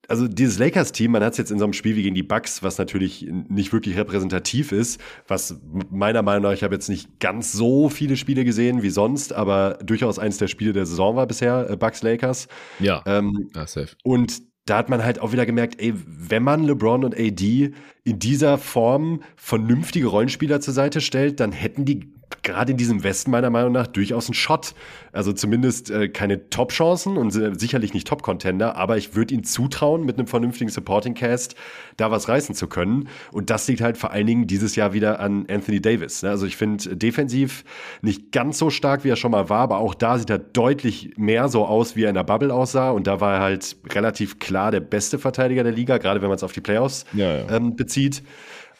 [0.07, 2.61] also dieses Lakers-Team, man hat es jetzt in so einem Spiel wie gegen die Bucks,
[2.61, 7.51] was natürlich nicht wirklich repräsentativ ist, was meiner Meinung nach, ich habe jetzt nicht ganz
[7.53, 11.69] so viele Spiele gesehen wie sonst, aber durchaus eines der Spiele der Saison war bisher,
[11.69, 12.47] äh, Bucks-Lakers.
[12.79, 13.95] Ja, ähm, ja, safe.
[14.03, 17.73] Und da hat man halt auch wieder gemerkt, ey, wenn man LeBron und AD
[18.03, 22.13] in dieser Form vernünftige Rollenspieler zur Seite stellt, dann hätten die
[22.43, 24.75] gerade in diesem Westen meiner Meinung nach durchaus einen Shot.
[25.11, 30.17] Also zumindest äh, keine Top-Chancen und sicherlich nicht Top-Contender, aber ich würde ihnen zutrauen, mit
[30.17, 31.55] einem vernünftigen Supporting-Cast
[31.97, 33.07] da was reißen zu können.
[33.31, 36.23] Und das liegt halt vor allen Dingen dieses Jahr wieder an Anthony Davis.
[36.23, 36.29] Ne?
[36.29, 37.63] Also ich finde defensiv
[38.01, 41.11] nicht ganz so stark, wie er schon mal war, aber auch da sieht er deutlich
[41.15, 42.91] mehr so aus, wie er in der Bubble aussah.
[42.91, 46.35] Und da war er halt relativ klar der beste Verteidiger der Liga, gerade wenn man
[46.35, 47.49] es auf die Playoffs ja, ja.
[47.49, 48.23] Ähm, bezieht.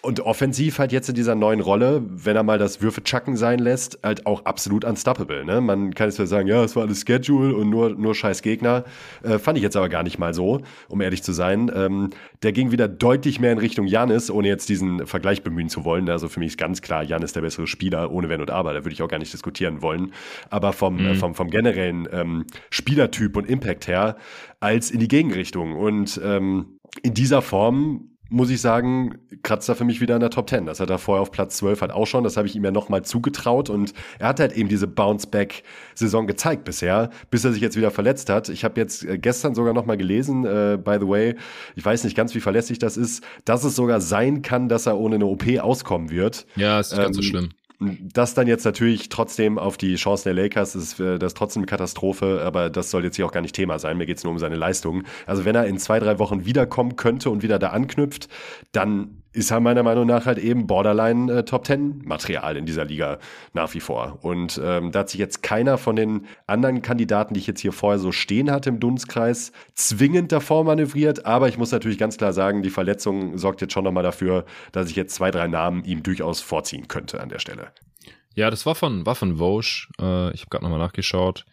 [0.06, 4.00] Und offensiv halt jetzt in dieser neuen Rolle, wenn er mal das Würfe-Chucken sein lässt,
[4.04, 5.46] halt auch absolut unstoppable.
[5.46, 5.62] Ne?
[5.62, 8.84] Man kann jetzt ja sagen, ja, es war alles Schedule und nur, nur scheiß Gegner.
[9.24, 11.72] Äh, fand ich jetzt aber gar nicht mal so, um ehrlich zu sein.
[11.74, 12.10] Ähm,
[12.42, 16.10] der ging wieder deutlich mehr in Richtung Janis, ohne jetzt diesen Vergleich bemühen zu wollen.
[16.10, 18.74] Also für mich ist ganz klar, Janis der bessere Spieler, ohne Wenn und Aber.
[18.74, 20.12] Da würde ich auch gar nicht diskutieren wollen.
[20.50, 21.06] Aber vom, mhm.
[21.06, 24.18] äh, vom, vom generellen ähm, Spielertyp und Impact her
[24.60, 25.78] als in die Gegenrichtung.
[25.78, 30.32] Und ähm, in dieser Form muss ich sagen, kratzt er für mich wieder in der
[30.32, 30.66] Top 10.
[30.66, 32.24] Das hat er vorher auf Platz 12 halt auch schon.
[32.24, 33.70] Das habe ich ihm ja nochmal zugetraut.
[33.70, 38.32] Und er hat halt eben diese Bounce-Back-Saison gezeigt bisher, bis er sich jetzt wieder verletzt
[38.32, 38.50] hat.
[38.50, 41.36] Ich habe jetzt äh, gestern sogar nochmal gelesen, äh, by the way,
[41.76, 44.98] ich weiß nicht ganz, wie verlässlich das ist, dass es sogar sein kann, dass er
[44.98, 46.48] ohne eine OP auskommen wird.
[46.56, 47.50] Ja, ist nicht ähm, ganz so ähm, schlimm.
[48.14, 51.68] Das dann jetzt natürlich trotzdem auf die Chancen der Lakers ist äh, das trotzdem eine
[51.68, 53.98] Katastrophe, aber das soll jetzt hier auch gar nicht Thema sein.
[53.98, 55.04] Mir geht es nur um seine Leistung.
[55.26, 58.30] Also wenn er in zwei, drei Wochen wiederkommen könnte und wieder da anknüpft,
[58.72, 62.86] dann ist er meiner Meinung nach halt eben Borderline äh, Top Ten Material in dieser
[62.86, 63.20] Liga
[63.54, 64.20] nach wie vor.
[64.22, 67.74] Und ähm, da hat sich jetzt keiner von den anderen Kandidaten, die ich jetzt hier
[67.74, 71.26] vorher so stehen hatte im Dunstkreis, zwingend davor manövriert.
[71.26, 74.90] Aber ich muss natürlich ganz klar sagen, die Verletzung sorgt jetzt schon nochmal dafür, dass
[74.90, 77.68] ich jetzt zwei, drei Namen ihm durchaus vorziehen könnte an der Stelle.
[78.36, 79.90] Ja, das war von, war von Vosch.
[80.00, 81.46] Äh, ich habe gerade nochmal nachgeschaut.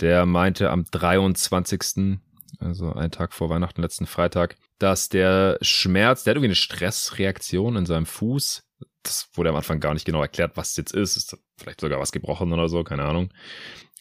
[0.00, 2.18] Der meinte am 23
[2.58, 7.76] also einen Tag vor Weihnachten, letzten Freitag, dass der Schmerz, der hat irgendwie eine Stressreaktion
[7.76, 8.64] in seinem Fuß.
[9.02, 11.16] Das wurde am Anfang gar nicht genau erklärt, was es jetzt ist.
[11.16, 13.30] Ist vielleicht sogar was gebrochen oder so, keine Ahnung.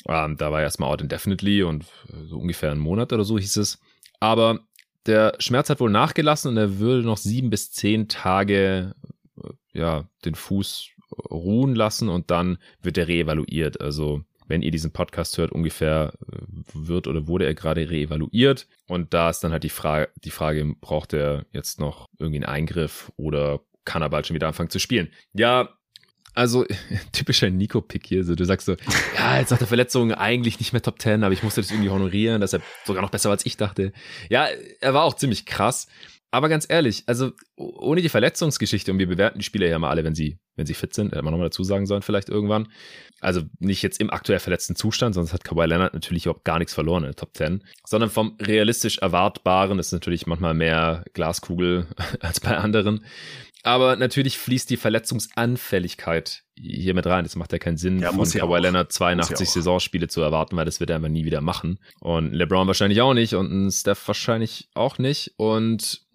[0.07, 1.85] Ähm, da war erstmal out indefinitely und
[2.25, 3.79] so ungefähr einen Monat oder so hieß es.
[4.21, 4.61] Aber
[5.05, 8.95] der Schmerz hat wohl nachgelassen und er würde noch sieben bis zehn Tage
[9.37, 10.91] äh, ja, den Fuß
[11.29, 13.81] ruhen lassen und dann wird er reevaluiert.
[13.81, 16.37] Also wenn ihr diesen Podcast hört, ungefähr äh,
[16.73, 18.67] wird oder wurde er gerade reevaluiert.
[18.87, 22.53] Und da ist dann halt die Frage, die Frage, braucht er jetzt noch irgendwie einen
[22.53, 25.09] Eingriff oder kann er bald schon wieder anfangen zu spielen?
[25.33, 25.69] Ja,
[26.33, 26.65] also
[27.11, 28.23] typischer Nico-Pick hier.
[28.23, 28.75] So, du sagst so,
[29.15, 31.89] ja, jetzt nach der Verletzung eigentlich nicht mehr Top 10, aber ich musste das irgendwie
[31.89, 33.93] honorieren, dass er sogar noch besser war als ich dachte.
[34.29, 34.47] Ja,
[34.81, 35.87] er war auch ziemlich krass.
[36.31, 40.03] Aber ganz ehrlich, also ohne die Verletzungsgeschichte, und wir bewerten die Spieler ja mal alle,
[40.03, 42.67] wenn sie, wenn sie fit sind, hätte man nochmal dazu sagen sollen, vielleicht irgendwann.
[43.19, 46.73] Also nicht jetzt im aktuell verletzten Zustand, sonst hat Kawhi Leonard natürlich überhaupt gar nichts
[46.73, 51.87] verloren in der Top 10, sondern vom realistisch Erwartbaren ist natürlich manchmal mehr Glaskugel
[52.19, 53.03] als bei anderen.
[53.63, 57.23] Aber natürlich fließt die Verletzungsanfälligkeit hier mit rein.
[57.25, 60.79] Das macht ja keinen Sinn, ja, von Kawhi Leonard 82 Saisonspiele zu erwarten, weil das
[60.79, 61.79] wird er einfach nie wieder machen.
[61.99, 66.05] Und LeBron wahrscheinlich auch nicht und Steph wahrscheinlich auch nicht und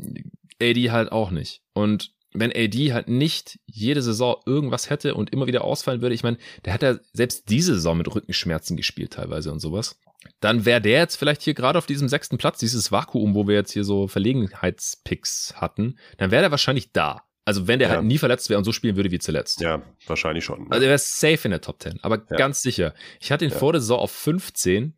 [0.60, 1.62] AD halt auch nicht.
[1.74, 6.24] Und wenn AD halt nicht jede Saison irgendwas hätte und immer wieder ausfallen würde, ich
[6.24, 9.98] meine, der hat ja selbst diese Saison mit Rückenschmerzen gespielt teilweise und sowas.
[10.40, 13.54] Dann wäre der jetzt vielleicht hier gerade auf diesem sechsten Platz, dieses Vakuum, wo wir
[13.54, 17.22] jetzt hier so Verlegenheitspicks hatten, dann wäre der wahrscheinlich da.
[17.44, 18.00] Also wenn der halt ja.
[18.00, 19.60] halt nie verletzt wäre und so spielen würde wie zuletzt.
[19.60, 20.70] Ja, wahrscheinlich schon.
[20.70, 22.36] Also er wäre safe in der Top 10, aber ja.
[22.36, 22.94] ganz sicher.
[23.20, 23.58] Ich hatte ihn ja.
[23.58, 24.94] vor der Saison auf 15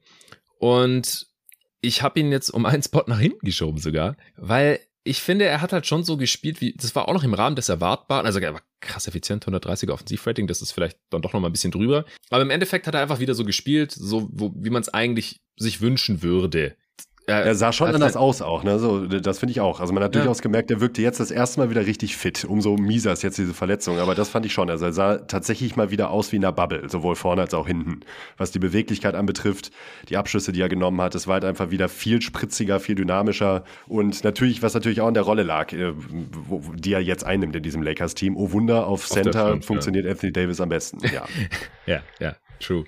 [0.59, 1.27] und
[1.81, 5.61] ich habe ihn jetzt um einen Spot nach hinten geschoben sogar, weil ich finde, er
[5.61, 8.27] hat halt schon so gespielt, wie das war auch noch im Rahmen des Erwartbaren.
[8.27, 11.53] Also er war krass effizient, 130er Offensivrating, das ist vielleicht dann doch noch mal ein
[11.53, 12.05] bisschen drüber.
[12.31, 15.41] Aber im Endeffekt hat er einfach wieder so gespielt, so wo, wie man es eigentlich
[15.57, 16.77] sich wünschen würde.
[17.29, 18.79] Er, er sah schon anders aus auch, ne?
[18.79, 19.81] So, das finde ich auch.
[19.81, 20.21] Also man hat ja.
[20.21, 22.45] durchaus gemerkt, er wirkte jetzt das erste Mal wieder richtig fit.
[22.45, 23.99] Umso mieser ist jetzt diese Verletzung.
[23.99, 24.71] Aber das fand ich schon.
[24.71, 27.67] Also er sah tatsächlich mal wieder aus wie in einer Bubble, sowohl vorne als auch
[27.67, 28.01] hinten.
[28.37, 29.73] Was die Beweglichkeit anbetrifft,
[30.09, 33.65] die Abschüsse, die er genommen hat, es war halt einfach wieder viel spritziger, viel dynamischer.
[33.89, 35.95] Und natürlich, was natürlich auch in der Rolle lag, äh,
[36.77, 38.37] die er jetzt einnimmt in diesem Lakers-Team.
[38.37, 40.13] Oh Wunder, auf, auf Center Front, funktioniert ja.
[40.13, 41.01] Anthony Davis am besten.
[41.13, 41.25] Ja,
[41.87, 42.85] ja, ja, true.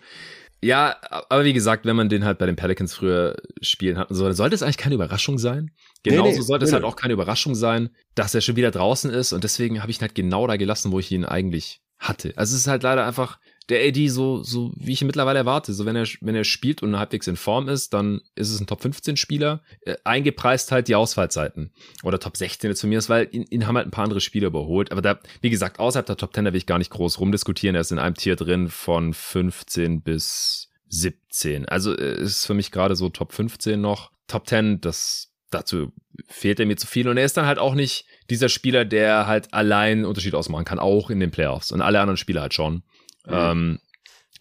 [0.60, 0.96] Ja,
[1.28, 4.34] aber wie gesagt, wenn man den halt bei den Pelicans früher spielen hat, so, dann
[4.34, 5.70] sollte es eigentlich keine Überraschung sein.
[6.02, 8.70] Genauso nee, nee, sollte nee, es halt auch keine Überraschung sein, dass er schon wieder
[8.70, 11.80] draußen ist und deswegen habe ich ihn halt genau da gelassen, wo ich ihn eigentlich
[11.98, 12.32] hatte.
[12.36, 13.38] Also es ist halt leider einfach
[13.68, 15.72] der AD so, so wie ich ihn mittlerweile erwarte.
[15.72, 18.66] So wenn er, wenn er spielt und halbwegs in Form ist, dann ist es ein
[18.66, 19.62] Top 15 Spieler.
[19.82, 21.72] Äh, eingepreist halt die Ausfallzeiten.
[22.02, 24.20] Oder Top 16 jetzt von mir ist, weil ihn, ihn haben halt ein paar andere
[24.20, 24.90] Spieler überholt.
[24.90, 27.74] Aber da, wie gesagt, außerhalb der Top 10, da will ich gar nicht groß rumdiskutieren.
[27.74, 31.68] Er ist in einem Tier drin von 15 bis 17.
[31.68, 34.12] Also äh, ist für mich gerade so Top 15 noch.
[34.26, 35.92] Top 10, das dazu
[36.26, 37.08] fehlt er mir zu viel.
[37.08, 40.78] Und er ist dann halt auch nicht dieser Spieler, der halt allein Unterschied ausmachen kann,
[40.78, 41.72] auch in den Playoffs.
[41.72, 42.82] Und alle anderen Spieler halt schon.
[43.26, 43.32] Mhm.
[43.32, 43.78] Ähm,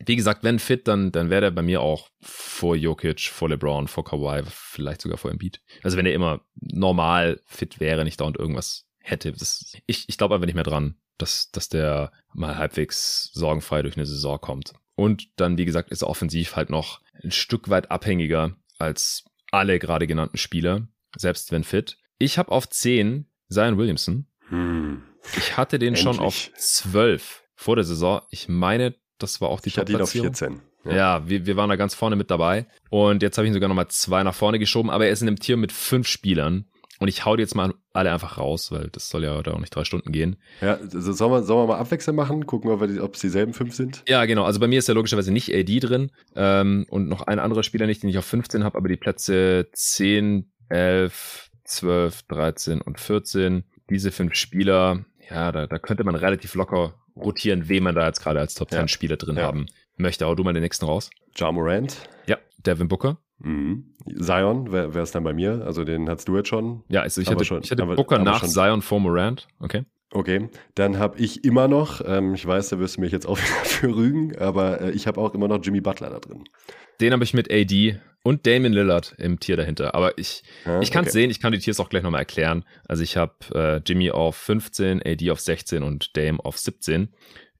[0.06, 3.88] wie gesagt, wenn fit, dann, dann wäre er bei mir auch vor Jokic, vor LeBron,
[3.88, 5.62] vor Kawhi, vielleicht sogar vor Embiid.
[5.82, 9.32] Also wenn er immer normal fit wäre, nicht dauernd irgendwas hätte.
[9.32, 13.98] Das, ich ich glaube einfach nicht mehr dran, dass, dass der mal halbwegs sorgenfrei durch
[13.98, 14.74] eine Saison kommt.
[14.96, 19.80] Und dann, wie gesagt, ist er offensiv halt noch ein Stück weit abhängiger als alle
[19.80, 21.98] gerade genannten Spieler, selbst wenn fit.
[22.20, 24.28] Ich habe auf 10 Zion Williamson.
[24.50, 25.04] Hm.
[25.36, 26.04] Ich hatte den Endlich.
[26.04, 28.22] schon auf 12 vor der Saison.
[28.30, 30.62] Ich meine, das war auch die Ich hatte ihn auf 14.
[30.86, 32.68] Ja, ja wir, wir waren da ganz vorne mit dabei.
[32.90, 35.28] Und jetzt habe ich ihn sogar nochmal zwei nach vorne geschoben, aber er ist in
[35.28, 36.66] einem Tier mit fünf Spielern.
[37.00, 39.60] Und ich hau die jetzt mal alle einfach raus, weil das soll ja da auch
[39.60, 40.38] nicht drei Stunden gehen.
[40.62, 42.48] Ja, also sollen wir, sollen wir mal abwechseln machen?
[42.48, 44.04] Gucken wir, ob es dieselben fünf sind?
[44.08, 44.46] Ja, genau.
[44.46, 47.86] Also bei mir ist ja logischerweise nicht AD drin ähm, und noch ein anderer Spieler
[47.86, 53.64] nicht, den ich auf 15 habe, aber die Plätze 10, 11, 12, 13 und 14.
[53.90, 58.22] Diese fünf Spieler, ja, da, da könnte man relativ locker rotieren, wen man da jetzt
[58.22, 58.88] gerade als Top 10 ja.
[58.88, 59.66] Spieler drin haben
[59.96, 60.26] möchte.
[60.26, 61.10] Aber du mal den nächsten raus.
[61.36, 61.98] Ja Morant.
[62.28, 63.18] Ja, Devin Booker.
[63.40, 63.94] Mhm.
[64.20, 65.64] Zion wäre es dann bei mir.
[65.66, 66.84] Also den hast du jetzt schon.
[66.90, 68.44] Ja, also ich, hatte, schon, ich hatte Booker nach.
[68.44, 69.48] Zion vor Morant.
[69.60, 69.86] Okay.
[70.12, 73.38] Okay, dann habe ich immer noch, ähm, ich weiß, da wirst du mich jetzt auch
[73.38, 76.44] wieder für rügen, aber äh, ich habe auch immer noch Jimmy Butler da drin.
[77.02, 79.94] Den habe ich mit AD und Damon Lillard im Tier dahinter.
[79.96, 81.22] Aber ich, ja, ich kann es okay.
[81.22, 82.66] sehen, ich kann die Tiers auch gleich nochmal erklären.
[82.88, 87.14] Also ich habe äh, Jimmy auf 15, AD auf 16 und Dame auf 17.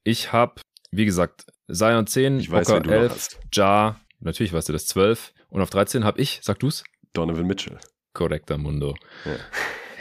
[0.04, 4.88] Ich habe, wie gesagt, Zion 10, ich weiß, Booker 11, Ja, natürlich weißt du das,
[4.88, 5.34] 12.
[5.50, 6.84] Und auf 13 habe ich, sag du's?
[7.14, 7.78] Donovan Mitchell.
[8.14, 8.96] Korrekter Mundo.
[9.26, 9.36] Ja.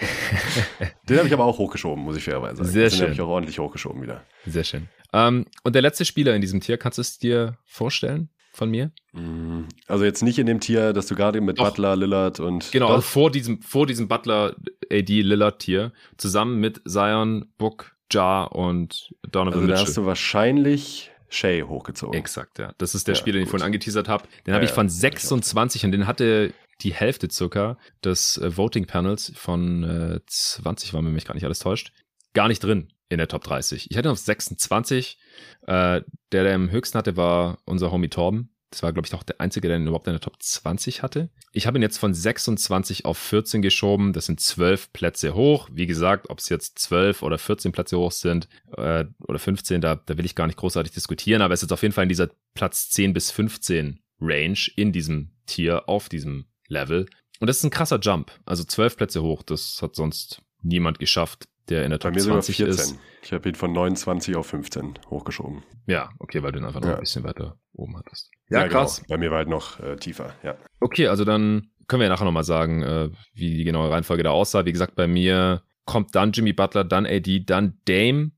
[1.08, 2.68] Den habe ich aber auch hochgeschoben, muss ich fairerweise sagen.
[2.68, 2.98] Sehr Den schön.
[2.98, 4.24] Den habe ich auch ordentlich hochgeschoben wieder.
[4.46, 4.88] Sehr schön.
[5.12, 8.90] Ähm, und der letzte Spieler in diesem Tier, kannst du es dir vorstellen von mir?
[9.12, 11.70] Mm, also jetzt nicht in dem Tier, dass du gerade mit Doch.
[11.70, 12.72] Butler, Lillard und.
[12.72, 14.56] Genau, also vor diesem, vor diesem Butler,
[14.90, 21.10] AD, Lillard Tier, zusammen mit Zion, Book, Jar und Donovan also Da hast du wahrscheinlich
[21.28, 22.18] Shay hochgezogen.
[22.18, 22.72] Exakt, ja.
[22.78, 24.24] Das ist der ja, Spieler, den ich vorhin angeteasert habe.
[24.46, 26.52] Den ja, habe ich von 26 und den hatte
[26.82, 31.44] die Hälfte circa des äh, Voting Panels von äh, 20, war mir mich gar nicht
[31.44, 31.92] alles täuscht,
[32.34, 33.90] gar nicht drin in der Top 30.
[33.90, 35.18] Ich hatte auf 26.
[35.62, 36.02] Äh,
[36.32, 38.50] der, der am höchsten hatte, war unser Homie Torben.
[38.70, 41.30] Das war, glaube ich, auch der Einzige, der ihn überhaupt in der Top 20 hatte.
[41.52, 44.12] Ich habe ihn jetzt von 26 auf 14 geschoben.
[44.12, 45.68] Das sind 12 Plätze hoch.
[45.72, 49.94] Wie gesagt, ob es jetzt 12 oder 14 Plätze hoch sind äh, oder 15, da,
[49.94, 51.42] da will ich gar nicht großartig diskutieren.
[51.42, 54.92] Aber es ist jetzt auf jeden Fall in dieser Platz 10 bis 15 Range in
[54.92, 57.06] diesem Tier auf diesem Level.
[57.40, 58.32] Und das ist ein krasser Jump.
[58.44, 59.42] Also 12 Plätze hoch.
[59.42, 62.94] Das hat sonst niemand geschafft der in der Top Bei mir 20 sogar 14.
[62.94, 63.00] ist.
[63.22, 65.62] Ich habe ihn von 29 auf 15 hochgeschoben.
[65.86, 66.94] Ja, okay, weil du ihn einfach noch ja.
[66.94, 68.30] ein bisschen weiter oben hattest.
[68.48, 68.80] Ja, ja genau.
[68.80, 68.98] krass.
[68.98, 69.08] Genau.
[69.08, 70.56] Bei mir war halt noch äh, tiefer, ja.
[70.80, 74.30] Okay, also dann können wir ja nachher nochmal sagen, äh, wie die genaue Reihenfolge da
[74.30, 74.64] aussah.
[74.64, 78.32] Wie gesagt, bei mir kommt dann Jimmy Butler, dann AD, dann Dame.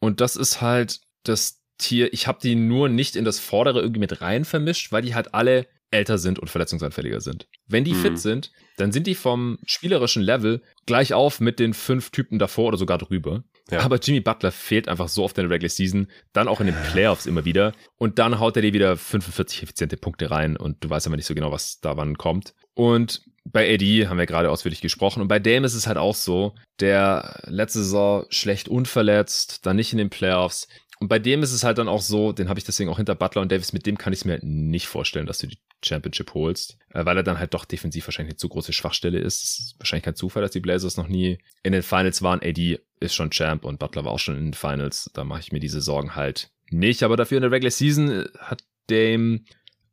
[0.00, 4.00] Und das ist halt das Tier, ich habe die nur nicht in das Vordere irgendwie
[4.00, 7.48] mit rein vermischt, weil die halt alle älter sind und verletzungsanfälliger sind.
[7.66, 8.02] Wenn die mhm.
[8.02, 12.68] fit sind, dann sind die vom spielerischen Level gleich auf mit den fünf Typen davor
[12.68, 13.44] oder sogar drüber.
[13.70, 13.80] Ja.
[13.80, 16.76] Aber Jimmy Butler fehlt einfach so oft in der Regular Season, dann auch in den
[16.90, 17.72] Playoffs immer wieder.
[17.96, 21.26] Und dann haut er dir wieder 45 effiziente Punkte rein und du weißt aber nicht
[21.26, 22.54] so genau, was da wann kommt.
[22.74, 25.22] Und bei AD haben wir gerade ausführlich gesprochen.
[25.22, 29.92] Und bei Dame ist es halt auch so, der letzte Saison schlecht unverletzt, dann nicht
[29.92, 30.68] in den Playoffs.
[31.00, 33.14] Und bei dem ist es halt dann auch so, den habe ich deswegen auch hinter
[33.14, 35.58] Butler und Davis, mit dem kann ich es mir halt nicht vorstellen, dass du die
[35.82, 39.76] Championship holst, äh, weil er dann halt doch defensiv wahrscheinlich eine zu große Schwachstelle ist.
[39.78, 42.40] wahrscheinlich kein Zufall, dass die Blazers noch nie in den Finals waren.
[42.42, 45.10] AD ist schon Champ und Butler war auch schon in den Finals.
[45.14, 47.02] Da mache ich mir diese Sorgen halt nicht.
[47.02, 49.40] Aber dafür in der Regular Season äh, hat Dame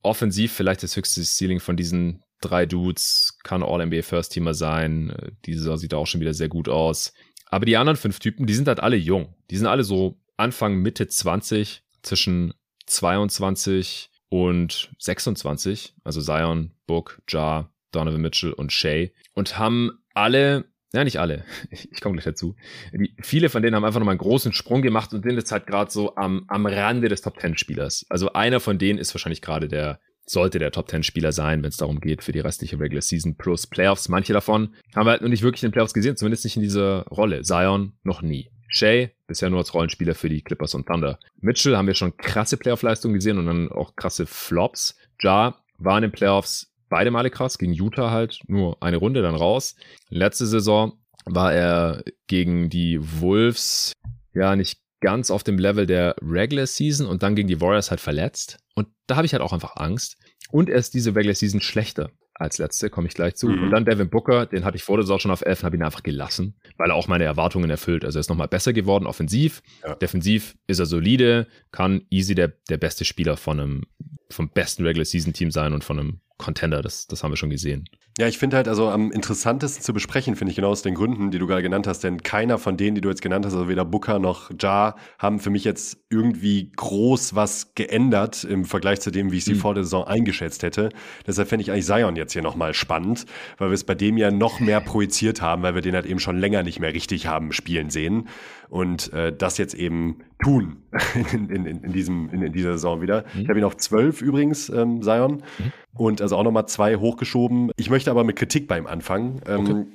[0.02, 5.12] offensiv vielleicht das höchste Ceiling von diesen drei Dudes, kann All-NBA First-Teamer sein.
[5.12, 7.14] Äh, diese Saison sieht auch schon wieder sehr gut aus.
[7.46, 9.34] Aber die anderen fünf Typen, die sind halt alle jung.
[9.50, 12.54] Die sind alle so Anfang, Mitte 20, zwischen
[12.86, 21.04] 22 und 26, also Zion, Book, Jar, Donovan Mitchell und Shay und haben alle, ja
[21.04, 22.56] nicht alle, ich komme gleich dazu,
[22.94, 25.68] die, viele von denen haben einfach nochmal einen großen Sprung gemacht und sind jetzt halt
[25.68, 28.06] gerade so am, am Rande des Top 10 Spielers.
[28.10, 31.70] Also einer von denen ist wahrscheinlich gerade der, sollte der Top 10 Spieler sein, wenn
[31.70, 34.10] es darum geht für die restliche Regular Season plus Playoffs.
[34.10, 36.64] Manche davon haben wir halt noch nicht wirklich in den Playoffs gesehen, zumindest nicht in
[36.64, 37.42] dieser Rolle.
[37.44, 38.52] Zion noch nie.
[38.68, 41.20] Shay, bisher nur als Rollenspieler für die Clippers und Thunder.
[41.40, 44.96] Mitchell haben wir schon krasse Playoff-Leistungen gesehen und dann auch krasse Flops.
[45.22, 49.36] Ja war in den Playoffs beide Male krass, gegen Utah halt nur eine Runde dann
[49.36, 49.76] raus.
[50.10, 50.94] Letzte Saison
[51.26, 53.94] war er gegen die Wolves
[54.34, 58.02] ja nicht ganz auf dem Level der Regular Season und dann gegen die Warriors halt
[58.02, 58.58] verletzt.
[58.76, 60.18] Und da habe ich halt auch einfach Angst.
[60.50, 63.48] Und er ist diese Regular Season schlechter als letzte, komme ich gleich zu.
[63.48, 63.64] Mhm.
[63.64, 65.76] Und dann Devin Booker, den hatte ich vor der Saison schon auf 11 und habe
[65.78, 68.06] ihn einfach gelassen, weil er auch meine Erwartungen erfüllt.
[68.06, 69.64] Also er ist nochmal besser geworden, offensiv.
[69.84, 69.96] Ja.
[69.96, 73.82] Defensiv ist er solide, kann easy der, der beste Spieler von einem,
[74.30, 76.82] vom besten Regular Season Team sein und von einem Contender.
[76.82, 77.90] Das, das haben wir schon gesehen.
[78.20, 81.30] Ja, ich finde halt also am interessantesten zu besprechen, finde ich genau aus den Gründen,
[81.30, 83.70] die du gerade genannt hast, denn keiner von denen, die du jetzt genannt hast, also
[83.70, 89.12] weder Booker noch Jar, haben für mich jetzt irgendwie groß was geändert im Vergleich zu
[89.12, 89.60] dem, wie ich sie mhm.
[89.60, 90.90] vor der Saison eingeschätzt hätte.
[91.28, 93.28] Deshalb fände ich eigentlich Zion jetzt hier nochmal spannend,
[93.60, 96.20] weil wir es bei dem ja noch mehr projiziert haben, weil wir den halt eben
[96.20, 98.28] schon länger nicht mehr richtig haben spielen sehen
[98.70, 100.84] und äh, das jetzt eben tun
[101.34, 103.26] in, in, in, diesem, in, in dieser Saison wieder.
[103.34, 103.42] Mhm.
[103.42, 105.72] Ich habe ihn auf zwölf übrigens, ähm, Zion, mhm.
[105.94, 107.72] und also auch nochmal zwei hochgeschoben.
[107.78, 109.42] Ich möchte aber mit Kritik beim Anfang.
[109.48, 109.86] Ähm, okay.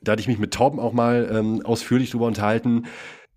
[0.00, 2.86] Da hatte ich mich mit Torben auch mal ähm, ausführlich drüber unterhalten.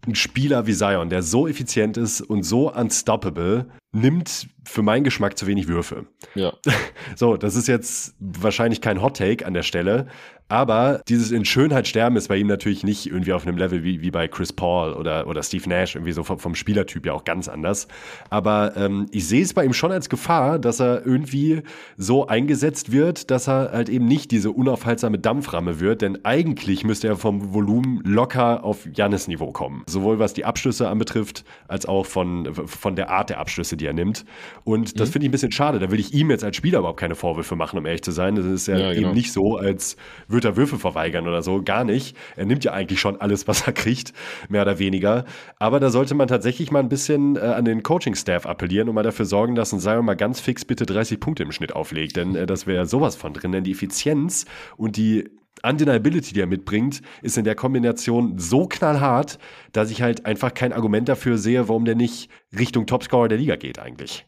[0.08, 5.38] Ein Spieler wie Zion, der so effizient ist und so unstoppable, nimmt für meinen Geschmack
[5.38, 6.06] zu wenig Würfe.
[6.36, 6.54] Ja.
[7.16, 10.08] So, das ist jetzt wahrscheinlich kein Hot Take an der Stelle,
[10.48, 14.02] aber dieses in Schönheit sterben ist bei ihm natürlich nicht irgendwie auf einem Level wie,
[14.02, 17.24] wie bei Chris Paul oder, oder Steve Nash, irgendwie so vom, vom Spielertyp ja auch
[17.24, 17.88] ganz anders.
[18.30, 21.64] Aber ähm, ich sehe es bei ihm schon als Gefahr, dass er irgendwie
[21.98, 27.08] so eingesetzt wird, dass er halt eben nicht diese unaufhaltsame Dampframme wird, denn eigentlich müsste
[27.08, 29.84] er vom Volumen locker auf Jannis Niveau kommen.
[29.88, 33.94] Sowohl was die Abschlüsse anbetrifft, als auch von, von der Art der Abschlüsse, die er
[33.94, 34.26] nimmt.
[34.64, 35.14] Und das mhm.
[35.14, 35.80] finde ich ein bisschen schade.
[35.80, 38.36] Da will ich ihm jetzt als Spieler überhaupt keine Vorwürfe machen, um ehrlich zu sein.
[38.36, 39.08] Das ist ja, ja genau.
[39.08, 39.98] eben nicht so, als
[40.28, 41.62] würde er Würfe verweigern oder so.
[41.62, 42.16] Gar nicht.
[42.36, 44.14] Er nimmt ja eigentlich schon alles, was er kriegt,
[44.50, 45.26] mehr oder weniger.
[45.60, 49.04] Aber da sollte man tatsächlich mal ein bisschen äh, an den Coaching-Staff appellieren und mal
[49.04, 52.16] dafür sorgen, dass ein Zion mal ganz fix bitte 30 Punkte im Schnitt auflegt.
[52.16, 53.52] Denn äh, das wäre sowas von drin.
[53.52, 54.46] Denn die Effizienz
[54.78, 55.30] und die
[55.64, 59.40] Undeniability, die er mitbringt, ist in der Kombination so knallhart,
[59.72, 63.56] dass ich halt einfach kein Argument dafür sehe, warum der nicht Richtung Topscorer der Liga
[63.56, 64.26] geht eigentlich.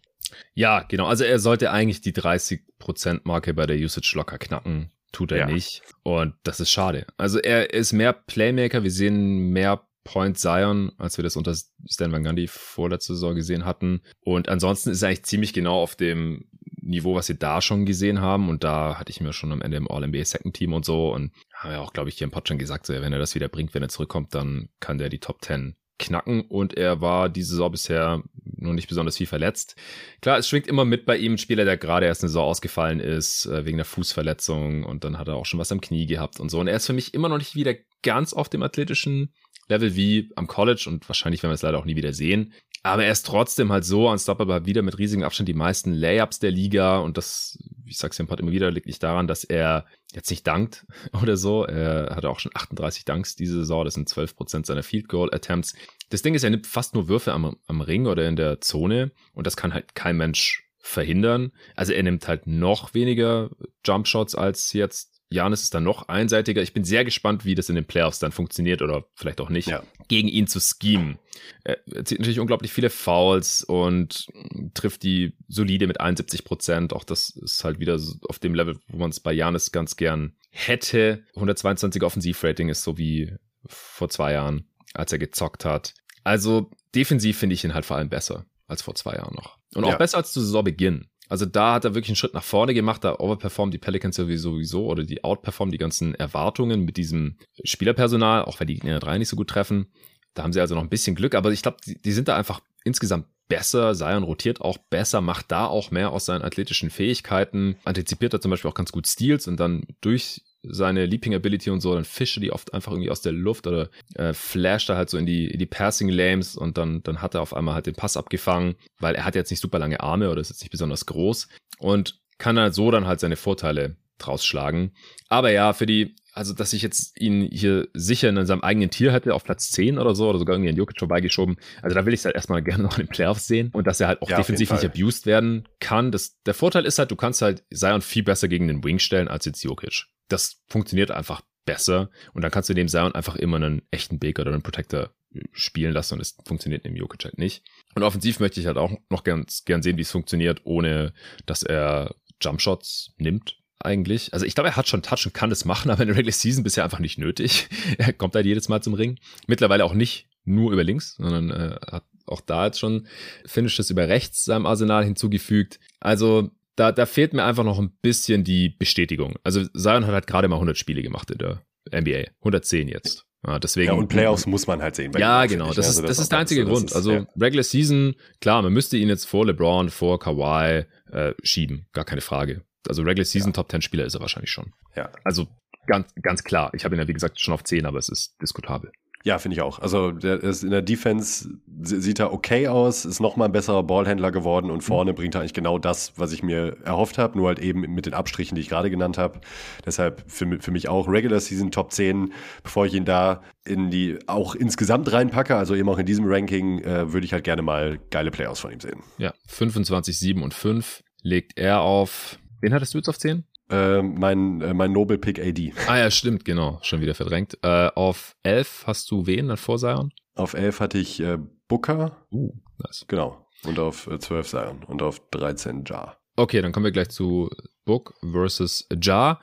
[0.54, 1.08] Ja, genau.
[1.08, 4.92] Also er sollte eigentlich die 30%-Marke bei der Usage locker knacken.
[5.12, 5.46] Tut er ja.
[5.48, 5.82] nicht.
[6.04, 7.08] Und das ist schade.
[7.18, 8.84] Also er ist mehr Playmaker.
[8.84, 11.56] Wir sehen mehr Point Zion, als wir das unter
[11.86, 14.02] Stan Van Gundy vorletzte Saison gesehen hatten.
[14.22, 16.46] Und ansonsten ist er eigentlich ziemlich genau auf dem
[16.88, 18.50] Niveau, was wir da schon gesehen haben.
[18.50, 21.14] Und da hatte ich mir schon am Ende im All-NBA Second Team und so.
[21.14, 23.36] Und haben ja auch, glaube ich, hier im Pod schon gesagt, so, wenn er das
[23.36, 27.30] wieder bringt, wenn er zurückkommt, dann kann der die Top 10 knacken und er war
[27.30, 29.76] diese Saison bisher nur nicht besonders viel verletzt.
[30.22, 33.00] Klar, es schwingt immer mit bei ihm ein Spieler, der gerade erst eine Saison ausgefallen
[33.00, 36.40] ist, äh, wegen der Fußverletzung und dann hat er auch schon was am Knie gehabt
[36.40, 36.60] und so.
[36.60, 37.74] Und er ist für mich immer noch nicht wieder
[38.04, 39.34] ganz auf dem athletischen
[39.70, 42.54] Level wie am College und wahrscheinlich werden wir es leider auch nie wieder sehen.
[42.88, 46.52] Aber er ist trotzdem halt so unstoppable, wieder mit riesigem Abstand die meisten Layups der
[46.52, 49.86] Liga und das, ich sag's ja im Pod immer wieder, liegt nicht daran, dass er
[50.14, 50.86] jetzt nicht dankt
[51.22, 51.66] oder so.
[51.66, 55.34] Er hatte auch schon 38 Dunks diese Saison, das sind 12 Prozent seiner Field Goal
[55.34, 55.76] Attempts.
[56.10, 59.12] Das Ding ist, er nimmt fast nur Würfe am, am Ring oder in der Zone
[59.34, 61.52] und das kann halt kein Mensch verhindern.
[61.76, 63.50] Also er nimmt halt noch weniger
[63.86, 66.62] Jump Shots als jetzt Janis ist dann noch einseitiger.
[66.62, 69.68] Ich bin sehr gespannt, wie das in den Playoffs dann funktioniert oder vielleicht auch nicht,
[69.68, 69.84] ja.
[70.08, 71.20] gegen ihn zu schemen.
[71.64, 74.28] Er zieht natürlich unglaublich viele Fouls und
[74.74, 76.94] trifft die solide mit 71 Prozent.
[76.94, 78.00] Auch das ist halt wieder
[78.30, 81.24] auf dem Level, wo man es bei Janis ganz gern hätte.
[81.36, 83.34] 122 Offensivrating ist so wie
[83.66, 85.94] vor zwei Jahren, als er gezockt hat.
[86.24, 89.58] Also defensiv finde ich ihn halt vor allem besser als vor zwei Jahren noch.
[89.76, 89.98] Und auch ja.
[89.98, 91.10] besser als zu Saisonbeginn.
[91.30, 94.86] Also da hat er wirklich einen Schritt nach vorne gemacht, da overperformt die Pelicans sowieso
[94.86, 99.30] oder die outperformen die ganzen Erwartungen mit diesem Spielerpersonal, auch weil die Gegner drei nicht
[99.30, 99.88] so gut treffen.
[100.34, 102.38] Da haben sie also noch ein bisschen Glück, aber ich glaube, die, die sind da
[102.38, 103.94] einfach insgesamt besser.
[103.96, 108.52] Zion rotiert auch besser, macht da auch mehr aus seinen athletischen Fähigkeiten, antizipiert er zum
[108.52, 112.40] Beispiel auch ganz gut Steals und dann durch seine Leaping Ability und so, dann fische
[112.40, 115.48] die oft einfach irgendwie aus der Luft oder äh, flasht er halt so in die,
[115.48, 118.76] in die Passing Lanes und dann, dann hat er auf einmal halt den Pass abgefangen,
[119.00, 121.48] weil er hat jetzt nicht super lange Arme oder ist jetzt nicht besonders groß
[121.80, 124.94] und kann halt so dann halt seine Vorteile draus schlagen.
[125.30, 129.12] Aber ja, für die, also dass ich jetzt ihn hier sicher in seinem eigenen Tier
[129.12, 132.14] hätte, auf Platz 10 oder so, oder sogar irgendwie an Jokic vorbeigeschoben, also da will
[132.14, 134.30] ich es halt erstmal gerne noch in den Playoffs sehen und dass er halt auch
[134.30, 136.12] ja, defensiv nicht abused werden kann.
[136.12, 139.28] Das, der Vorteil ist halt, du kannst halt Zion viel besser gegen den Wing stellen
[139.28, 143.58] als jetzt Jokic das funktioniert einfach besser und dann kannst du dem Zion einfach immer
[143.58, 145.12] einen echten Big oder einen Protector
[145.52, 147.64] spielen lassen und es funktioniert im Jokic halt nicht.
[147.96, 151.14] Und offensiv möchte ich halt auch noch ganz gern sehen, wie es funktioniert, ohne
[151.46, 154.34] dass er Jumpshots nimmt eigentlich.
[154.34, 156.34] Also ich glaube, er hat schon Touch und kann das machen, aber in der Regular
[156.34, 157.68] Season bisher einfach nicht nötig.
[157.98, 159.20] er kommt halt jedes Mal zum Ring.
[159.48, 163.08] Mittlerweile auch nicht nur über links, sondern äh, hat auch da jetzt schon
[163.46, 165.80] Finishes über rechts seinem Arsenal hinzugefügt.
[166.00, 169.36] Also da, da fehlt mir einfach noch ein bisschen die Bestätigung.
[169.44, 172.32] Also Zion hat halt gerade mal 100 Spiele gemacht in der NBA.
[172.40, 173.26] 110 jetzt.
[173.46, 175.12] Ja, deswegen, ja, und Playoffs muss man halt sehen.
[175.18, 175.68] Ja, genau.
[175.68, 176.86] Das, also ist, das, das ist der einzige Grund.
[176.86, 177.28] Ist, also ja.
[177.40, 181.88] Regular Season, klar, man müsste ihn jetzt vor LeBron, vor Kawhi äh, schieben.
[181.94, 182.64] Gar keine Frage.
[182.88, 183.54] Also Regular Season ja.
[183.54, 184.74] Top 10 Spieler ist er wahrscheinlich schon.
[184.96, 185.10] Ja.
[185.24, 185.48] Also
[185.88, 186.72] ganz, ganz klar.
[186.74, 188.92] Ich habe ihn ja, wie gesagt, schon auf 10, aber es ist diskutabel.
[189.28, 189.80] Ja, finde ich auch.
[189.80, 191.50] Also der ist in der Defense
[191.82, 195.16] sieht er okay aus, ist nochmal ein besserer Ballhändler geworden und vorne mhm.
[195.18, 198.14] bringt er eigentlich genau das, was ich mir erhofft habe, nur halt eben mit den
[198.14, 199.42] Abstrichen, die ich gerade genannt habe.
[199.86, 202.32] Deshalb für, für mich auch Regular Season Top 10,
[202.64, 206.80] bevor ich ihn da in die auch insgesamt reinpacke, also eben auch in diesem Ranking,
[206.80, 209.04] äh, würde ich halt gerne mal geile Playoffs von ihm sehen.
[209.18, 212.40] Ja, 25, 7 und 5 legt er auf.
[212.62, 213.44] Wen hattest du jetzt auf 10?
[213.70, 215.74] Äh, mein, äh, mein Noble Pick AD.
[215.88, 216.80] Ah ja, stimmt, genau.
[216.82, 217.58] Schon wieder verdrängt.
[217.64, 220.14] Äh, auf 11 hast du wen dann vor Zion?
[220.36, 221.38] Auf 11 hatte ich äh,
[221.68, 222.16] Booker.
[222.32, 223.06] Uh, nice.
[223.08, 223.46] Genau.
[223.64, 224.84] Und auf äh, 12 Zion.
[224.84, 226.18] Und auf 13 Jar.
[226.36, 227.50] Okay, dann kommen wir gleich zu
[227.84, 229.42] Book versus Jar.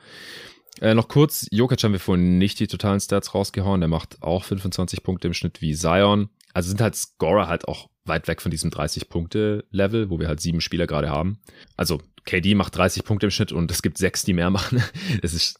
[0.81, 3.81] Äh, noch kurz, Jokic haben wir vorhin nicht die totalen Stats rausgehauen.
[3.81, 6.29] Der macht auch 25 Punkte im Schnitt wie Zion.
[6.53, 10.61] Also sind halt Scorer halt auch weit weg von diesem 30-Punkte-Level, wo wir halt sieben
[10.61, 11.39] Spieler gerade haben.
[11.75, 14.83] Also KD macht 30 Punkte im Schnitt und es gibt sechs, die mehr machen.
[15.21, 15.59] Das ist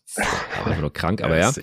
[0.65, 1.53] einfach nur krank, aber ja.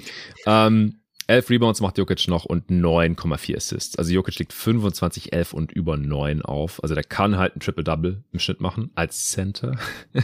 [0.47, 3.97] Ähm, 11 Rebounds macht Jokic noch und 9,4 Assists.
[3.97, 6.83] Also Jokic liegt 25, 11 und über 9 auf.
[6.83, 9.79] Also der kann halt ein Triple-Double im Schnitt machen als Center.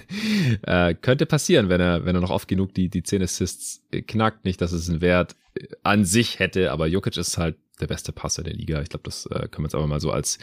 [0.62, 4.44] äh, könnte passieren, wenn er, wenn er noch oft genug die, die 10 Assists knackt.
[4.44, 5.36] Nicht, dass es einen Wert
[5.82, 8.82] an sich hätte, aber Jokic ist halt der beste Passer der Liga.
[8.82, 10.38] Ich glaube, das äh, können wir jetzt aber mal so als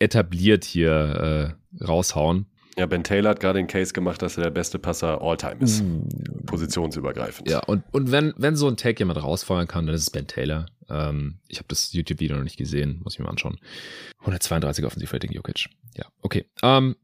[0.00, 2.46] etabliert hier äh, raushauen.
[2.78, 5.82] Ja, Ben Taylor hat gerade den Case gemacht, dass er der beste Passer all-time ist.
[5.82, 6.46] Mm.
[6.46, 7.50] Positionsübergreifend.
[7.50, 10.28] Ja, und, und wenn, wenn so ein Take jemand rausfeuern kann, dann ist es Ben
[10.28, 10.66] Taylor.
[10.88, 13.58] Ähm, ich habe das YouTube-Video noch nicht gesehen, muss ich mir mal anschauen.
[14.20, 15.66] 132 Offensivrating Jokic.
[15.96, 16.46] Ja, okay.
[16.62, 16.94] Ähm,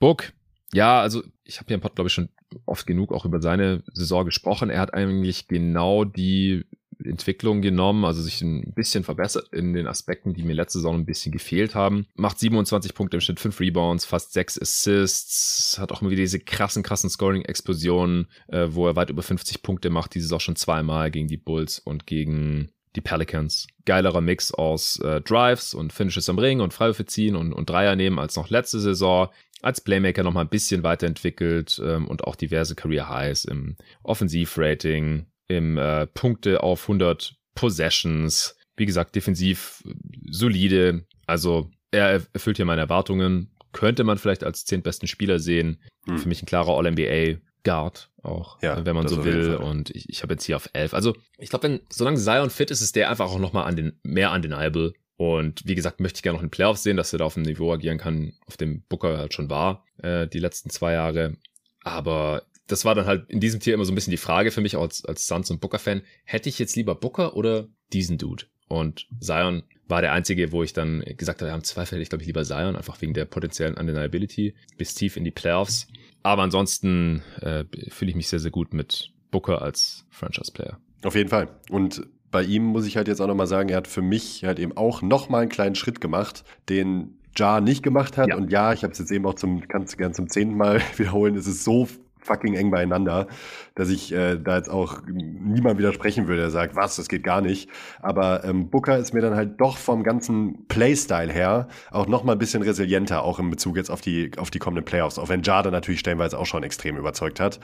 [0.00, 0.32] Book.
[0.72, 2.28] Ja, also ich habe hier im Pod, glaube ich, schon
[2.66, 4.68] oft genug auch über seine Saison gesprochen.
[4.68, 6.64] Er hat eigentlich genau die
[7.04, 11.06] Entwicklung genommen, also sich ein bisschen verbessert in den Aspekten, die mir letzte Saison ein
[11.06, 12.06] bisschen gefehlt haben.
[12.14, 16.40] Macht 27 Punkte im Schnitt, 5 Rebounds, fast 6 Assists, hat auch immer wieder diese
[16.40, 21.10] krassen, krassen Scoring-Explosionen, äh, wo er weit über 50 Punkte macht, dieses auch schon zweimal
[21.10, 23.66] gegen die Bulls und gegen die Pelicans.
[23.84, 27.96] Geilerer Mix aus äh, Drives und Finishes am Ring und Freiwürfe ziehen und, und Dreier
[27.96, 29.28] nehmen als noch letzte Saison.
[29.62, 35.76] Als Playmaker nochmal ein bisschen weiterentwickelt ähm, und auch diverse Career Highs im Offensivrating, im
[35.76, 38.56] äh, Punkte auf 100 Possessions.
[38.76, 39.82] Wie gesagt, defensiv
[40.30, 41.04] solide.
[41.26, 43.50] Also er erfüllt hier meine Erwartungen.
[43.72, 45.82] Könnte man vielleicht als zehn besten Spieler sehen.
[46.06, 46.18] Hm.
[46.18, 47.40] Für mich ein klarer All-NBA.
[47.62, 49.56] Guard auch, ja, wenn man so will.
[49.56, 50.94] Und ich, ich habe jetzt hier auf 11.
[50.94, 54.00] Also ich glaube, wenn solange Zion fit ist, ist der einfach auch nochmal an den
[54.02, 54.94] mehr undeniable.
[55.16, 57.42] Und wie gesagt, möchte ich gerne noch in Playoffs sehen, dass er da auf dem
[57.42, 61.36] Niveau agieren kann, auf dem Booker halt schon war, äh, die letzten zwei Jahre.
[61.82, 64.60] Aber das war dann halt in diesem Tier immer so ein bisschen die Frage für
[64.60, 66.02] mich als, als Suns und Booker-Fan.
[66.24, 68.44] Hätte ich jetzt lieber Booker oder diesen Dude?
[68.68, 72.08] Und Zion war der einzige, wo ich dann gesagt habe, ja, im Zweifel hätte ich
[72.08, 75.88] glaube ich lieber Zion, einfach wegen der potenziellen Undeniability bis tief in die Playoffs.
[76.22, 80.78] Aber ansonsten äh, fühle ich mich sehr, sehr gut mit Booker als Franchise-Player.
[81.02, 81.48] Auf jeden Fall.
[81.70, 84.60] Und bei ihm muss ich halt jetzt auch nochmal sagen, er hat für mich halt
[84.60, 88.28] eben auch nochmal einen kleinen Schritt gemacht, den Jar nicht gemacht hat.
[88.28, 88.36] Ja.
[88.36, 91.34] Und ja, ich habe es jetzt eben auch zum, ganz gern zum zehnten Mal wiederholen.
[91.36, 91.88] Es ist so
[92.22, 93.26] fucking eng beieinander,
[93.74, 97.40] dass ich äh, da jetzt auch niemand widersprechen würde, der sagt, was, das geht gar
[97.40, 97.68] nicht.
[98.00, 102.32] Aber ähm, Booker ist mir dann halt doch vom ganzen Playstyle her auch noch mal
[102.32, 105.18] ein bisschen resilienter, auch in Bezug jetzt auf die, auf die kommenden Playoffs.
[105.18, 107.60] Auch wenn Jada natürlich stellenweise auch schon extrem überzeugt hat.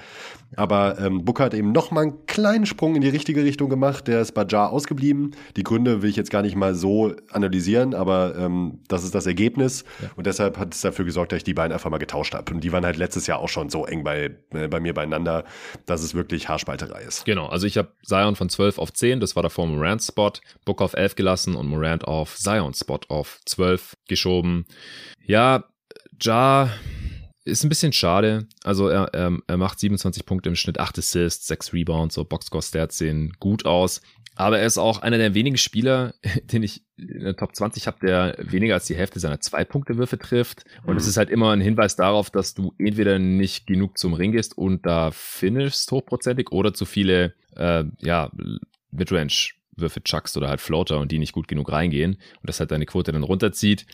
[0.57, 4.09] Aber ähm, Booker hat eben noch mal einen kleinen Sprung in die richtige Richtung gemacht.
[4.09, 5.33] Der ist bei Jar ausgeblieben.
[5.57, 9.27] Die Gründe will ich jetzt gar nicht mal so analysieren, aber ähm, das ist das
[9.27, 9.85] Ergebnis.
[10.01, 10.11] Ja.
[10.17, 12.53] Und deshalb hat es dafür gesorgt, dass ich die beiden einfach mal getauscht habe.
[12.55, 15.45] Und die waren halt letztes Jahr auch schon so eng bei, bei mir beieinander,
[15.87, 17.25] dass es wirklich Haarspalterei ist.
[17.25, 20.33] Genau, also ich habe Zion von 12 auf 10, das war davor Morant Spot,
[20.65, 24.67] Book auf 11 gelassen und Morant auf Zion Spot auf 12 geschoben.
[25.25, 25.65] Ja,
[26.23, 26.71] Ja
[27.47, 28.47] ist ein bisschen schade.
[28.65, 32.99] Also er, er, er macht 27 Punkte im Schnitt, 8 Assists, 6 Rebounds, so Boxscore-Stats
[32.99, 34.03] sehen gut aus.
[34.37, 36.15] Aber er ist auch einer der wenigen Spieler,
[36.45, 40.65] den ich in der Top 20 habe, der weniger als die Hälfte seiner Zwei-Punkte-Würfe trifft.
[40.85, 40.99] Und mhm.
[40.99, 44.57] es ist halt immer ein Hinweis darauf, dass du entweder nicht genug zum Ring gehst
[44.57, 48.31] und da finishst hochprozentig oder zu viele, äh, ja,
[48.93, 52.87] Midrange-Würfe chuckst oder halt Floater und die nicht gut genug reingehen und das halt deine
[52.87, 53.87] Quote dann runterzieht.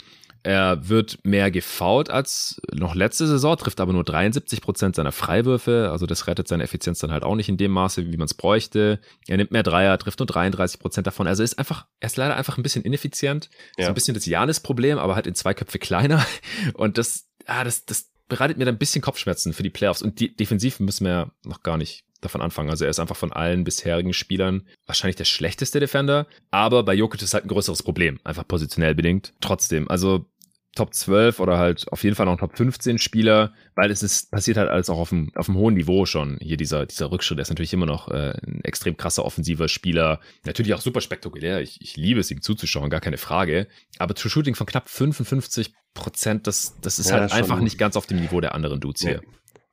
[0.44, 5.90] Er wird mehr gefault als noch letzte Saison, trifft aber nur 73 Prozent seiner Freiwürfe.
[5.92, 8.34] Also das rettet seine Effizienz dann halt auch nicht in dem Maße, wie man es
[8.34, 9.00] bräuchte.
[9.28, 11.28] Er nimmt mehr Dreier, trifft nur 33 Prozent davon.
[11.28, 13.50] Also ist einfach, er ist leider einfach ein bisschen ineffizient.
[13.76, 13.84] Ja.
[13.84, 16.26] So ein bisschen das Janis-Problem, aber halt in zwei Köpfe kleiner.
[16.74, 20.02] Und das, ah, das, das bereitet mir dann ein bisschen Kopfschmerzen für die Playoffs.
[20.02, 22.70] Und die defensiv müssen wir noch gar nicht davon anfangen.
[22.70, 26.26] Also er ist einfach von allen bisherigen Spielern wahrscheinlich der schlechteste Defender.
[26.50, 29.34] Aber bei Jokic ist halt ein größeres Problem, einfach positionell bedingt.
[29.40, 30.26] Trotzdem, also
[30.74, 34.56] Top 12 oder halt auf jeden Fall noch Top 15 Spieler, weil es ist, passiert
[34.56, 36.38] halt alles auch auf dem, auf dem hohen Niveau schon.
[36.40, 40.20] Hier dieser, dieser Rückschritt, der ist natürlich immer noch äh, ein extrem krasser offensiver Spieler.
[40.44, 41.60] Natürlich auch super spektakulär.
[41.60, 43.68] Ich, ich liebe es, ihm zuzuschauen, gar keine Frage.
[43.98, 47.96] Aber True Shooting von knapp 55 Prozent, das, das ist ja, halt einfach nicht ganz
[47.96, 49.20] auf dem Niveau der anderen Dudes hier.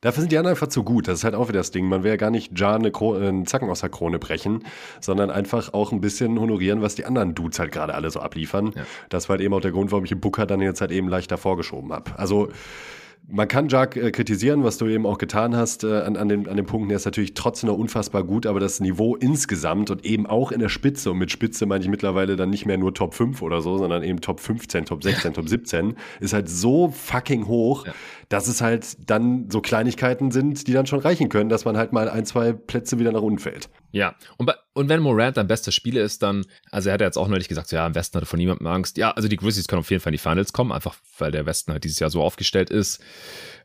[0.02, 1.08] Dafür sind die anderen einfach zu gut.
[1.08, 1.86] Das ist halt auch wieder das Ding.
[1.86, 4.64] Man will ja gar nicht Jar eine Krone, einen Zacken aus der Krone brechen,
[5.02, 8.72] sondern einfach auch ein bisschen honorieren, was die anderen Dudes halt gerade alle so abliefern.
[8.76, 8.84] Ja.
[9.10, 11.10] Das war halt eben auch der Grund, warum ich den Booker dann jetzt halt eben
[11.10, 12.18] leichter vorgeschoben habe.
[12.18, 12.50] Also
[13.32, 16.48] man kann Jack äh, kritisieren, was du eben auch getan hast äh, an, an, den,
[16.48, 16.90] an den Punkten.
[16.90, 20.60] Er ist natürlich trotzdem noch unfassbar gut, aber das Niveau insgesamt und eben auch in
[20.60, 23.62] der Spitze, und mit Spitze meine ich mittlerweile dann nicht mehr nur Top 5 oder
[23.62, 27.94] so, sondern eben Top 15, Top 16, Top 17, ist halt so fucking hoch, ja.
[28.30, 31.94] Dass es halt dann so Kleinigkeiten sind, die dann schon reichen können, dass man halt
[31.94, 33.70] mal ein, zwei Plätze wieder nach unten fällt.
[33.92, 37.08] Ja, und, bei, und wenn Morant dein bester Spieler ist, dann, also er hat ja
[37.08, 38.98] jetzt auch neulich gesagt, so, ja, im Westen hatte von niemandem Angst.
[38.98, 41.48] Ja, also die Grizzlies können auf jeden Fall in die Finals kommen, einfach weil der
[41.48, 43.02] Westen halt dieses Jahr so aufgestellt ist.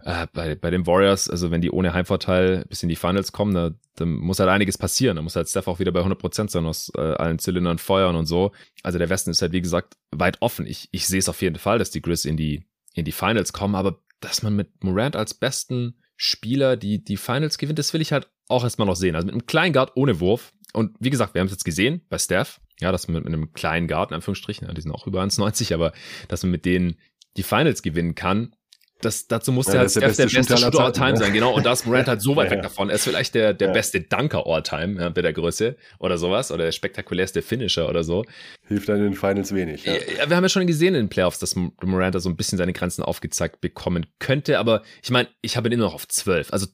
[0.03, 3.55] Äh, bei, bei den Warriors, also wenn die ohne Heimvorteil bis in die Finals kommen,
[3.55, 5.16] da, da muss halt einiges passieren.
[5.16, 8.24] Da muss halt Steph auch wieder bei 100% sein, aus äh, allen Zylindern feuern und
[8.24, 8.53] so.
[8.82, 10.66] Also der Westen ist halt, wie gesagt, weit offen.
[10.66, 12.65] Ich, ich sehe es auf jeden Fall, dass die Grizz in die,
[12.95, 17.59] in die Finals kommen, aber dass man mit Morant als besten Spieler die, die Finals
[17.59, 19.15] gewinnt, das will ich halt auch erstmal noch sehen.
[19.15, 20.53] Also mit einem kleinen Guard ohne Wurf.
[20.73, 23.53] Und wie gesagt, wir haben es jetzt gesehen bei Steph, ja, dass man mit, einem
[23.53, 25.93] kleinen Guard, in Anführungsstrichen, ja, die sind auch über 1,90, aber
[26.29, 26.99] dass man mit denen
[27.37, 28.55] die Finals gewinnen kann,
[29.05, 31.16] das, dazu muss ja, halt Steph der beste, der beste Shooter all time ja.
[31.16, 31.55] sein, genau.
[31.55, 32.89] Und da ist Morant halt so weit ja, weg davon.
[32.89, 36.51] Er ist vielleicht der, der beste Dunker all time, ja, bei der Größe oder sowas,
[36.51, 38.24] oder der spektakulärste Finisher oder so.
[38.66, 39.85] Hilft dann in den Finals wenig.
[39.85, 39.94] Ja.
[40.26, 42.72] wir haben ja schon gesehen in den Playoffs, dass Morant da so ein bisschen seine
[42.72, 46.52] Grenzen aufgezeigt bekommen könnte, aber ich meine, ich habe ihn immer noch auf 12.
[46.52, 46.66] Also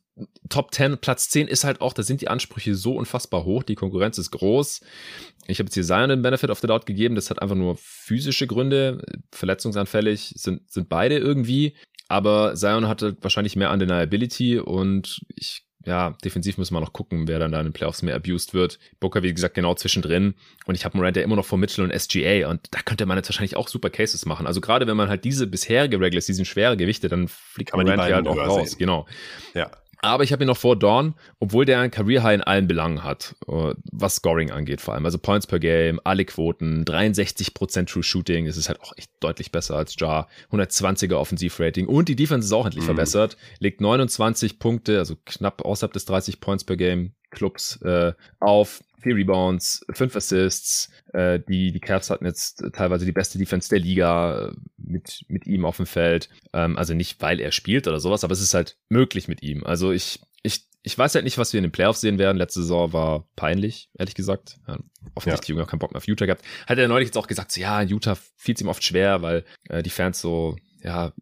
[0.48, 3.74] Top 10, Platz 10 ist halt auch, da sind die Ansprüche so unfassbar hoch, die
[3.74, 4.80] Konkurrenz ist groß.
[5.46, 7.76] Ich habe jetzt hier Zion den Benefit of the Doubt gegeben, das hat einfach nur
[7.76, 9.02] physische Gründe,
[9.32, 11.74] verletzungsanfällig sind, sind beide irgendwie.
[12.10, 17.38] Aber Zion hatte wahrscheinlich mehr Undeniability und ich ja, defensiv müssen wir noch gucken, wer
[17.38, 18.78] dann da in den Playoffs mehr abused wird.
[18.98, 20.34] Booker, wie gesagt, genau zwischendrin.
[20.66, 22.48] Und ich habe Morant ja immer noch vor Mitchell und SGA.
[22.50, 24.46] Und da könnte man jetzt wahrscheinlich auch super Cases machen.
[24.46, 28.16] Also gerade wenn man halt diese bisherige Regulars, diesen schwere Gewichte, dann fliegt Morant ja
[28.16, 28.76] halt auch raus.
[28.76, 29.06] Genau.
[29.54, 29.70] Ja.
[30.02, 33.04] Aber ich habe ihn noch vor Dawn, obwohl der ein Career High in allen Belangen
[33.04, 35.04] hat, äh, was Scoring angeht vor allem.
[35.04, 39.52] Also Points per Game, alle Quoten, 63% True Shooting, das ist halt auch echt deutlich
[39.52, 40.28] besser als Jar.
[40.50, 42.86] 120er Offensivrating und die Defense ist auch endlich mhm.
[42.86, 43.36] verbessert.
[43.58, 48.80] Legt 29 Punkte, also knapp außerhalb des 30 Points per Game Clubs äh, auf.
[49.00, 50.90] Vier Rebounds, fünf Assists.
[51.12, 55.46] Äh, die, die Cavs hatten jetzt teilweise die beste Defense der Liga äh, mit, mit
[55.46, 56.28] ihm auf dem Feld.
[56.52, 59.64] Ähm, also nicht, weil er spielt oder sowas, aber es ist halt möglich mit ihm.
[59.64, 62.36] Also ich, ich, ich weiß halt nicht, was wir in den Playoffs sehen werden.
[62.36, 64.58] Letzte Saison war peinlich, ehrlich gesagt.
[64.66, 64.78] Ja,
[65.14, 65.52] offensichtlich ja.
[65.52, 66.44] die Jünger keinen Bock mehr auf Utah gehabt.
[66.66, 69.44] Hat er neulich jetzt auch gesagt, so, ja, Utah fiel es ihm oft schwer, weil
[69.68, 71.12] äh, die Fans so, ja,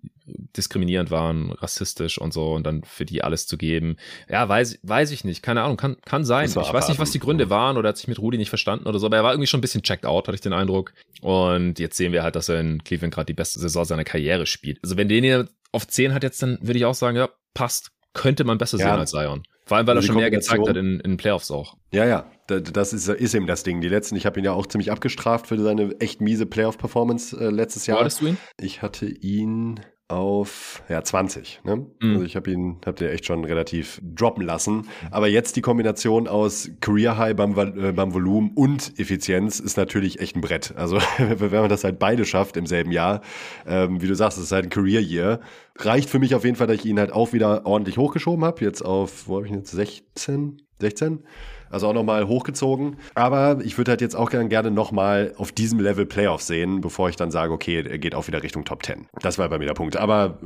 [0.56, 3.96] diskriminierend waren, rassistisch und so und dann für die alles zu geben.
[4.28, 5.42] Ja, weiß, weiß ich nicht.
[5.42, 6.48] Keine Ahnung, kann, kann sein.
[6.48, 8.98] Ich weiß nicht, was die Gründe waren oder hat sich mit Rudi nicht verstanden oder
[8.98, 10.92] so, aber er war irgendwie schon ein bisschen checked out, hatte ich den Eindruck.
[11.22, 14.46] Und jetzt sehen wir halt, dass er in Cleveland gerade die beste Saison seiner Karriere
[14.46, 14.78] spielt.
[14.82, 17.92] Also wenn den hier auf 10 hat jetzt, dann würde ich auch sagen, ja, passt.
[18.14, 18.86] Könnte man besser ja.
[18.86, 19.42] sehen als Zion.
[19.68, 21.76] Vor allem, weil er schon mehr gezeigt hat in, in Playoffs auch.
[21.92, 23.82] Ja, ja, das ist, ist eben das Ding.
[23.82, 27.50] Die letzten, ich habe ihn ja auch ziemlich abgestraft für seine echt miese Playoff-Performance äh,
[27.50, 28.00] letztes Jahr.
[28.00, 28.38] Hattest du ihn?
[28.58, 31.60] Ich hatte ihn auf ja 20.
[31.64, 31.86] Ne?
[32.00, 32.12] Mhm.
[32.12, 34.88] Also ich habe ihn, habt ihr echt schon relativ droppen lassen.
[35.10, 40.20] Aber jetzt die Kombination aus Career High beim, äh, beim Volumen und Effizienz ist natürlich
[40.20, 40.74] echt ein Brett.
[40.76, 43.20] Also wenn man das halt beide schafft im selben Jahr,
[43.66, 45.40] ähm, wie du sagst, es ist halt ein Career Year.
[45.76, 48.64] Reicht für mich auf jeden Fall, dass ich ihn halt auch wieder ordentlich hochgeschoben habe.
[48.64, 50.62] Jetzt auf, wo habe ich ihn jetzt 16?
[50.80, 51.22] 16?
[51.70, 52.96] Also auch nochmal hochgezogen.
[53.14, 57.16] Aber ich würde halt jetzt auch gerne nochmal auf diesem Level Playoffs sehen, bevor ich
[57.16, 59.06] dann sage, okay, er geht auch wieder Richtung Top 10.
[59.20, 59.96] Das war bei mir der Punkt.
[59.96, 60.38] Aber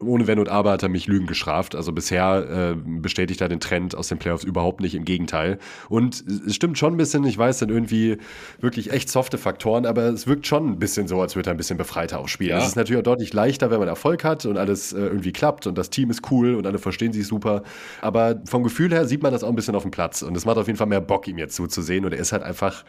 [0.00, 1.74] ohne Wenn und Aber hat er mich Lügen gestraft.
[1.74, 4.94] Also bisher äh, bestätigt er den Trend aus den Playoffs überhaupt nicht.
[4.94, 5.58] Im Gegenteil.
[5.88, 8.18] Und es stimmt schon ein bisschen, ich weiß, sind irgendwie
[8.60, 11.56] wirklich echt softe Faktoren, aber es wirkt schon ein bisschen so, als würde er ein
[11.56, 12.56] bisschen befreiter auch spielen.
[12.56, 12.68] Es ja.
[12.68, 15.76] ist natürlich auch deutlich leichter, wenn man Erfolg hat und alles äh, irgendwie klappt und
[15.76, 17.62] das Team ist cool und alle verstehen sich super.
[18.00, 20.22] Aber vom Gefühl her sieht man das auch ein bisschen auf dem Platz.
[20.22, 22.04] Und das macht macht auf jeden Fall mehr Bock, ihm jetzt zuzusehen.
[22.04, 22.84] Und er ist halt einfach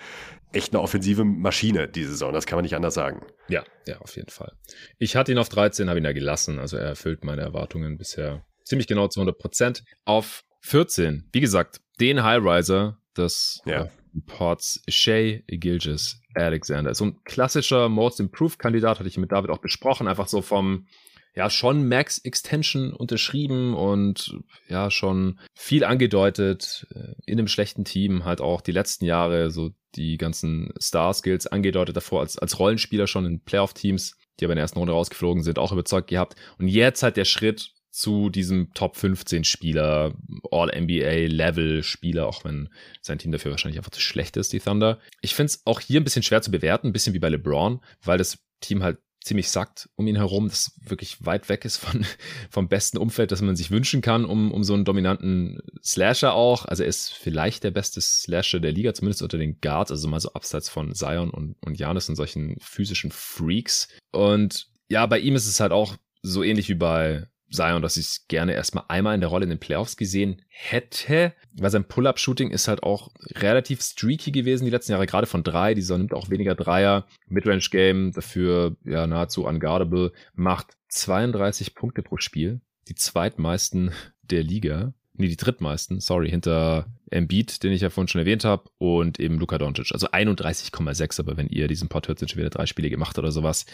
[0.53, 2.34] echt eine offensive Maschine diese Saison.
[2.34, 3.26] Das kann man nicht anders sagen.
[3.49, 4.53] Ja, ja, auf jeden Fall.
[4.98, 6.60] Ich hatte ihn auf 13, habe ihn da gelassen.
[6.60, 9.84] Also er erfüllt meine Erwartungen bisher ziemlich genau zu 100 Prozent.
[10.06, 13.84] Auf 14, wie gesagt, den Highriser des ja.
[13.84, 13.89] äh,
[14.26, 16.94] Ports Shay Gilgis Alexander.
[16.95, 20.07] So ein klassischer Most Improved Kandidat, hatte ich mit David auch besprochen.
[20.07, 20.88] Einfach so vom
[21.38, 28.26] ja schon Max Extension unterschrieben und ja schon viel angedeutet äh, in einem schlechten Team
[28.26, 33.06] halt auch die letzten Jahre so die ganzen Star Skills angedeutet davor als als Rollenspieler
[33.06, 36.36] schon in Playoff Teams, die aber in der ersten Runde rausgeflogen sind, auch überzeugt gehabt
[36.58, 40.16] und jetzt halt der Schritt zu diesem Top 15 Spieler,
[40.52, 42.70] All NBA Level Spieler, auch wenn
[43.02, 45.00] sein Team dafür wahrscheinlich einfach zu schlecht ist, die Thunder.
[45.22, 47.80] Ich finde es auch hier ein bisschen schwer zu bewerten, ein bisschen wie bei LeBron,
[48.04, 48.98] weil das Team halt
[49.28, 52.06] ziemlich sackt um ihn herum, das wirklich weit weg ist von,
[52.49, 56.66] vom besten Umfeld, das man sich wünschen kann, um, um so einen dominanten Slasher auch.
[56.66, 60.20] Also er ist vielleicht der beste Slasher der Liga, zumindest unter den Guards, also mal
[60.20, 63.90] so abseits von Zion und, und Janis und solchen physischen Freaks.
[64.12, 68.06] Und ja, bei ihm ist es halt auch so ähnlich wie bei Zion, dass ich
[68.06, 72.52] es gerne erstmal einmal in der Rolle in den Playoffs gesehen hätte, weil sein Pull-Up-Shooting
[72.52, 75.74] ist halt auch relativ streaky gewesen die letzten Jahre, gerade von drei.
[75.74, 77.06] Dieser nimmt auch weniger Dreier.
[77.28, 83.91] Midrange-Game dafür ja nahezu unguardable, macht 32 Punkte pro Spiel, die zweitmeisten
[84.24, 84.94] der Liga.
[85.19, 89.40] Nee, die drittmeisten, sorry, hinter Embiid, den ich ja vorhin schon erwähnt habe, und eben
[89.40, 89.91] Luka Doncic.
[89.91, 93.32] Also 31,6, aber wenn ihr diesen Pod hört, sind schon wieder drei Spiele gemacht oder
[93.32, 93.65] sowas.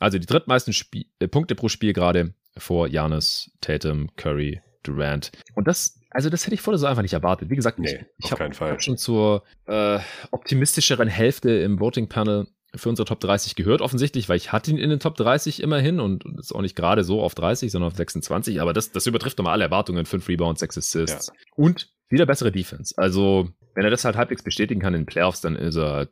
[0.00, 5.30] Also die drittmeisten Spie äh, Punkte pro Spiel gerade vor Janis, Tatum, Curry, Durant.
[5.54, 7.50] Und das, also das hätte ich vorher so einfach nicht erwartet.
[7.50, 9.98] Wie gesagt, nee, ich, ich habe hab schon zur äh,
[10.30, 14.78] optimistischeren Hälfte im Voting Panel für unsere Top 30 gehört, offensichtlich, weil ich hatte ihn
[14.78, 17.96] in den Top 30 immerhin und ist auch nicht gerade so auf 30, sondern auf
[17.96, 20.04] 26, aber das, das übertrifft nochmal alle Erwartungen.
[20.04, 21.34] 5 Rebounds, 6 Assists ja.
[21.56, 22.94] und wieder bessere Defense.
[22.96, 26.08] Also, wenn er das halt halbwegs bestätigen kann in den Playoffs, dann ist er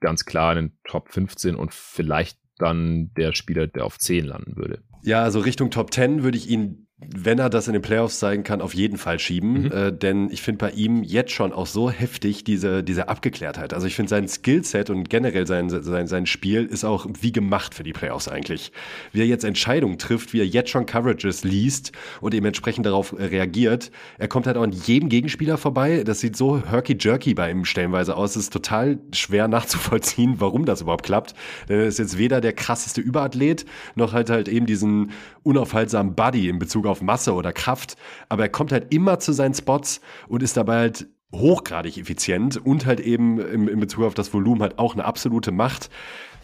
[0.00, 4.56] ganz klar in den Top 15 und vielleicht dann der Spieler, der auf 10 landen
[4.56, 4.82] würde.
[5.02, 8.42] Ja, also Richtung Top 10 würde ich ihn wenn er das in den Playoffs zeigen
[8.42, 9.64] kann, auf jeden Fall schieben.
[9.64, 9.72] Mhm.
[9.72, 13.74] Äh, denn ich finde bei ihm jetzt schon auch so heftig diese, diese Abgeklärtheit.
[13.74, 17.74] Also ich finde sein Skillset und generell sein, sein, sein Spiel ist auch wie gemacht
[17.74, 18.72] für die Playoffs eigentlich.
[19.12, 23.18] Wie er jetzt Entscheidungen trifft, wie er jetzt schon Coverages liest und eben entsprechend darauf
[23.18, 23.90] reagiert.
[24.18, 26.04] Er kommt halt auch an jedem Gegenspieler vorbei.
[26.04, 28.36] Das sieht so herky-jerky bei ihm stellenweise aus.
[28.36, 31.34] Es ist total schwer nachzuvollziehen, warum das überhaupt klappt.
[31.68, 33.64] Denn er ist jetzt weder der krasseste Überathlet,
[33.94, 35.10] noch halt halt eben diesen
[35.42, 37.96] unaufhaltsamen Buddy in Bezug auf Masse oder Kraft,
[38.28, 42.84] aber er kommt halt immer zu seinen Spots und ist dabei halt hochgradig effizient und
[42.84, 45.88] halt eben im, in Bezug auf das Volumen halt auch eine absolute Macht.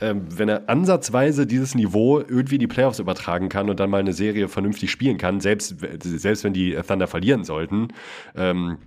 [0.01, 3.99] Ähm, wenn er ansatzweise dieses Niveau irgendwie in die Playoffs übertragen kann und dann mal
[3.99, 7.89] eine Serie vernünftig spielen kann, selbst, selbst wenn die Thunder verlieren sollten,
[8.37, 8.79] ähm,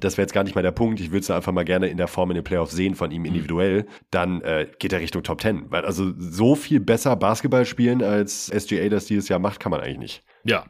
[0.00, 1.00] das wäre jetzt gar nicht mal der Punkt.
[1.00, 3.24] Ich würde es einfach mal gerne in der Form in den Playoffs sehen von ihm
[3.24, 3.86] individuell.
[4.10, 5.70] Dann äh, geht er Richtung Top 10.
[5.70, 9.80] Weil also so viel besser Basketball spielen als SGA das dieses Jahr macht, kann man
[9.80, 10.24] eigentlich nicht.
[10.44, 10.66] Ja,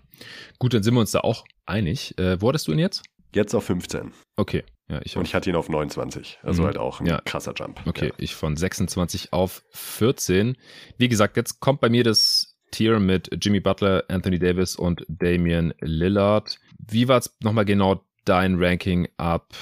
[0.58, 2.18] gut, dann sind wir uns da auch einig.
[2.18, 3.02] Äh, wo hattest du ihn jetzt?
[3.34, 4.12] Jetzt auf 15.
[4.36, 4.64] Okay.
[4.88, 6.38] Ja, ich Und ich hatte ihn auf 29.
[6.42, 6.66] Also mhm.
[6.66, 7.20] halt auch ein ja.
[7.24, 7.82] krasser Jump.
[7.86, 8.14] Okay, ja.
[8.16, 10.56] ich von 26 auf 14.
[10.96, 15.74] Wie gesagt, jetzt kommt bei mir das Tier mit Jimmy Butler, Anthony Davis und Damian
[15.80, 16.58] Lillard.
[16.78, 19.54] Wie war es nochmal genau dein Ranking ab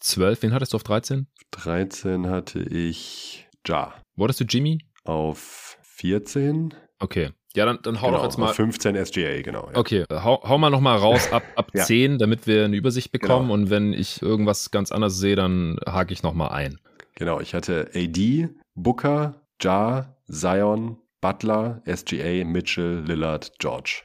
[0.00, 0.42] 12?
[0.42, 1.26] Wen hattest du auf 13?
[1.52, 3.94] 13 hatte ich Ja.
[4.14, 4.78] Wo hattest du Jimmy?
[5.04, 6.74] Auf 14.
[6.98, 7.30] Okay.
[7.54, 8.52] Ja, dann, dann hau genau, doch jetzt mal.
[8.52, 9.70] 15 SGA, genau.
[9.70, 9.78] Ja.
[9.78, 11.84] Okay, hau, hau mal nochmal raus ab, ab ja.
[11.84, 13.46] 10, damit wir eine Übersicht bekommen.
[13.48, 13.54] Genau.
[13.54, 16.78] Und wenn ich irgendwas ganz anderes sehe, dann hake ich nochmal ein.
[17.14, 24.02] Genau, ich hatte AD, Booker, Ja, Zion, Butler, SGA, Mitchell, Lillard, George.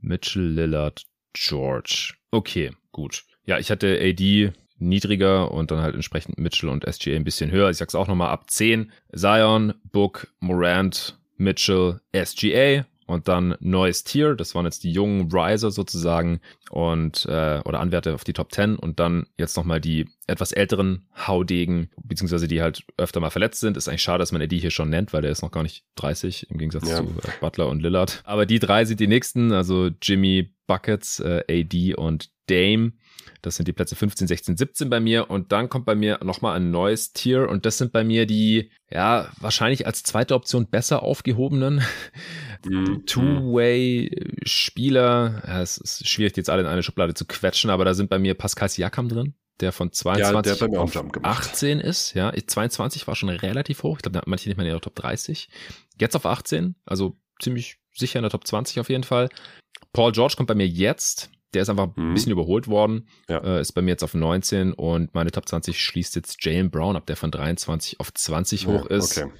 [0.00, 1.02] Mitchell, Lillard,
[1.32, 2.14] George.
[2.30, 3.24] Okay, gut.
[3.46, 7.70] Ja, ich hatte AD niedriger und dann halt entsprechend Mitchell und SGA ein bisschen höher.
[7.70, 8.90] Ich sag's auch nochmal ab 10.
[9.14, 14.34] Zion, Book, Morant, Mitchell, SGA und dann neues Tier.
[14.34, 16.40] Das waren jetzt die jungen Riser sozusagen
[16.70, 21.06] und äh, oder Anwärter auf die Top 10 und dann jetzt nochmal die etwas älteren
[21.14, 23.76] Haudegen, beziehungsweise die halt öfter mal verletzt sind.
[23.76, 25.84] Ist eigentlich schade, dass man Eddie hier schon nennt, weil der ist noch gar nicht
[25.96, 26.96] 30 im Gegensatz ja.
[26.98, 28.22] zu äh, Butler und Lillard.
[28.24, 32.92] Aber die drei sind die nächsten, also Jimmy Buckets, äh, AD und Dame.
[33.42, 35.28] Das sind die Plätze 15, 16, 17 bei mir.
[35.30, 37.46] Und dann kommt bei mir nochmal ein neues Tier.
[37.48, 41.82] Und das sind bei mir die, ja, wahrscheinlich als zweite Option besser aufgehobenen
[42.64, 43.04] mhm.
[43.06, 45.42] Two-Way-Spieler.
[45.46, 48.18] Ja, es ist schwierig, jetzt alle in eine Schublade zu quetschen, aber da sind bei
[48.18, 52.14] mir Pascal Siakam drin der von 22 ja, der auf 18 ist.
[52.14, 53.98] Ja, 22 war schon relativ hoch.
[53.98, 55.48] Ich glaube, manche nicht mal in der Top 30.
[55.98, 59.28] Jetzt auf 18, also ziemlich sicher in der Top 20 auf jeden Fall.
[59.92, 62.10] Paul George kommt bei mir jetzt der ist einfach mhm.
[62.10, 63.38] ein bisschen überholt worden, ja.
[63.38, 66.96] äh, ist bei mir jetzt auf 19 und meine Top 20 schließt jetzt Jalen Brown
[66.96, 69.18] ab, der von 23 auf 20 hoch ja, ist.
[69.18, 69.30] Okay.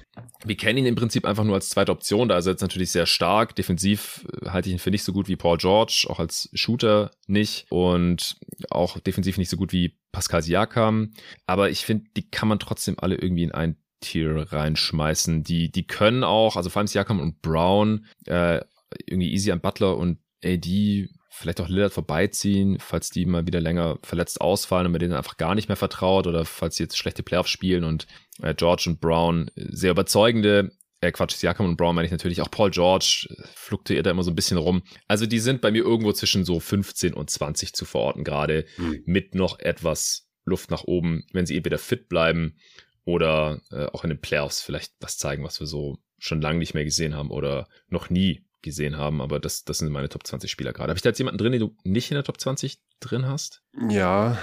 [0.45, 2.91] Wir kennen ihn im Prinzip einfach nur als zweite Option, da ist er jetzt natürlich
[2.91, 3.55] sehr stark.
[3.55, 7.11] Defensiv äh, halte ich ihn für nicht so gut wie Paul George, auch als Shooter
[7.27, 8.37] nicht und
[8.69, 11.11] auch defensiv nicht so gut wie Pascal Siakam.
[11.45, 15.43] Aber ich finde, die kann man trotzdem alle irgendwie in ein Tier reinschmeißen.
[15.43, 18.61] Die, die können auch, also vor allem Siakam und Brown, äh,
[19.05, 23.99] irgendwie easy an Butler und AD vielleicht auch Lillard vorbeiziehen, falls die mal wieder länger
[24.03, 27.23] verletzt ausfallen und man denen einfach gar nicht mehr vertraut oder falls sie jetzt schlechte
[27.23, 28.07] Playoffs spielen und
[28.41, 30.71] äh, George und Brown sehr überzeugende
[31.01, 34.23] äh, Quatsch, Siakam und Brown meine ich natürlich auch Paul George, äh, fluktuiert da immer
[34.23, 34.83] so ein bisschen rum.
[35.07, 39.03] Also die sind bei mir irgendwo zwischen so 15 und 20 zu verorten, gerade mhm.
[39.05, 42.57] mit noch etwas Luft nach oben, wenn sie entweder fit bleiben
[43.03, 46.73] oder äh, auch in den Playoffs vielleicht was zeigen, was wir so schon lange nicht
[46.73, 50.51] mehr gesehen haben oder noch nie gesehen haben, aber das, das sind meine Top 20
[50.51, 50.89] Spieler gerade.
[50.89, 53.63] Habe ich da jetzt jemanden drin, den du nicht in der Top 20 drin hast?
[53.89, 54.37] Ja,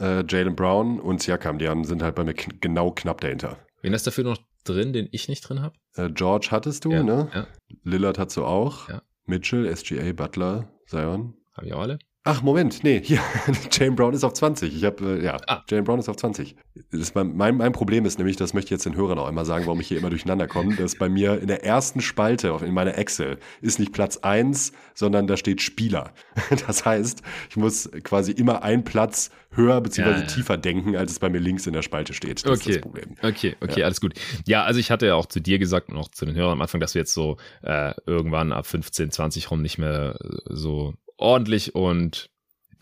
[0.00, 3.58] äh, Jalen Brown und Siakam, die haben, sind halt bei mir kn genau knapp dahinter.
[3.82, 5.76] Wen hast du dafür noch drin, den ich nicht drin habe?
[5.94, 7.30] Äh, George hattest du, ja, ne?
[7.32, 7.46] Ja.
[7.84, 8.88] Lillard hast du auch.
[8.88, 9.02] Ja.
[9.26, 11.34] Mitchell, SGA, Butler, Zion.
[11.54, 11.98] Haben wir auch alle?
[12.28, 13.20] Ach, Moment, nee, hier,
[13.70, 14.74] Jane Brown ist auf 20.
[14.74, 15.62] Ich habe, äh, ja, ah.
[15.70, 16.56] Jane Brown ist auf 20.
[16.90, 19.44] Ist mein, mein, mein, Problem ist nämlich, das möchte ich jetzt den Hörern auch einmal
[19.44, 22.74] sagen, warum ich hier immer durcheinander komme, dass bei mir in der ersten Spalte in
[22.74, 26.12] meiner Excel ist nicht Platz 1, sondern da steht Spieler.
[26.66, 30.10] Das heißt, ich muss quasi immer einen Platz höher bzw.
[30.10, 30.22] Ja, ja.
[30.22, 32.44] tiefer denken, als es bei mir links in der Spalte steht.
[32.44, 32.70] Das okay.
[32.70, 33.14] ist das Problem.
[33.22, 33.86] Okay, okay, ja.
[33.86, 34.14] alles gut.
[34.46, 36.62] Ja, also ich hatte ja auch zu dir gesagt und auch zu den Hörern am
[36.62, 41.74] Anfang, dass wir jetzt so äh, irgendwann ab 15, 20 rum nicht mehr so ordentlich
[41.74, 42.30] und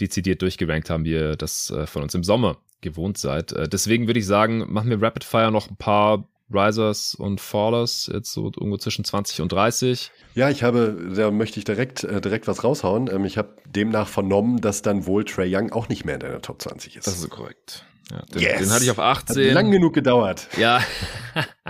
[0.00, 3.52] dezidiert durchgerankt haben, wie ihr das äh, von uns im Sommer gewohnt seid.
[3.52, 8.10] Äh, deswegen würde ich sagen, machen wir Rapid Fire noch ein paar Risers und Fallers,
[8.12, 10.10] jetzt so irgendwo zwischen 20 und 30.
[10.34, 13.08] Ja, ich habe, da möchte ich direkt, äh, direkt was raushauen.
[13.12, 16.42] Ähm, ich habe demnach vernommen, dass dann wohl Trey Young auch nicht mehr in deiner
[16.42, 17.06] Top 20 ist.
[17.06, 17.84] Das ist korrekt.
[18.10, 18.58] Ja, den, yes.
[18.58, 19.46] den hatte ich auf 18.
[19.46, 20.48] Hat lang genug gedauert.
[20.58, 20.82] Ja.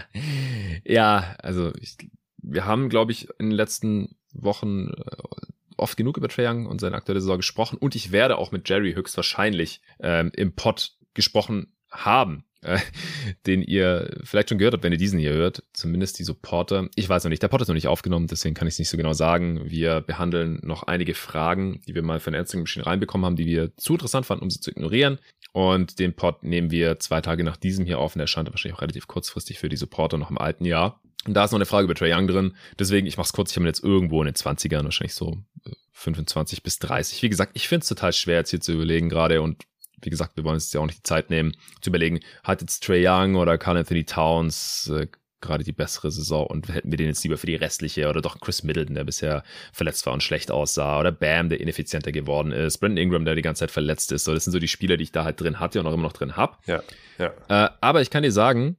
[0.85, 1.97] ja, also ich,
[2.39, 4.91] wir haben, glaube ich, in den letzten Wochen
[5.77, 8.69] oft genug über Trae Young und seine aktuelle Saison gesprochen und ich werde auch mit
[8.69, 12.79] Jerry höchstwahrscheinlich ähm, im Pod gesprochen haben, äh,
[13.47, 16.89] den ihr vielleicht schon gehört habt, wenn ihr diesen hier hört, zumindest die Supporter.
[16.95, 18.89] Ich weiß noch nicht, der Pod ist noch nicht aufgenommen, deswegen kann ich es nicht
[18.89, 19.71] so genau sagen.
[19.71, 23.77] Wir behandeln noch einige Fragen, die wir mal von Instagram Machine reinbekommen haben, die wir
[23.77, 25.19] zu interessant fanden, um sie zu ignorieren.
[25.53, 28.83] Und den Pod nehmen wir zwei Tage nach diesem hier auf und erscheint wahrscheinlich auch
[28.83, 31.01] relativ kurzfristig für die Supporter noch im alten Jahr.
[31.27, 32.55] Und da ist noch eine Frage über Trae Young drin.
[32.79, 35.39] Deswegen, ich mach's kurz, ich habe ihn jetzt irgendwo in den 20ern, wahrscheinlich so
[35.93, 37.23] 25 äh, bis 30.
[37.23, 39.41] Wie gesagt, ich finde es total schwer, jetzt hier zu überlegen gerade.
[39.41, 39.65] Und
[40.03, 42.61] wie gesagt, wir wollen uns jetzt ja auch nicht die Zeit nehmen, zu überlegen, hat
[42.61, 45.07] jetzt Trae Young oder Carl Anthony Towns äh,
[45.45, 48.41] gerade die bessere Saison und hätten wir den jetzt lieber für die restliche oder doch
[48.41, 52.79] Chris Middleton, der bisher verletzt war und schlecht aussah oder Bam, der ineffizienter geworden ist,
[52.79, 54.25] Brandon Ingram, der die ganze Zeit verletzt ist.
[54.25, 56.03] So, das sind so die Spieler, die ich da halt drin hatte und auch immer
[56.03, 56.67] noch drin hab.
[56.67, 56.83] Ja,
[57.19, 57.33] ja.
[57.49, 58.77] Äh, aber ich kann dir sagen,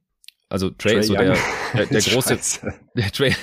[0.48, 1.36] also Trey, Trey ist so der,
[1.74, 2.38] der, der große,
[2.94, 3.34] der Trey,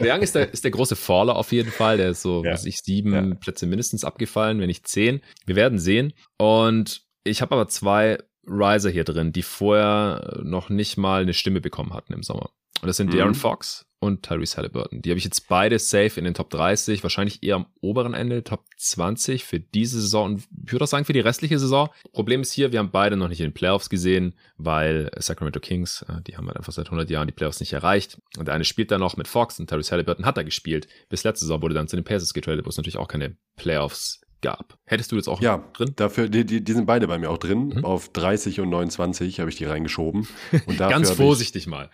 [0.00, 1.98] der Young ist der, ist der große Faller auf jeden Fall.
[1.98, 2.52] Der ist so, ja.
[2.52, 3.34] was ich, sieben ja.
[3.34, 5.20] Plätze mindestens abgefallen, wenn nicht zehn.
[5.46, 6.12] Wir werden sehen.
[6.38, 11.60] Und ich habe aber zwei Riser hier drin, die vorher noch nicht mal eine Stimme
[11.60, 12.50] bekommen hatten im Sommer.
[12.80, 13.18] Und das sind mhm.
[13.18, 15.02] Darren Fox und Tyrese Halliburton.
[15.02, 18.42] Die habe ich jetzt beide safe in den Top 30, wahrscheinlich eher am oberen Ende,
[18.42, 21.90] Top 20 für diese Saison und ich würde auch sagen für die restliche Saison.
[22.12, 26.02] Problem ist hier, wir haben beide noch nicht in den Playoffs gesehen, weil Sacramento Kings,
[26.08, 28.18] äh, die haben halt einfach seit 100 Jahren die Playoffs nicht erreicht.
[28.38, 30.88] Und der eine spielt da noch mit Fox und Tyrese Halliburton hat da gespielt.
[31.10, 34.22] Bis letzte Saison wurde dann zu den Pacers getradet, wo es natürlich auch keine Playoffs
[34.40, 34.78] gab.
[34.86, 35.92] Hättest du jetzt auch ja, drin?
[35.96, 37.72] Dafür, die, die, die sind beide bei mir auch drin.
[37.76, 37.84] Mhm.
[37.84, 40.26] Auf 30 und 29 habe ich die reingeschoben.
[40.66, 41.90] Und ganz vorsichtig ich, mal.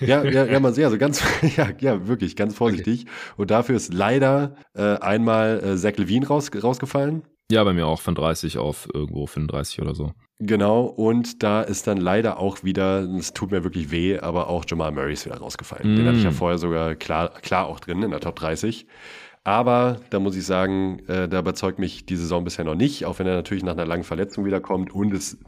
[0.00, 1.22] Ja, ja, ja, man, ja, also ganz,
[1.56, 3.02] ja, ja, wirklich, ganz vorsichtig.
[3.02, 3.34] Okay.
[3.36, 7.22] Und dafür ist leider äh, einmal äh, Zach Levine raus, rausgefallen.
[7.50, 10.12] Ja, bei mir auch von 30 auf irgendwo 35 oder so.
[10.38, 14.64] Genau, und da ist dann leider auch wieder, es tut mir wirklich weh, aber auch
[14.66, 15.92] Jamal Murray ist wieder rausgefallen.
[15.92, 15.96] Mm.
[15.96, 16.34] Den hatte ich ja mm.
[16.34, 18.86] vorher sogar klar, klar auch drin in der Top 30.
[19.50, 23.18] Aber da muss ich sagen, äh, da überzeugt mich die Saison bisher noch nicht, auch
[23.18, 25.38] wenn er natürlich nach einer langen Verletzung wiederkommt und es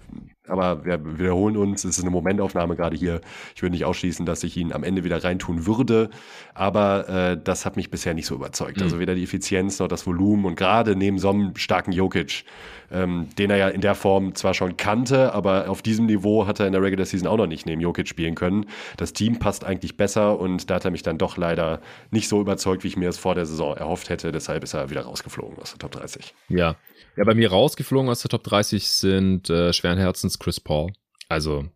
[0.49, 3.21] aber wir wiederholen uns, es ist eine Momentaufnahme gerade hier.
[3.55, 6.11] Ich würde nicht ausschließen, dass ich ihn am Ende wieder reintun würde,
[6.53, 8.79] aber äh, das hat mich bisher nicht so überzeugt.
[8.79, 8.83] Mhm.
[8.83, 12.45] Also weder die Effizienz noch das Volumen und gerade neben so einem starken Jokic,
[12.91, 16.59] ähm, den er ja in der Form zwar schon kannte, aber auf diesem Niveau hat
[16.59, 18.67] er in der Regular Season auch noch nicht neben Jokic spielen können.
[18.97, 22.41] Das Team passt eigentlich besser und da hat er mich dann doch leider nicht so
[22.41, 24.33] überzeugt, wie ich mir es vor der Saison erhofft hätte.
[24.33, 26.35] Deshalb ist er wieder rausgeflogen aus der Top 30.
[26.49, 26.77] Ja,
[27.17, 30.93] ja, bei mir rausgeflogen aus der Top 30 sind äh, schweren Herzens Chris Paul.
[31.29, 31.69] Also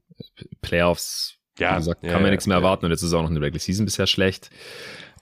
[0.62, 3.22] Playoffs, ja, wie gesagt, kann ja, man ja, nichts mehr erwarten und jetzt ist auch
[3.22, 4.50] noch eine Regular Season bisher schlecht.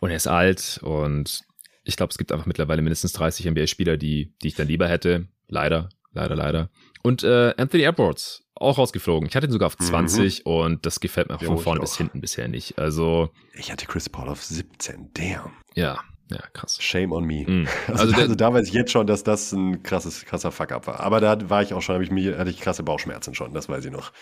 [0.01, 1.43] Und er ist alt und
[1.85, 5.29] ich glaube, es gibt einfach mittlerweile mindestens 30 NBA-Spieler, die, die ich dann lieber hätte.
[5.49, 6.71] Leider, leider, leider.
[7.03, 9.29] Und äh, Anthony Edwards, auch rausgeflogen.
[9.29, 10.51] Ich hatte ihn sogar auf 20 mhm.
[10.51, 12.79] und das gefällt mir auch von vorne bis hinten bisher nicht.
[12.79, 13.31] Also.
[13.55, 15.53] Ich hatte Chris Paul auf 17, damn.
[15.75, 16.01] Ja,
[16.31, 16.79] ja, krass.
[16.81, 17.45] Shame on me.
[17.47, 17.69] Mm.
[17.87, 21.01] Also, also, also, da weiß ich jetzt schon, dass das ein krasses, krasser Fuck-up war.
[21.01, 23.85] Aber da war ich auch schon, ich mir, hatte ich krasse Bauchschmerzen schon, das weiß
[23.85, 24.13] ich noch.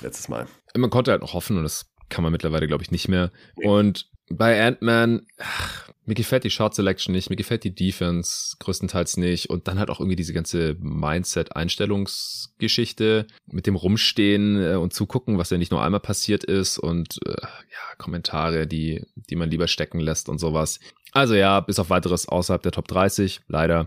[0.00, 0.46] Letztes Mal.
[0.76, 3.30] Man konnte halt noch hoffen und das kann man mittlerweile, glaube ich, nicht mehr.
[3.56, 5.26] Und bei Ant-Man,
[6.04, 9.88] mir gefällt die Shot Selection nicht, mir gefällt die Defense größtenteils nicht und dann halt
[9.88, 15.82] auch irgendwie diese ganze Mindset-Einstellungsgeschichte mit dem Rumstehen äh, und zugucken, was ja nicht nur
[15.82, 20.80] einmal passiert ist und äh, ja, Kommentare, die, die man lieber stecken lässt und sowas.
[21.12, 23.86] Also ja, bis auf weiteres außerhalb der Top 30, leider.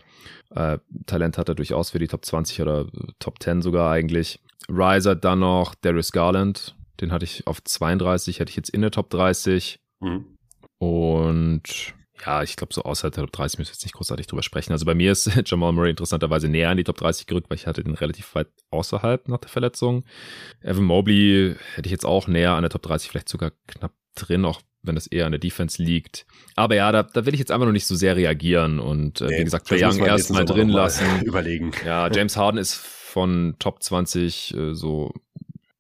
[0.51, 0.77] Äh,
[1.07, 2.87] Talent hat er durchaus für die Top 20 oder
[3.19, 4.39] Top 10 sogar eigentlich.
[4.69, 8.91] Riser dann noch Darius Garland, den hatte ich auf 32, hätte ich jetzt in der
[8.91, 9.79] Top 30.
[9.99, 10.34] Mhm.
[10.85, 11.95] Und
[12.25, 14.71] ja, ich glaube, so außerhalb der Top 30 müssen wir jetzt nicht großartig drüber sprechen.
[14.71, 17.67] Also bei mir ist Jamal Murray interessanterweise näher an die Top 30 gerückt, weil ich
[17.67, 20.05] hatte den relativ weit außerhalb nach der Verletzung.
[20.61, 24.45] Evan Mobley hätte ich jetzt auch näher an der Top 30, vielleicht sogar knapp drin,
[24.45, 26.25] auch wenn das eher an der Defense liegt.
[26.55, 29.25] Aber ja, da, da will ich jetzt einfach noch nicht so sehr reagieren und äh,
[29.25, 31.05] nee, wie gesagt, Trae Young erstmal drin lassen.
[31.23, 31.71] Überlegen.
[31.85, 35.11] Ja, James Harden ist von Top 20 äh, so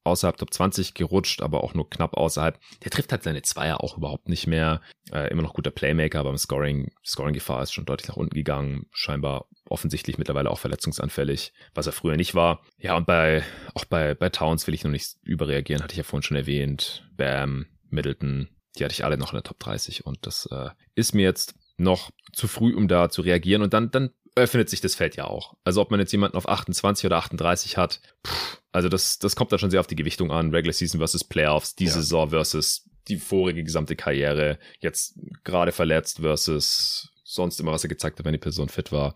[0.05, 2.59] außerhalb Top 20 gerutscht, aber auch nur knapp außerhalb.
[2.83, 4.81] Der trifft halt seine Zweier auch überhaupt nicht mehr.
[5.11, 8.85] Äh, immer noch guter Playmaker, aber im Scoring, Scoring-Gefahr ist schon deutlich nach unten gegangen.
[8.91, 12.61] Scheinbar offensichtlich mittlerweile auch verletzungsanfällig, was er früher nicht war.
[12.77, 16.03] Ja, und bei, auch bei, bei Towns will ich noch nicht überreagieren, hatte ich ja
[16.03, 17.07] vorhin schon erwähnt.
[17.17, 21.15] Bam, Middleton, die hatte ich alle noch in der Top 30 und das äh, ist
[21.15, 24.95] mir jetzt noch zu früh, um da zu reagieren und dann, dann öffnet sich das
[24.95, 25.55] Feld ja auch.
[25.63, 29.51] Also ob man jetzt jemanden auf 28 oder 38 hat, pff, also das, das kommt
[29.51, 30.51] dann schon sehr auf die Gewichtung an.
[30.51, 31.91] Regular Season versus Playoffs, die ja.
[31.91, 38.19] Saison versus die vorige gesamte Karriere, jetzt gerade verletzt versus sonst immer, was er gezeigt
[38.19, 39.15] hat, wenn die Person fit war.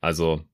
[0.00, 0.44] Also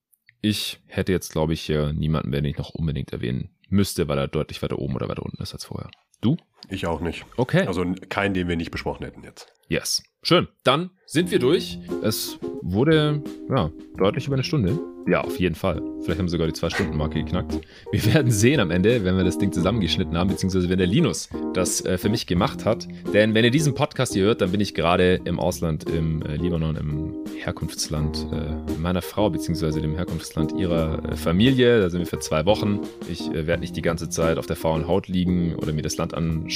[0.41, 4.29] ich hätte jetzt, glaube ich, hier niemanden, den ich noch unbedingt erwähnen müsste, weil er
[4.29, 5.91] deutlich weiter oben oder weiter unten ist als vorher.
[6.21, 6.37] Du?
[6.69, 7.25] Ich auch nicht.
[7.37, 7.67] Okay.
[7.67, 9.53] Also keinen, den wir nicht besprochen hätten jetzt.
[9.69, 10.03] Yes.
[10.23, 10.49] Schön.
[10.63, 11.79] Dann sind wir durch.
[12.03, 14.79] Es wurde ja, deutlich über eine Stunde.
[15.07, 15.83] Ja, auf jeden Fall.
[16.01, 17.61] Vielleicht haben wir sogar die Zwei-Stunden-Marke geknackt.
[17.93, 21.29] Wir werden sehen am Ende, wenn wir das Ding zusammengeschnitten haben, beziehungsweise wenn der Linus
[21.53, 22.89] das äh, für mich gemacht hat.
[23.13, 26.37] Denn wenn ihr diesen Podcast hier hört, dann bin ich gerade im Ausland, im äh,
[26.37, 31.81] Libanon, im Herkunftsland äh, meiner Frau, beziehungsweise dem Herkunftsland ihrer äh, Familie.
[31.81, 32.81] Da sind wir für zwei Wochen.
[33.11, 35.99] Ich äh, werde nicht die ganze Zeit auf der faulen Haut liegen oder mir das
[35.99, 36.54] Land anschauen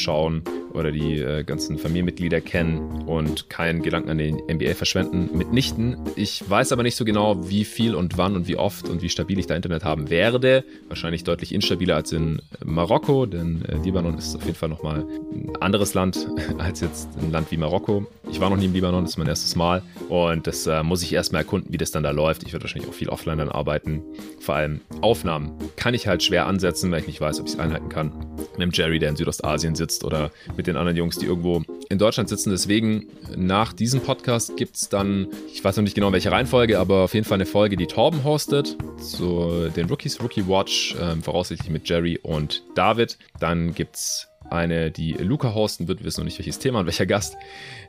[0.73, 5.37] oder die äh, ganzen Familienmitglieder kennen und keinen Gedanken an den NBA verschwenden.
[5.37, 5.97] Mitnichten.
[6.17, 9.09] Ich weiß aber nicht so genau, wie viel und wann und wie oft und wie
[9.09, 10.65] stabil ich da Internet haben werde.
[10.89, 15.53] Wahrscheinlich deutlich instabiler als in Marokko, denn äh, Libanon ist auf jeden Fall nochmal ein
[15.61, 18.07] anderes Land als jetzt ein Land wie Marokko.
[18.31, 21.03] Ich war noch nie im Libanon, das ist mein erstes Mal und das äh, muss
[21.03, 22.43] ich erstmal erkunden, wie das dann da läuft.
[22.45, 24.03] Ich werde wahrscheinlich auch viel offline dann arbeiten.
[24.41, 27.59] Vor allem Aufnahmen kann ich halt schwer ansetzen, weil ich nicht weiß, ob ich es
[27.59, 28.13] einhalten kann.
[28.53, 31.99] Mit dem Jerry, der in Südostasien sitzt oder mit den anderen Jungs, die irgendwo in
[31.99, 32.51] Deutschland sitzen.
[32.51, 33.07] Deswegen
[33.37, 37.15] nach diesem Podcast gibt es dann, ich weiß noch nicht genau welche Reihenfolge, aber auf
[37.15, 41.89] jeden Fall eine Folge, die Torben hostet, zu den Rookies, Rookie Watch, äh, voraussichtlich mit
[41.89, 43.19] Jerry und David.
[43.41, 46.01] Dann gibt es eine, die Luca hosten wird.
[46.01, 47.37] Wir wissen noch nicht, welches Thema und welcher Gast.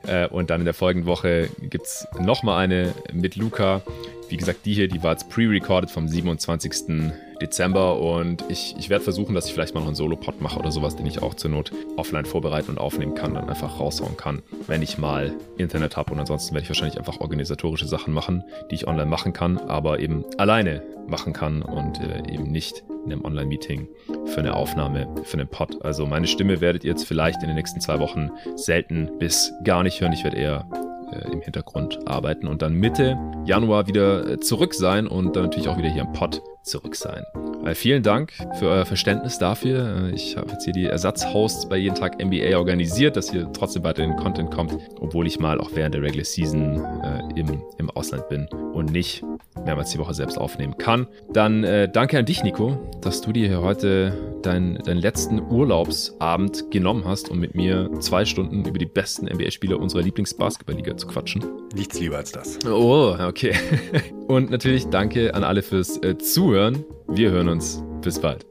[0.06, 3.82] Äh, und dann in der folgenden Woche gibt es nochmal eine mit Luca.
[4.30, 7.12] Wie gesagt, die hier, die war jetzt pre-recorded vom 27.
[7.42, 10.72] Dezember und ich, ich werde versuchen, dass ich vielleicht mal noch einen Solo-Pod mache oder
[10.72, 14.44] sowas, den ich auch zur Not offline vorbereiten und aufnehmen kann, dann einfach raushauen kann,
[14.68, 16.12] wenn ich mal Internet habe.
[16.12, 20.00] Und ansonsten werde ich wahrscheinlich einfach organisatorische Sachen machen, die ich online machen kann, aber
[20.00, 23.88] eben alleine machen kann und äh, eben nicht in einem Online-Meeting
[24.26, 25.84] für eine Aufnahme, für einen Pod.
[25.84, 29.82] Also meine Stimme werdet ihr jetzt vielleicht in den nächsten zwei Wochen selten bis gar
[29.82, 30.14] nicht hören.
[30.14, 30.68] Ich werde eher
[31.12, 35.68] äh, im Hintergrund arbeiten und dann Mitte Januar wieder äh, zurück sein und dann natürlich
[35.68, 37.24] auch wieder hier im Pod zurück sein.
[37.66, 40.10] Äh, vielen Dank für euer Verständnis dafür.
[40.10, 43.84] Äh, ich habe jetzt hier die Ersatzhosts bei jeden Tag NBA organisiert, dass hier trotzdem
[43.84, 47.90] weiter den Content kommt, obwohl ich mal auch während der Regular Season äh, im, im
[47.92, 49.24] Ausland bin und nicht
[49.66, 51.08] mehrmals die Woche selbst aufnehmen kann.
[51.34, 56.72] Dann äh, danke an dich, Nico, dass du dir hier heute deinen, deinen letzten Urlaubsabend
[56.72, 61.44] genommen hast, um mit mir zwei Stunden über die besten NBA-Spieler unserer Lieblingsbasketballliga zu quatschen.
[61.76, 62.60] Nichts lieber als das.
[62.66, 63.54] Oh, okay.
[64.28, 66.18] Und natürlich danke an alle fürs äh,
[66.60, 66.84] Zuhören.
[67.08, 67.82] Wir hören uns.
[68.02, 68.46] Bis bald.